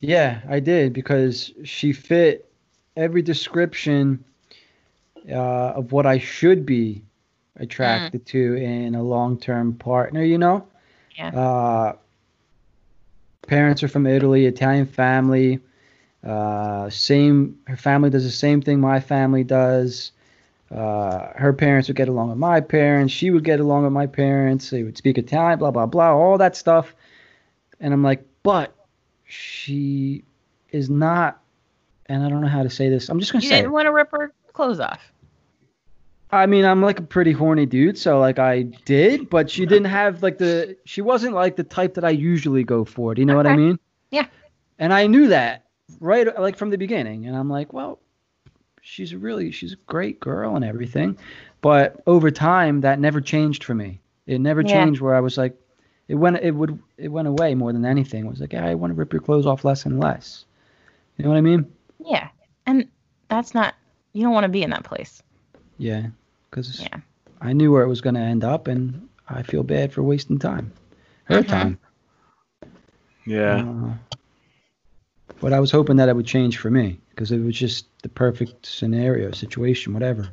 [0.01, 2.51] yeah, I did because she fit
[2.97, 4.25] every description
[5.31, 5.35] uh,
[5.77, 7.03] of what I should be
[7.57, 10.25] attracted to in a long-term partner.
[10.25, 10.67] You know.
[11.17, 11.29] Yeah.
[11.29, 11.93] Uh,
[13.47, 15.61] parents are from Italy, Italian family.
[16.25, 20.13] Uh, same, her family does the same thing my family does.
[20.71, 23.13] Uh, her parents would get along with my parents.
[23.13, 24.71] She would get along with my parents.
[24.71, 26.95] They would speak Italian, blah blah blah, all that stuff.
[27.81, 28.75] And I'm like, but
[29.25, 30.23] she
[30.71, 31.41] is not.
[32.07, 33.09] And I don't know how to say this.
[33.09, 33.57] I'm just gonna You say.
[33.57, 33.73] didn't it.
[33.75, 35.01] want to rip her clothes off.
[36.33, 39.87] I mean, I'm like a pretty horny dude, so like I did, but she didn't
[39.87, 40.77] have like the.
[40.85, 43.15] She wasn't like the type that I usually go for.
[43.15, 43.79] Do you know what I mean?
[44.13, 44.27] Yeah.
[44.79, 45.65] And I knew that
[45.99, 47.99] right, like from the beginning, and I'm like, well,
[48.83, 51.17] she's a really, she's a great girl and everything,
[51.61, 54.01] but over time, that never changed for me.
[54.27, 54.73] It never Yeah.
[54.73, 55.57] changed where I was like,
[56.09, 58.27] it went, it would, it went away more than anything.
[58.27, 60.45] It was like, yeah, I want to rip your clothes off less and less.
[61.17, 61.67] You know what I mean?
[62.05, 62.29] Yeah.
[62.67, 62.89] And
[63.29, 63.75] that's not
[64.13, 65.23] you don't want to be in that place.
[65.79, 66.07] Yeah,
[66.51, 67.01] because Yeah.
[67.41, 70.39] I knew where it was going to end up, and I feel bad for wasting
[70.39, 70.73] time,
[71.25, 71.49] her Mhm.
[71.49, 71.79] time.
[73.27, 73.65] Yeah.
[73.65, 73.95] Uh,
[75.41, 78.09] but I was hoping that it would change for me because it was just the
[78.09, 80.29] perfect scenario, situation, whatever.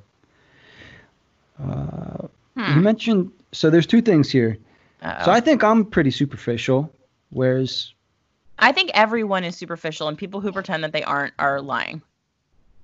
[1.61, 2.83] Uh, You Hmm.
[2.83, 4.57] mentioned so there's two things here.
[5.01, 5.25] Uh-oh.
[5.25, 6.91] So I think I'm pretty superficial,
[7.29, 7.93] whereas
[8.59, 12.01] I think everyone is superficial, and people who pretend that they aren't are lying.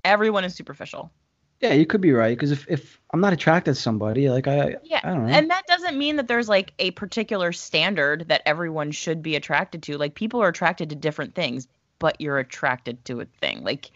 [0.05, 1.11] Everyone is superficial.
[1.59, 4.75] yeah, you could be right because if, if I'm not attracted to somebody, like I
[4.83, 4.99] Yeah.
[5.03, 5.33] I don't know.
[5.33, 9.81] And that doesn't mean that there's like a particular standard that everyone should be attracted
[9.83, 9.97] to.
[9.97, 11.67] Like people are attracted to different things,
[11.99, 13.63] but you're attracted to a thing.
[13.63, 13.91] Like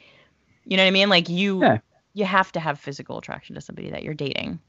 [0.65, 1.09] you know what I mean?
[1.09, 1.77] Like you Yeah.
[2.13, 4.59] you have to have physical attraction to somebody that you're dating.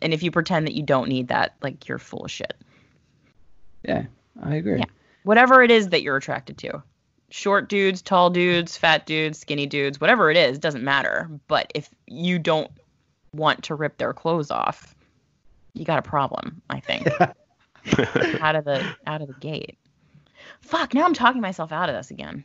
[0.00, 2.54] And if you pretend that you don't need that, like you're full of shit.
[3.84, 4.04] yeah,
[4.42, 4.78] I agree.
[4.78, 4.84] Yeah.
[5.24, 6.82] Whatever it is that you're attracted to.
[7.30, 11.28] Short dudes, tall dudes, fat dudes, skinny dudes, whatever it is, doesn't matter.
[11.48, 12.70] But if you don't
[13.34, 14.94] want to rip their clothes off,
[15.74, 17.06] you got a problem, I think.
[18.40, 19.76] out of the out of the gate.
[20.60, 22.44] Fuck, now I'm talking myself out of this again.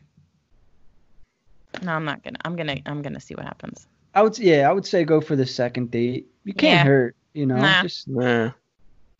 [1.82, 2.38] No, I'm not gonna.
[2.46, 2.78] I'm gonna.
[2.86, 3.88] I'm gonna see what happens.
[4.14, 6.28] I would yeah, I would say go for the second date.
[6.44, 6.84] You can't Yeah.
[6.84, 7.56] hurt, you know.
[7.56, 7.82] Nah.
[7.82, 8.52] Just Nah.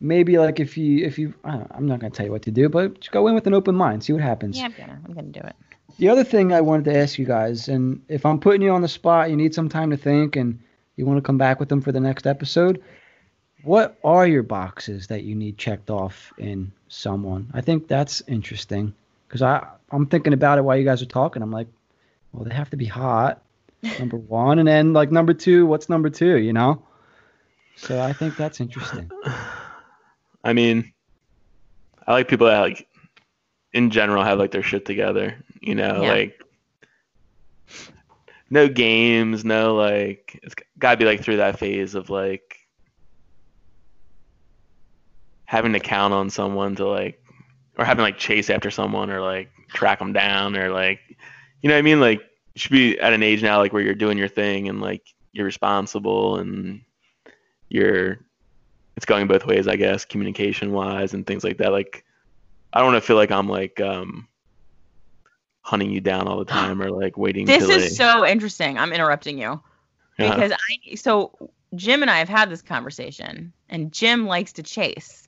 [0.00, 2.42] maybe like if you if you I don't know, I'm not gonna tell you what
[2.42, 4.56] to do, but just go in with an open mind, see what happens.
[4.58, 5.00] Yeah, I'm gonna.
[5.04, 5.56] I'm gonna do it.
[5.98, 8.82] The other thing I wanted to ask you guys, and if I'm putting you on
[8.82, 10.58] the spot, you need some time to think, and
[10.96, 12.82] you want to come back with them for the next episode.
[13.62, 17.50] What are your boxes that you need checked off in someone?
[17.54, 18.92] I think that's interesting
[19.26, 21.42] because I I'm thinking about it while you guys are talking.
[21.42, 21.68] I'm like,
[22.34, 23.42] well, they have to be hot,
[24.00, 26.36] number one, and then like number two, what's number two?
[26.36, 26.84] You know.
[27.76, 29.10] So I think that's interesting.
[30.42, 30.92] I mean,
[32.06, 32.88] I like people that like,
[33.72, 35.36] in general, have like their shit together.
[35.60, 36.12] You know, Yeah.
[36.12, 36.40] like
[38.50, 40.38] no games, no like.
[40.42, 42.58] It's gotta be like through that phase of like
[45.44, 47.22] having to count on someone to like,
[47.78, 51.00] or having like chase after someone or like track them down or like,
[51.64, 51.98] you know what I mean?
[51.98, 54.82] Like, you should be at an age now like where you're doing your thing and
[54.82, 56.82] like you're responsible and
[57.70, 58.18] you're
[58.98, 61.72] it's going both ways, I guess, communication wise and things like that.
[61.72, 62.04] Like,
[62.74, 64.28] I don't want to feel like I'm like um,
[65.62, 67.46] hunting you down all the time or like waiting.
[67.46, 68.76] This is like, so interesting.
[68.76, 69.58] I'm interrupting you.
[70.18, 70.34] yeah.
[70.34, 75.26] because I so Jim and I have had this conversation, and Jim likes to chase.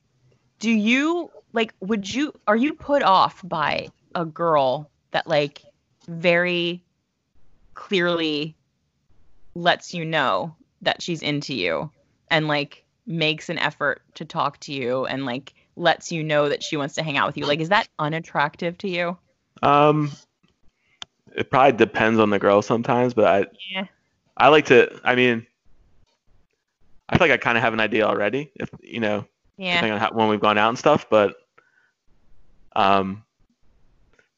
[0.59, 1.73] Do you like?
[1.81, 2.35] Would you?
[2.47, 5.63] Are you put off by a girl that like
[6.09, 6.83] very
[7.75, 8.57] clearly
[9.55, 11.91] lets you know that she's into you
[12.31, 16.63] and like makes an effort to talk to you and like lets you know that
[16.63, 17.47] she wants to hang out with you?
[17.47, 19.17] Like, is that unattractive to you?
[19.63, 20.11] Um,
[21.35, 23.87] it probably depends on the girl sometimes, but I Yeah.
[24.37, 25.01] I like to.
[25.05, 25.47] I mean,
[27.09, 28.53] I feel like I kind of have an idea already.
[28.57, 29.27] If you know,
[29.57, 29.75] Yeah.
[29.75, 31.37] depending on how, when we've gone out and stuff, but
[32.75, 33.25] um,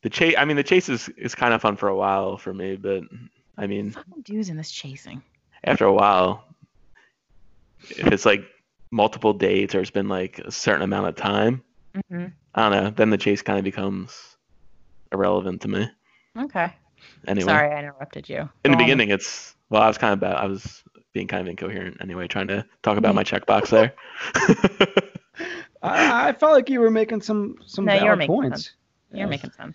[0.02, 0.34] the chase.
[0.38, 3.02] I mean, the chase is is kind of fun for a while for me, but
[3.56, 5.22] I mean, Fucking dudes in this chasing.
[5.64, 6.44] after a while,
[7.90, 8.44] if it's like
[8.90, 11.62] multiple dates or it's been like a certain amount of time,
[12.10, 12.90] hmm I don't know.
[12.90, 14.36] Then the chase kind of becomes
[15.12, 15.88] irrelevant to me.
[16.36, 16.72] Okay.
[17.26, 18.38] Anyway, Sorry, I interrupted you.
[18.38, 18.78] in Go the on.
[18.78, 20.36] beginning, it's well, I was kind of bad.
[20.36, 23.94] I was being kind of incoherent anyway, trying to talk about my checkbox there.
[25.82, 28.72] I, I felt like you were making some some No, you're valid making points.
[29.12, 29.74] You're making sense.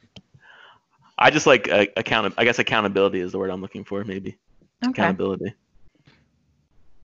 [1.18, 2.34] I just like uh, account.
[2.38, 4.04] I guess accountability is the word I'm looking for.
[4.04, 4.38] Maybe
[4.84, 4.92] Okay.
[4.92, 5.54] accountability.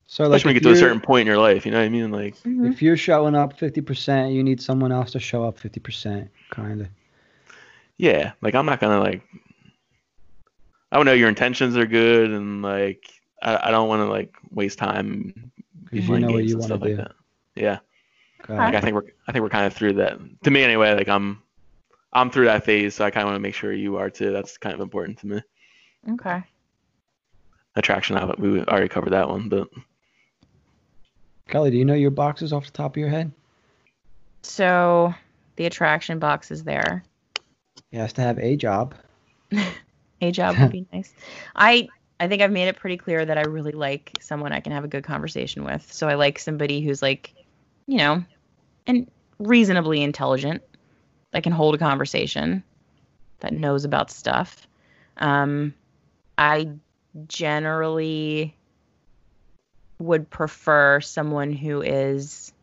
[0.08, 1.66] So like Especially when you get to a certain point in your life.
[1.66, 2.12] You know what I mean?
[2.12, 2.68] Like, Mhm.
[2.72, 6.88] If you're showing up 50%, you need someone else to show up 50%, kind of.
[7.98, 9.22] yeah, like I'm not gonna like.
[10.92, 13.04] I don't know your intentions are good, and like
[13.44, 15.52] I, I don't want to like waste time
[15.84, 16.96] Because you playing know what games you and want stuff to do.
[16.98, 17.16] like that.
[17.56, 17.80] Yeah.
[18.44, 18.56] Okay.
[18.58, 20.18] Like I think we're I think we're kind of through that.
[20.44, 21.44] To me anyway, like I'm
[22.12, 24.32] I'm through that phase, so I kind of want to make sure you are too.
[24.32, 25.42] That's kind of important to me.
[26.12, 26.42] Okay.
[27.76, 29.68] Attraction, I- we already covered that one, but
[31.48, 33.32] Kelly, do you know your boxes off the top of your head?
[34.42, 35.14] So
[35.56, 37.04] the attraction box is there.
[37.92, 38.96] He has to have a job.
[40.22, 41.14] A job would be nice.
[41.56, 41.88] I
[42.20, 44.84] I think I've made it pretty clear that I really like someone I can have
[44.84, 45.90] a good conversation with.
[45.94, 47.34] So I like somebody who's like,
[47.88, 48.26] you know,
[48.86, 49.10] and
[49.40, 50.62] reasonably intelligent,
[51.32, 52.64] that can hold a conversation,
[53.40, 54.68] that knows about stuff.
[55.18, 55.74] Um,
[56.38, 56.70] I
[57.28, 58.56] generally
[60.00, 62.54] would prefer someone who is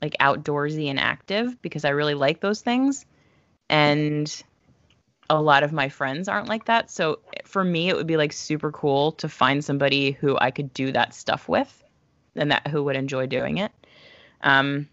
[0.00, 3.06] like outdoorsy and active because I really like those things.
[3.70, 4.42] And
[5.30, 6.90] a lot of my friends aren't like that.
[6.90, 10.74] So for me, it would be like super cool to find somebody who I could
[10.74, 11.82] do that stuff with
[12.34, 13.72] and that who would enjoy doing it.
[14.42, 14.88] Um,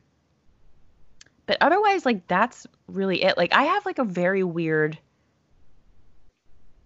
[1.50, 3.36] but otherwise, like that's really it.
[3.36, 5.00] Like I have like a very weird,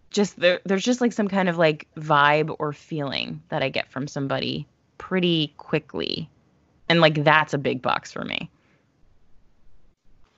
[0.10, 3.92] just there, there's just like some kind of like vibe or feeling that I get
[3.92, 4.66] from somebody
[4.98, 6.30] pretty quickly.
[6.88, 8.50] And like that's a big box for me.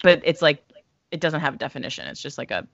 [0.02, 0.64] But it's like
[1.12, 2.08] it doesn't have a definition.
[2.08, 2.68] It's just like a,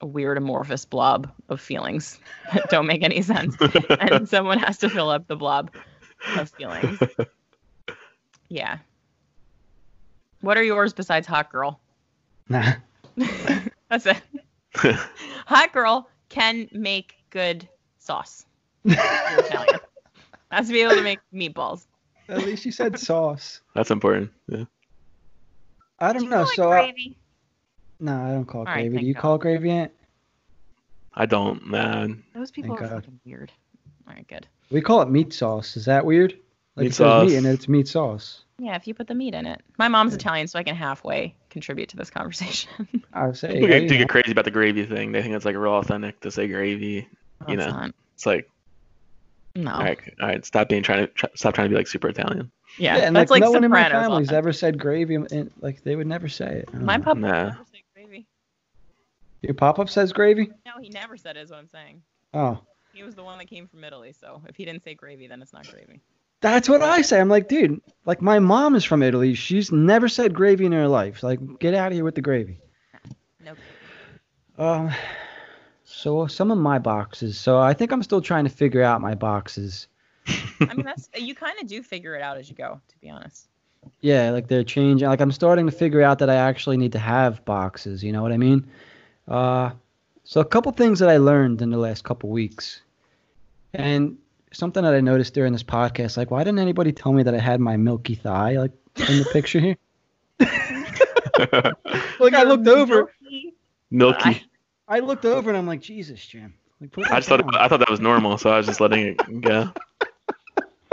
[0.00, 2.18] a weird amorphous blob of feelings
[2.54, 3.56] that don't make any sense.
[4.00, 5.70] and someone has to fill up the blob
[6.38, 6.98] of feelings.
[8.50, 8.78] Yeah.
[10.44, 11.80] What are yours besides hot girl?
[12.48, 12.74] Nah.
[13.88, 14.20] That's it.
[15.46, 17.66] Hot girl can make good
[17.98, 18.44] sauce.
[18.84, 18.96] You're
[19.38, 19.78] Italian.
[20.50, 21.86] Has to be able to make meatballs.
[22.28, 23.60] At least you said sauce.
[23.74, 24.30] that's important.
[24.48, 24.64] Yeah.
[26.00, 26.42] I Do don't you know.
[26.42, 26.92] like so, I,
[28.00, 28.96] no, I don't call it All right, gravy.
[28.96, 29.20] thank Do you God.
[29.20, 29.92] call it gravy, Ant?
[31.14, 32.22] I don't, man.
[32.34, 33.04] Those people Thank are God.
[33.04, 33.52] fucking weird.
[34.08, 34.46] All right, good.
[34.70, 35.76] We call it meat sauce.
[35.76, 36.36] Is that weird?
[36.76, 37.28] Like Meat if there's sauce.
[37.28, 38.40] meat in it, it's meat sauce.
[38.58, 39.60] Yeah, if you put the meat in it.
[39.78, 42.88] My mom's Italian, so I can halfway contribute to this conversation.
[43.12, 43.52] I would say.
[43.54, 45.12] People get, do you get crazy about the gravy thing.
[45.12, 47.08] They think it's like real authentic to say gravy.
[47.48, 47.68] You know.
[47.70, 47.94] not.
[48.14, 48.48] It's like,
[49.54, 49.72] No.
[49.72, 52.08] all right, all right, stop being trying to try, stop trying to be like super
[52.08, 52.50] Italian.
[52.78, 55.14] Yeah, and that's like, like, no one in my Sopranos family's ever said gravy.
[55.16, 56.74] And, like they would never say it.
[56.74, 56.98] My uh-huh.
[56.98, 57.04] know.
[57.04, 57.44] papa Nah.
[57.44, 58.26] never said gravy.
[59.42, 60.50] Your pop-up says gravy.
[60.64, 62.02] No, he never said it, is what I'm saying.
[62.32, 62.58] Oh,
[62.94, 65.42] He was the one that came from Italy, so if he didn't say gravy, then
[65.42, 66.00] it's not gravy.
[66.44, 67.18] That's what I say.
[67.18, 67.80] I'm like, dude.
[68.04, 69.34] Like my mom is from Italy.
[69.34, 71.22] She's never said gravy in her life.
[71.22, 72.58] Like, get out of here with the gravy.
[73.42, 73.54] No.
[74.58, 74.90] Um,
[75.84, 77.38] so some of my boxes.
[77.38, 79.88] So I think I'm still trying to figure out my boxes.
[80.26, 83.08] I mean, that's you kind of do figure it out as you go, to be
[83.08, 83.46] honest.
[84.02, 85.08] Yeah, like they're changing.
[85.08, 88.04] Like I'm starting to figure out that I actually need to have boxes.
[88.04, 88.66] You know what I mean?
[89.26, 89.70] Uh,
[90.24, 92.82] so a couple things that I learned in the last couple weeks,
[93.72, 94.18] and
[94.54, 96.16] something that I noticed during this podcast.
[96.16, 98.72] Like, why didn't anybody tell me that I had my milky thigh like
[99.08, 99.76] in the picture here?
[102.20, 103.12] Like I looked over,
[103.90, 104.20] Milky.
[104.24, 104.42] I-
[104.86, 106.54] I looked over, and I'm like, Jesus, Jim.
[106.80, 108.80] Like, I that just thought down." I thought that was normal, so I was just
[108.80, 109.72] letting it go.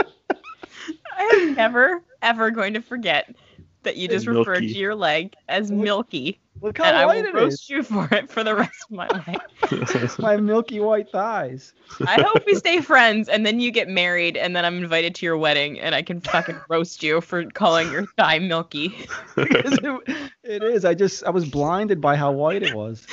[1.16, 3.34] I am never, ever going to forget
[3.82, 7.22] that you just referred to your leg as Look- milky, Look and I how white
[7.24, 7.70] will it roast is.
[7.70, 9.08] you for it for the rest of my
[9.72, 10.18] life.
[10.18, 11.72] My milky white thighs.
[12.06, 15.26] I hope we stay friends, and then you get married, and then I'm invited to
[15.26, 18.94] your wedding, and I can fucking roast you for calling your thigh milky.
[19.36, 20.84] It, it is.
[20.84, 23.06] I just I was blinded by how white it was.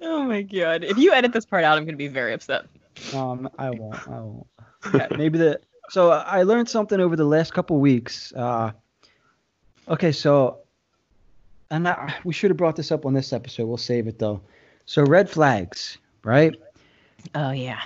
[0.00, 0.84] Oh my god!
[0.84, 2.64] If you edit this part out, I'm gonna be very upset.
[3.14, 4.08] Um, I won't.
[4.08, 4.46] I won't.
[4.94, 5.60] Yeah, maybe the.
[5.90, 8.32] So I learned something over the last couple weeks.
[8.34, 8.72] Uh,
[9.88, 10.58] okay, so,
[11.70, 13.66] and I, we should have brought this up on this episode.
[13.66, 14.40] We'll save it though.
[14.86, 16.54] So red flags, right?
[17.34, 17.80] Oh yeah.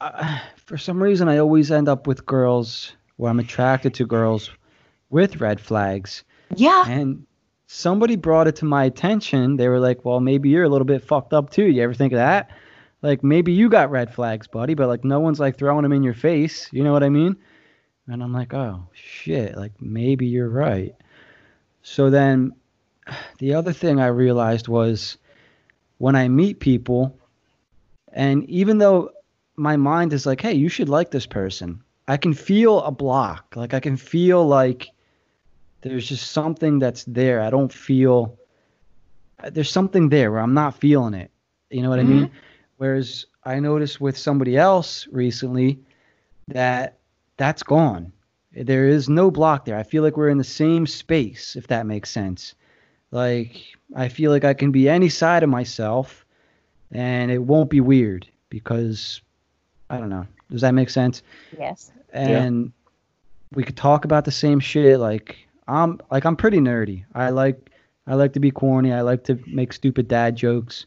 [0.00, 4.50] Uh, for some reason, I always end up with girls where I'm attracted to girls
[5.10, 6.24] with red flags,
[6.54, 6.84] Yeah.
[6.88, 7.24] and
[7.68, 9.56] somebody brought it to my attention.
[9.56, 11.64] They were like, "Well, maybe you're a little bit fucked up too.
[11.66, 12.50] You ever think of that?"
[13.02, 16.02] Like maybe you got red flags, buddy, but like no one's like throwing them in
[16.02, 16.68] your face.
[16.72, 17.36] You know what I mean?
[18.08, 20.94] And I'm like, oh shit, like maybe you're right.
[21.86, 22.52] So then
[23.38, 25.16] the other thing I realized was
[25.98, 27.16] when I meet people,
[28.12, 29.12] and even though
[29.54, 33.54] my mind is like, hey, you should like this person, I can feel a block.
[33.56, 34.90] Like I can feel like
[35.80, 37.40] there's just something that's there.
[37.40, 38.36] I don't feel
[39.52, 41.30] there's something there where I'm not feeling it.
[41.70, 42.26] You know what I mean?
[42.26, 42.36] Mm-hmm.
[42.78, 45.78] Whereas I noticed with somebody else recently
[46.48, 46.98] that
[47.36, 48.12] that's gone.
[48.64, 49.76] There is no block there.
[49.76, 52.54] I feel like we're in the same space, if that makes sense.
[53.10, 53.62] Like
[53.94, 56.24] I feel like I can be any side of myself
[56.90, 59.20] and it won't be weird because
[59.90, 60.26] I don't know.
[60.50, 61.22] Does that make sense?
[61.58, 61.92] Yes.
[62.12, 62.72] And
[63.52, 64.98] we could talk about the same shit.
[64.98, 65.36] Like
[65.68, 67.04] I'm like I'm pretty nerdy.
[67.14, 67.70] I like
[68.06, 68.92] I like to be corny.
[68.92, 70.86] I like to make stupid dad jokes.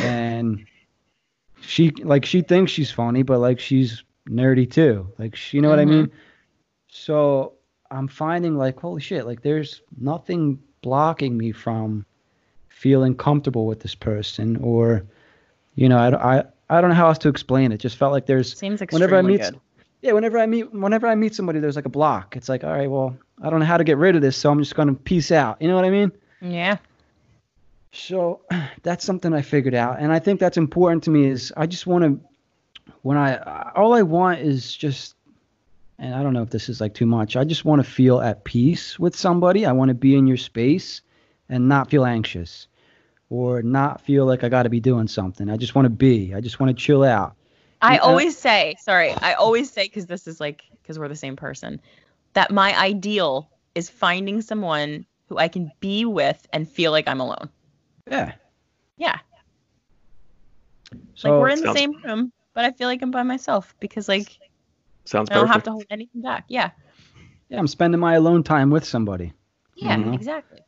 [0.00, 0.66] And
[1.60, 5.08] she like she thinks she's funny, but like she's nerdy too.
[5.18, 5.88] Like she, you know what I Mhm.
[5.88, 6.10] mean?
[6.98, 7.52] So
[7.90, 12.06] I'm finding like holy shit, like there's nothing blocking me from
[12.68, 15.04] feeling comfortable with this person or
[15.74, 17.78] you know, I, I, I don't know how else to explain it.
[17.78, 19.60] Just felt like there's Seems extremely whenever I meet good.
[20.00, 22.34] yeah, whenever I meet whenever I meet somebody, there's like a block.
[22.34, 24.50] It's like, all right, well, I don't know how to get rid of this, so
[24.50, 25.60] I'm just gonna peace out.
[25.60, 26.12] You know what I mean?
[26.40, 26.78] Yeah.
[27.92, 28.40] So
[28.82, 31.26] that's something I figured out, and I think that's important to me.
[31.26, 32.20] Is I just want to,
[33.02, 33.36] when I
[33.74, 35.14] all I want is just,
[35.98, 37.36] and I don't know if this is like too much.
[37.36, 39.66] I just want to feel at peace with somebody.
[39.66, 41.02] I want to be in your space,
[41.48, 42.68] and not feel anxious,
[43.30, 45.48] or not feel like I got to be doing something.
[45.48, 46.34] I just want to be.
[46.34, 47.34] I just want to chill out.
[47.82, 48.00] I Yeah.
[48.00, 51.80] always say, sorry, I always say because this is like because we're the same person,
[52.32, 57.20] that my ideal is finding someone who I can be with and feel like I'm
[57.20, 57.50] alone.
[58.10, 58.32] Yeah.
[58.96, 59.18] Yeah.
[61.14, 64.08] So like we're in the same room, but I feel like I'm by myself because
[64.08, 64.38] like
[65.06, 66.44] Sounds I don't have to hold anything back.
[66.48, 66.70] Yeah.
[67.48, 69.32] yeah, I'm spending my alone time with somebody.
[69.76, 70.14] Yeah, Mhm.
[70.14, 70.60] exactly.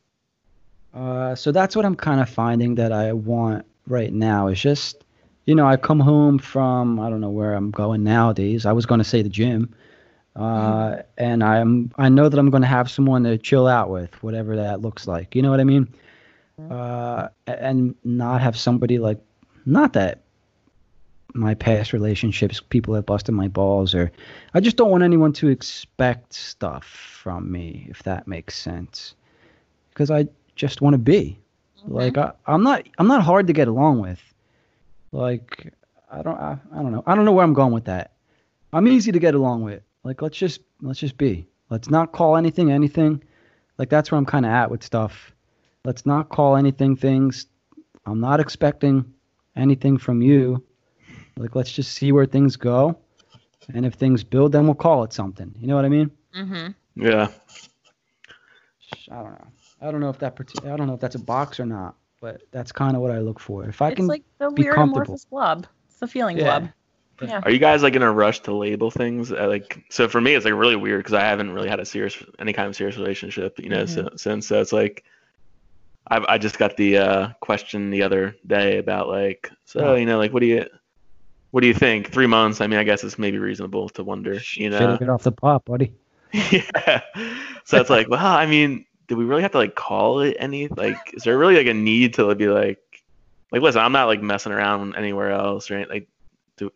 [0.93, 5.03] Uh, so that's what I'm kind of finding that I want right now is just,
[5.45, 8.65] you know, I come home from I don't know where I'm going nowadays.
[8.65, 9.73] I was going to say the gym,
[10.35, 14.21] uh, and I'm I know that I'm going to have someone to chill out with,
[14.23, 15.35] whatever that looks like.
[15.35, 15.87] You know what I mean?
[16.69, 19.19] Uh, and not have somebody like,
[19.65, 20.23] not that
[21.33, 24.11] my past relationships, people have busted my balls, or
[24.53, 29.15] I just don't want anyone to expect stuff from me, if that makes sense,
[29.89, 31.39] because I just want to be.
[31.85, 34.21] Like I, I'm not I'm not hard to get along with.
[35.11, 35.73] Like
[36.11, 37.03] I don't I, I don't know.
[37.05, 38.11] I don't know where I'm going with that.
[38.73, 39.81] I'm easy to get along with.
[40.03, 41.47] Like let's just let's just be.
[41.69, 43.23] Let's not call anything anything.
[43.77, 45.31] Like that's where I'm kind of at with stuff.
[45.85, 47.45] Let's not call anything things.
[48.05, 49.13] I'm not expecting
[49.55, 50.63] anything from you.
[51.37, 52.97] Like let's just see where things go.
[53.73, 55.53] And if things build, then we'll call it something.
[55.59, 56.11] You know what I mean?
[56.35, 57.03] Mm-hmm.
[57.03, 57.27] Yeah.
[59.11, 59.47] I don't know.
[59.81, 61.95] I don't know if that parti- I don't know if that's a box or not,
[62.21, 63.65] but that's kind of what I look for.
[63.65, 65.01] If I It's can like the be weird comfortable.
[65.05, 65.67] amorphous blob.
[65.87, 66.59] It's the feeling Yeah.
[66.59, 66.69] blob.
[67.21, 67.41] Yeah.
[67.43, 69.31] Are you guys like in a rush to label things?
[69.31, 71.85] Uh, Like, so for me, it's like really weird because I haven't really had a
[71.85, 74.07] serious, any kind of serious relationship, you know, Mm-hmm.
[74.07, 74.47] so, since.
[74.47, 75.03] So it's like,
[76.09, 79.95] I I just got the uh, question the other day about like, so Oh.
[79.95, 80.65] you know, like, what do you,
[81.51, 82.11] what do you think?
[82.11, 82.61] Three months.
[82.61, 84.97] I mean, I guess it's maybe reasonable to wonder, you Shit, know.
[84.97, 85.93] get off the pot, buddy.
[86.31, 87.01] yeah.
[87.65, 90.67] So it's like, well, I mean, do we really have to like call it any?
[90.67, 92.79] Like, is there really like a need to be like,
[93.51, 95.89] like, listen, I'm not like messing around anywhere else, right?
[95.89, 96.07] Like,
[96.57, 96.71] do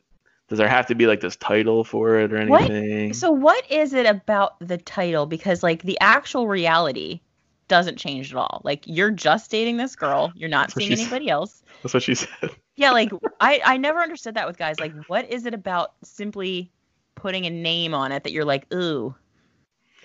[0.48, 2.64] does there have to be like this title for it or What?
[2.64, 3.14] anything?
[3.14, 5.28] So what is it about the title?
[5.28, 7.22] Because like the actual reality
[7.68, 8.62] doesn't change at all.
[8.64, 10.32] Like you're just dating this girl.
[10.36, 11.62] You're not That's seeing anybody else.
[11.84, 12.50] That's what she said.
[12.76, 14.80] Yeah, like I I never understood that with guys.
[14.80, 16.72] Like what is it about simply
[17.16, 19.14] putting a name on it that you're like, ooh,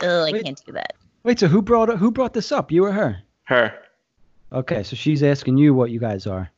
[0.02, 0.44] ooh, I Wait.
[0.44, 0.94] can't do that.
[1.22, 2.70] Wait, so who brought who brought this up?
[2.70, 3.22] You or her?
[3.44, 3.74] Her.
[4.52, 6.50] Okay, so she's asking you what you guys are.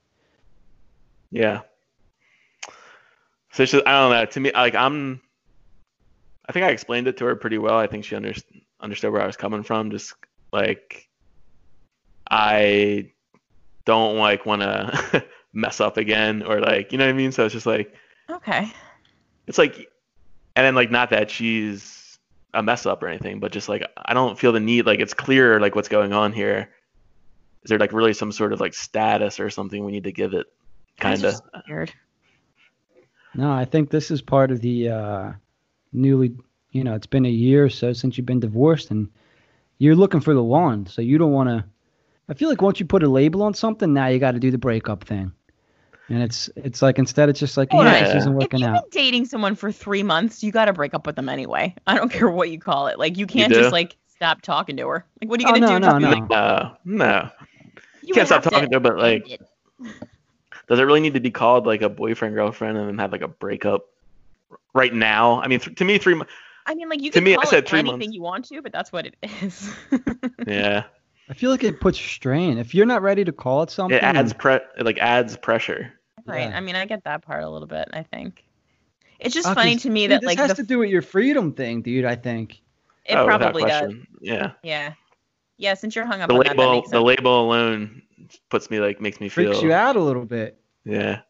[1.30, 1.60] Yeah.
[3.52, 4.24] So it's just, I don't know.
[4.24, 5.20] To me, like I'm,
[6.48, 7.78] I think I explained it to her pretty well.
[7.78, 8.32] I think she under,
[8.80, 9.90] understood where I was coming from.
[9.90, 10.14] Just
[10.52, 11.08] like,
[12.30, 13.10] I
[13.86, 17.32] don't like want to mess up again or like, you know what I mean?
[17.32, 17.94] So it's just like,
[18.30, 18.72] Okay.
[19.46, 19.88] it's like,
[20.56, 22.18] and then like not that she's
[22.54, 24.86] a mess up or anything, but just like I don't feel the need.
[24.86, 26.70] Like it's clear like what's going on here.
[27.64, 30.34] Is there like really some sort of like status or something we need to give
[30.34, 30.46] it?
[30.98, 31.40] Kind of.
[31.68, 31.92] weird.
[33.34, 35.32] No, I think this is part of the uh,
[35.92, 36.34] newly,
[36.72, 39.08] you know, it's been a year or so since you've been divorced, and
[39.78, 40.86] you're looking for the one.
[40.86, 41.64] So you don't want to.
[42.28, 44.50] I feel like once you put a label on something, now you got to do
[44.50, 45.32] the breakup thing,
[46.10, 48.04] and it's it's like instead it's just like Hold yeah, on.
[48.04, 48.74] this isn't If you've out.
[48.74, 51.74] been dating someone for three months, you got to break up with them anyway.
[51.86, 52.98] I don't care what you call it.
[52.98, 53.58] Like you can't do?
[53.60, 55.06] just like stop talking to her.
[55.22, 55.80] Like what are you Oh, gonna no, do?
[55.80, 56.10] no, Just no.
[56.10, 57.30] like, uh, No, no.
[58.02, 59.40] you can't stop talking to her, but like, it.
[60.68, 63.22] does it really need to be called like a boyfriend girlfriend and then have like
[63.22, 63.86] a breakup
[64.74, 65.40] right now?
[65.40, 66.14] I mean, th- to me, three.
[66.14, 66.26] mo-
[66.66, 68.14] I mean, like you To can me, I said it three anything months.
[68.14, 69.72] you want to, but that's what it is.
[70.46, 70.84] Yeah,
[71.28, 72.58] I feel like it puts strain.
[72.58, 75.92] If you're not ready to call it something, it adds pre it like adds pressure.
[76.30, 76.48] Right.
[76.50, 76.56] Yeah.
[76.56, 77.88] I mean, I get that part a little bit.
[77.92, 78.44] I think
[79.18, 80.78] it's just Oh, funny 'cause, to me dude, that this like has the, to do
[80.78, 82.04] with your freedom thing, dude.
[82.04, 82.60] I think.
[83.04, 83.92] it oh, probably does.
[84.20, 84.94] Yeah, Yeah.
[85.56, 85.74] Yeah.
[85.74, 87.02] Since you're hung up the on that, that label the sense.
[87.04, 88.02] label alone
[88.48, 89.46] puts me like makes me feel.
[89.52, 90.58] Freaks you out a little bit.
[90.84, 91.20] Yeah,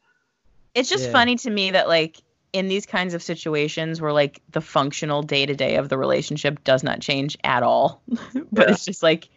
[0.75, 1.13] It's just Yeah.
[1.13, 2.19] funny to me that like
[2.53, 6.63] in these kinds of situations where like the functional day to day of the relationship
[6.65, 8.03] does not change at all,
[8.53, 8.73] but Yeah.
[8.75, 9.29] it's just like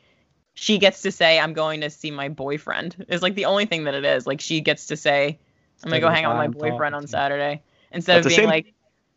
[0.55, 3.85] she gets to say I'm going to see my boyfriend is like the only thing
[3.85, 4.27] that it is.
[4.27, 5.39] Like she gets to say
[5.83, 7.07] I'm gonna go hang out with my boyfriend on.
[7.07, 7.61] Saturday
[7.91, 8.73] instead But of being same- like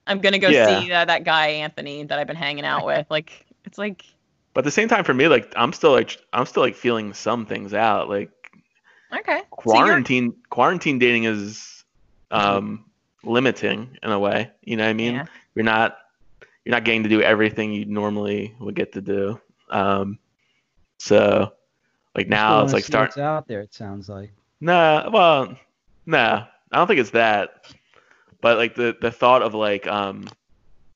[0.07, 0.81] I'm gonna go Yeah.
[0.81, 3.07] see uh, that guy Anthony that I've been hanging out with.
[3.11, 4.05] Like it's like
[4.55, 7.13] but at the same time, for me, like I'm still like I'm still like feeling
[7.13, 8.09] some things out.
[8.09, 8.31] Like
[9.13, 9.41] okay.
[9.41, 11.85] So quarantine quarantine dating is
[12.31, 12.85] um
[13.23, 14.51] limiting in a way.
[14.63, 15.15] You know what I mean?
[15.15, 15.27] Yeah.
[15.55, 15.99] You're not
[16.65, 19.41] you're not getting to do everything you normally would get to do.
[19.71, 20.19] Um,
[20.99, 21.53] so
[22.15, 23.11] like now it's like start.
[23.11, 23.61] It's out there.
[23.61, 24.33] It sounds like.
[24.61, 25.57] Nah, well,
[26.07, 26.47] nah.
[26.77, 27.65] I don't think it's that.
[28.43, 30.29] But like the the thought of like um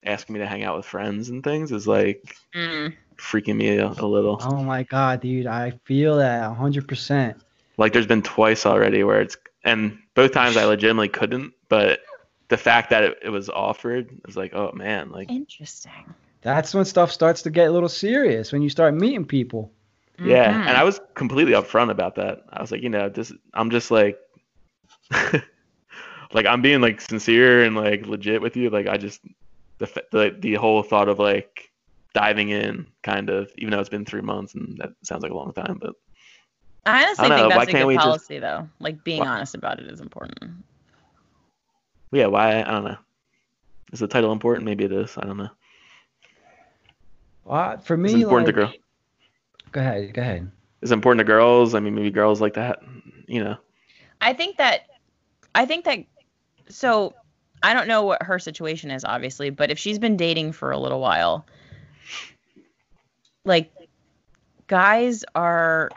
[0.05, 2.95] asking me to hang out with friends and things is like Mm.
[3.17, 4.37] freaking me a, a little.
[4.43, 5.47] Oh my god, dude!
[5.47, 7.41] I feel that hundred percent.
[7.79, 12.01] Like there's been twice already where it's and both times I legitimately couldn't, but
[12.49, 15.93] the fact that it, it was offered is like, oh man, like Interesting.
[16.43, 19.73] That's when stuff starts to get a little serious when you start meeting people.
[20.23, 20.53] yeah.
[20.53, 20.67] Mhm.
[20.69, 22.45] And I was completely upfront about that.
[22.53, 24.19] I was like, you know, just I'm just like
[26.33, 28.71] like I'm being like sincere and like legit with you.
[28.71, 29.21] Like I just
[29.79, 31.71] the the the whole thought of like
[32.15, 35.37] diving in kind of even though it's been three months and that sounds like a
[35.37, 35.95] long time, but
[36.87, 38.69] I honestly I don't think know, why that's a can't good we just- policy though.
[38.81, 40.51] Like being Why- honest about it is important.
[42.13, 42.97] yeah, why I don't know.
[43.93, 44.65] Is the title important?
[44.67, 45.17] Maybe it is.
[45.19, 45.51] I don't know.
[47.49, 48.73] Uh, for It's me, important like, to girl.
[49.73, 50.51] go ahead, go ahead.
[50.83, 51.75] It's important to girls.
[51.75, 52.81] I mean, maybe girls like that.
[53.27, 53.57] You know.
[54.21, 54.83] I think that
[55.55, 55.99] I think that
[56.71, 57.15] so
[57.63, 60.79] I don't know what her situation is obviously, but if she's been dating for a
[60.79, 61.47] little while,
[63.45, 63.71] like
[64.67, 65.91] guys are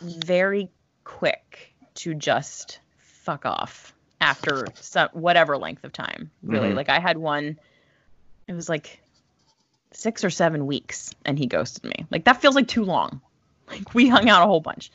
[0.00, 0.70] very
[1.04, 6.30] quick to just fuck off after some whatever length of time.
[6.42, 6.70] Really.
[6.70, 6.76] Mhm.
[6.76, 7.58] Like I had one
[8.48, 9.00] it was like
[9.92, 12.06] 6 or 7 weeks and he ghosted me.
[12.10, 13.20] Like that feels like too long.
[13.68, 14.92] Like we hung out a whole bunch.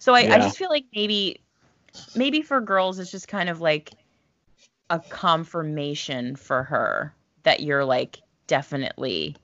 [0.00, 1.40] So I, I just feel like maybe
[2.16, 3.92] maybe for girls it's just kind of like
[4.90, 9.36] a confirmation for her that you're like definitely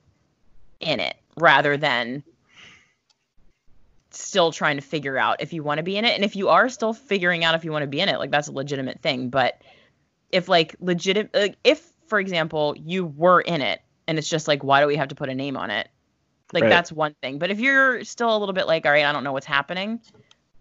[0.80, 2.22] in it rather than
[4.10, 6.14] still trying to figure out if you want to be in it.
[6.14, 8.30] And if you are still figuring out if you want to be in it like
[8.30, 9.28] that's a legitimate thing.
[9.28, 9.60] But
[10.30, 14.62] if like legit like if for example you were in it and it's just like
[14.64, 15.88] why do we have to put a name on it?
[16.52, 16.70] Like Right.
[16.70, 17.38] that's one thing.
[17.38, 20.00] But if you're still a little bit like all right i don't know what's happening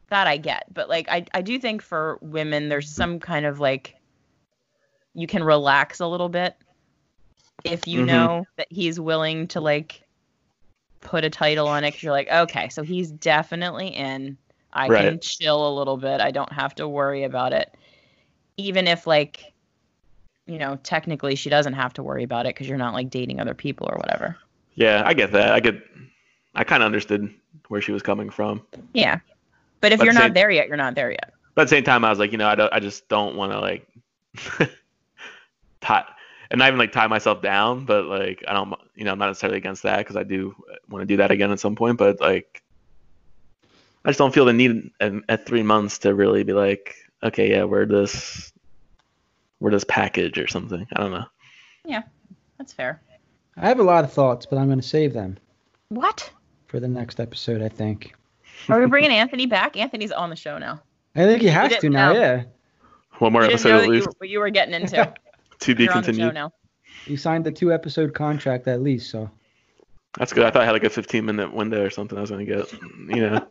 [0.09, 0.65] that i get.
[0.73, 3.95] But like i, I do think for women there's some kind of like
[5.13, 6.55] you can relax a little bit
[7.63, 8.07] if you Mhm.
[8.07, 10.01] know that he's willing to like
[11.01, 14.37] put a title on it 'cause you're like okay so he's definitely in
[14.71, 17.73] i can chill a little bit i don't have to worry about it
[18.57, 19.53] even if like
[20.47, 23.39] you know technically she doesn't have to worry about it because you're not like dating
[23.39, 24.37] other people or whatever
[24.75, 25.51] Yeah, I get that.
[25.53, 25.75] I get.
[26.55, 27.31] I kind of understood
[27.67, 28.65] where she was coming from.
[28.93, 29.19] yeah
[29.81, 31.75] but if But you're same- not there yet you're not there yet But at the
[31.75, 32.73] same time, I was like, you know, I don't.
[32.73, 33.87] I just don't want to like
[35.83, 36.05] tie,
[36.49, 37.85] and not even like tie myself down.
[37.85, 38.73] But like, I don't.
[38.95, 40.55] You know, I'm not necessarily against that because I do
[40.89, 41.97] want to do that again at some point.
[41.97, 42.63] But like,
[44.05, 47.51] I just don't feel the need at, at three months to really be like, okay,
[47.51, 48.51] yeah, we're this,
[49.59, 50.87] we're this package or something.
[50.93, 51.25] I don't know.
[51.85, 52.03] Yeah,
[52.57, 53.01] that's fair
[53.57, 55.37] I have a lot of thoughts, but I'm going to save them
[55.89, 56.29] what
[56.67, 57.61] for the next episode.
[57.61, 58.15] I think.
[58.69, 60.81] are we bringing anthony back anthony's on the show now
[61.15, 62.13] I think he has to didn't now.
[62.13, 62.19] know.
[62.19, 62.43] Yeah,
[63.19, 65.13] One more episode at that you, least what you were getting into
[65.63, 66.33] to be you're on the show continued.
[66.33, 66.51] now
[67.05, 69.09] he signed the two episode contract at least.
[69.09, 69.29] So
[70.17, 70.45] That's good.
[70.45, 72.71] I thought I had like a 15 minute window or something I was gonna get.
[73.09, 73.47] You know.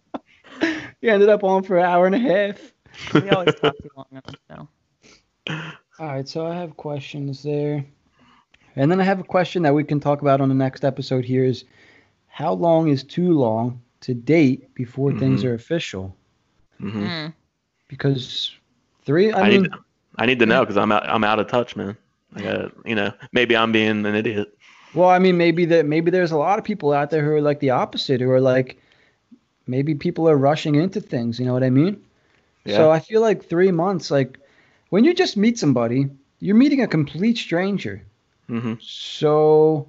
[1.01, 2.61] you ended up on for an hour and a half.
[3.15, 4.69] we always talk too long on the show
[5.99, 7.85] All right, so I have questions there.
[8.77, 11.25] And then I have a question that we can talk about on the next episode
[11.25, 11.65] here is
[12.29, 15.49] how long is too long to date before things Mhm.
[15.49, 16.17] are official?
[16.79, 17.35] hmm Mm.
[17.89, 18.51] Because
[19.05, 19.73] three, I, I mean, need
[20.17, 21.97] I need to know because I'm out I'm out of touch, man.
[22.35, 24.57] I got you know maybe I'm being an idiot.
[24.95, 27.41] well, I mean, maybe that maybe there's a lot of people out there who are
[27.41, 28.79] like the opposite, who are like,
[29.67, 31.39] maybe people are rushing into things.
[31.39, 32.03] You know what I mean?
[32.65, 32.77] Yeah.
[32.77, 34.39] So I feel like three months, like
[34.91, 36.09] when you just meet somebody,
[36.41, 38.05] you're meeting a complete stranger.
[38.49, 38.75] Mm-hmm.
[38.81, 39.89] So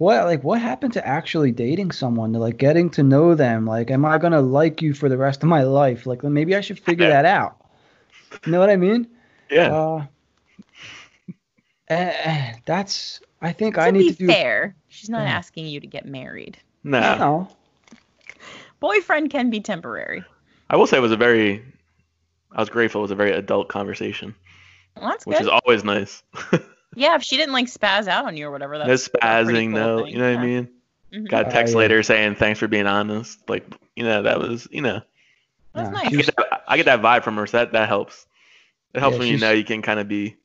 [0.00, 3.90] what like what happened to actually dating someone to like getting to know them like
[3.90, 6.80] am i gonna like you for the rest of my life like maybe i should
[6.80, 7.59] figure that out
[8.46, 9.08] you know what i mean
[9.50, 9.72] Yeah.
[9.74, 10.06] uh
[11.88, 15.32] eh, that's i think To i need to do fair, she's not Yeah.
[15.32, 16.58] asking you to get married.
[16.84, 17.00] no.
[17.16, 17.48] no
[18.80, 20.24] Boyfriend can be temporary.
[20.70, 21.62] I will say it was a very.
[22.50, 23.00] I was grateful.
[23.00, 24.34] It was a very adult conversation,
[24.96, 25.42] Well, that's which good.
[25.44, 26.22] is always nice.
[26.96, 29.26] yeah, if she didn't like spaz out on you or whatever, no that's a pretty
[29.26, 30.04] spazzing, cool no.
[30.04, 30.60] thing, You know what I yeah.
[30.60, 30.68] mean?
[31.12, 31.28] Mhm.
[31.28, 31.78] Got a text yeah.
[31.78, 33.38] later saying thanks for being honest.
[33.50, 35.02] Like you know that was you know
[35.74, 36.08] That's Yeah, I nice.
[36.10, 37.46] she was- get that, I get that vibe from her.
[37.46, 38.26] So that that helps.
[38.94, 40.36] It helps Yeah, when you know you can kind of be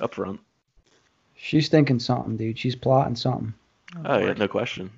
[0.00, 0.38] upfront.
[1.36, 3.54] she's thinking something dude she's plotting something
[4.04, 4.90] Oh yeah, no question.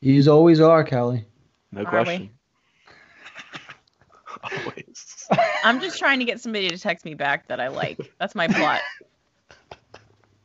[0.00, 1.24] you always are kelly
[1.72, 1.90] No Are we?
[1.90, 2.30] question.
[4.42, 5.26] Always.
[5.64, 7.98] I'm just trying to get somebody to text me back that I like.
[8.18, 8.80] That's my plot.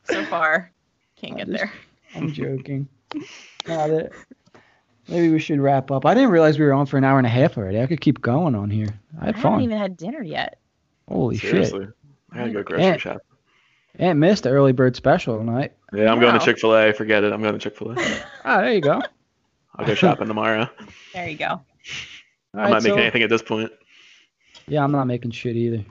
[0.04, 0.70] So far,
[1.16, 1.72] can't I get just- there.
[2.14, 2.88] i'm joking
[3.66, 4.12] Nah, that-
[5.08, 7.26] maybe we should wrap up i didn't realize we were on for an hour and
[7.26, 8.88] a half already i could keep going on here
[9.20, 10.58] i I had haven't even had dinner yet.
[11.08, 11.72] holy shit
[12.34, 12.96] I gotta go grocery Yeah.
[12.96, 13.22] shop.
[13.98, 15.72] Ant missed the early bird special tonight.
[15.92, 16.94] Yeah, I'm going to Chick Fil A.
[16.94, 17.32] Forget it.
[17.34, 17.94] I'm going to Chick Fil A.
[18.42, 19.02] Ah, there you go.
[19.76, 20.66] I'll go shopping tomorrow.
[21.12, 21.60] There you go.
[22.54, 23.70] I'm right, not making so- anything at this point.
[24.66, 25.84] Yeah, I'm not making shit either.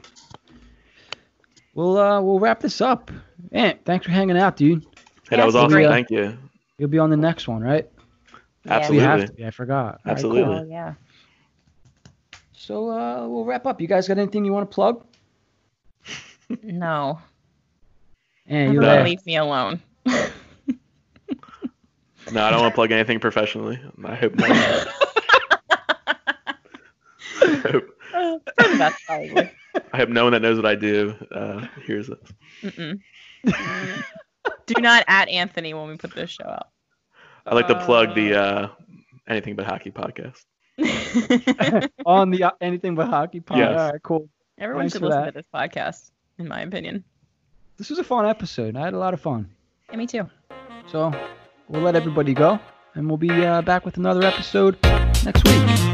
[1.75, 3.11] We'll uh we'll wrap this up.
[3.51, 4.83] Ant, thanks for hanging out, dude.
[5.29, 5.83] Hey, that was Yes, awesome.
[5.83, 6.37] Thank you.
[6.79, 7.87] You'll be on the next one, right?
[8.65, 9.07] Yeah, Absolutely.
[9.07, 9.45] Have to be.
[9.45, 10.01] I forgot.
[10.05, 10.37] All right, cool.
[10.37, 10.55] Absolutely.
[10.55, 10.93] Oh, yeah.
[12.53, 13.81] So uh we'll wrap up.
[13.81, 15.05] You guys got anything you want to plug?
[16.63, 17.19] No.
[18.45, 19.03] And you No.
[19.03, 19.81] Leave me alone.
[22.31, 23.79] No, I don't want to plug anything professionally.
[24.05, 24.51] I hope not.
[24.51, 24.87] I
[27.41, 29.51] hope, For the best, probably.
[29.91, 32.19] I hope no one that knows what I do uh, hears this.
[34.65, 36.67] Do not at Anthony when we put this show out.
[37.45, 38.67] I'd like to plug the uh,
[39.27, 40.43] Anything But Hockey podcast.
[42.05, 43.57] on the uh, anything but hockey podcast.
[43.57, 43.79] Yes.
[43.79, 44.29] All right, cool.
[44.57, 45.25] Everyone Thanks should listen that.
[45.27, 47.03] to this podcast, in my opinion.
[47.77, 48.75] This was a fun episode.
[48.75, 49.49] I had a lot of fun.
[49.89, 50.29] Yeah, me too.
[50.87, 51.13] So
[51.67, 52.59] we'll let everybody go,
[52.95, 54.77] and we'll be uh, back with another episode
[55.23, 55.90] next week.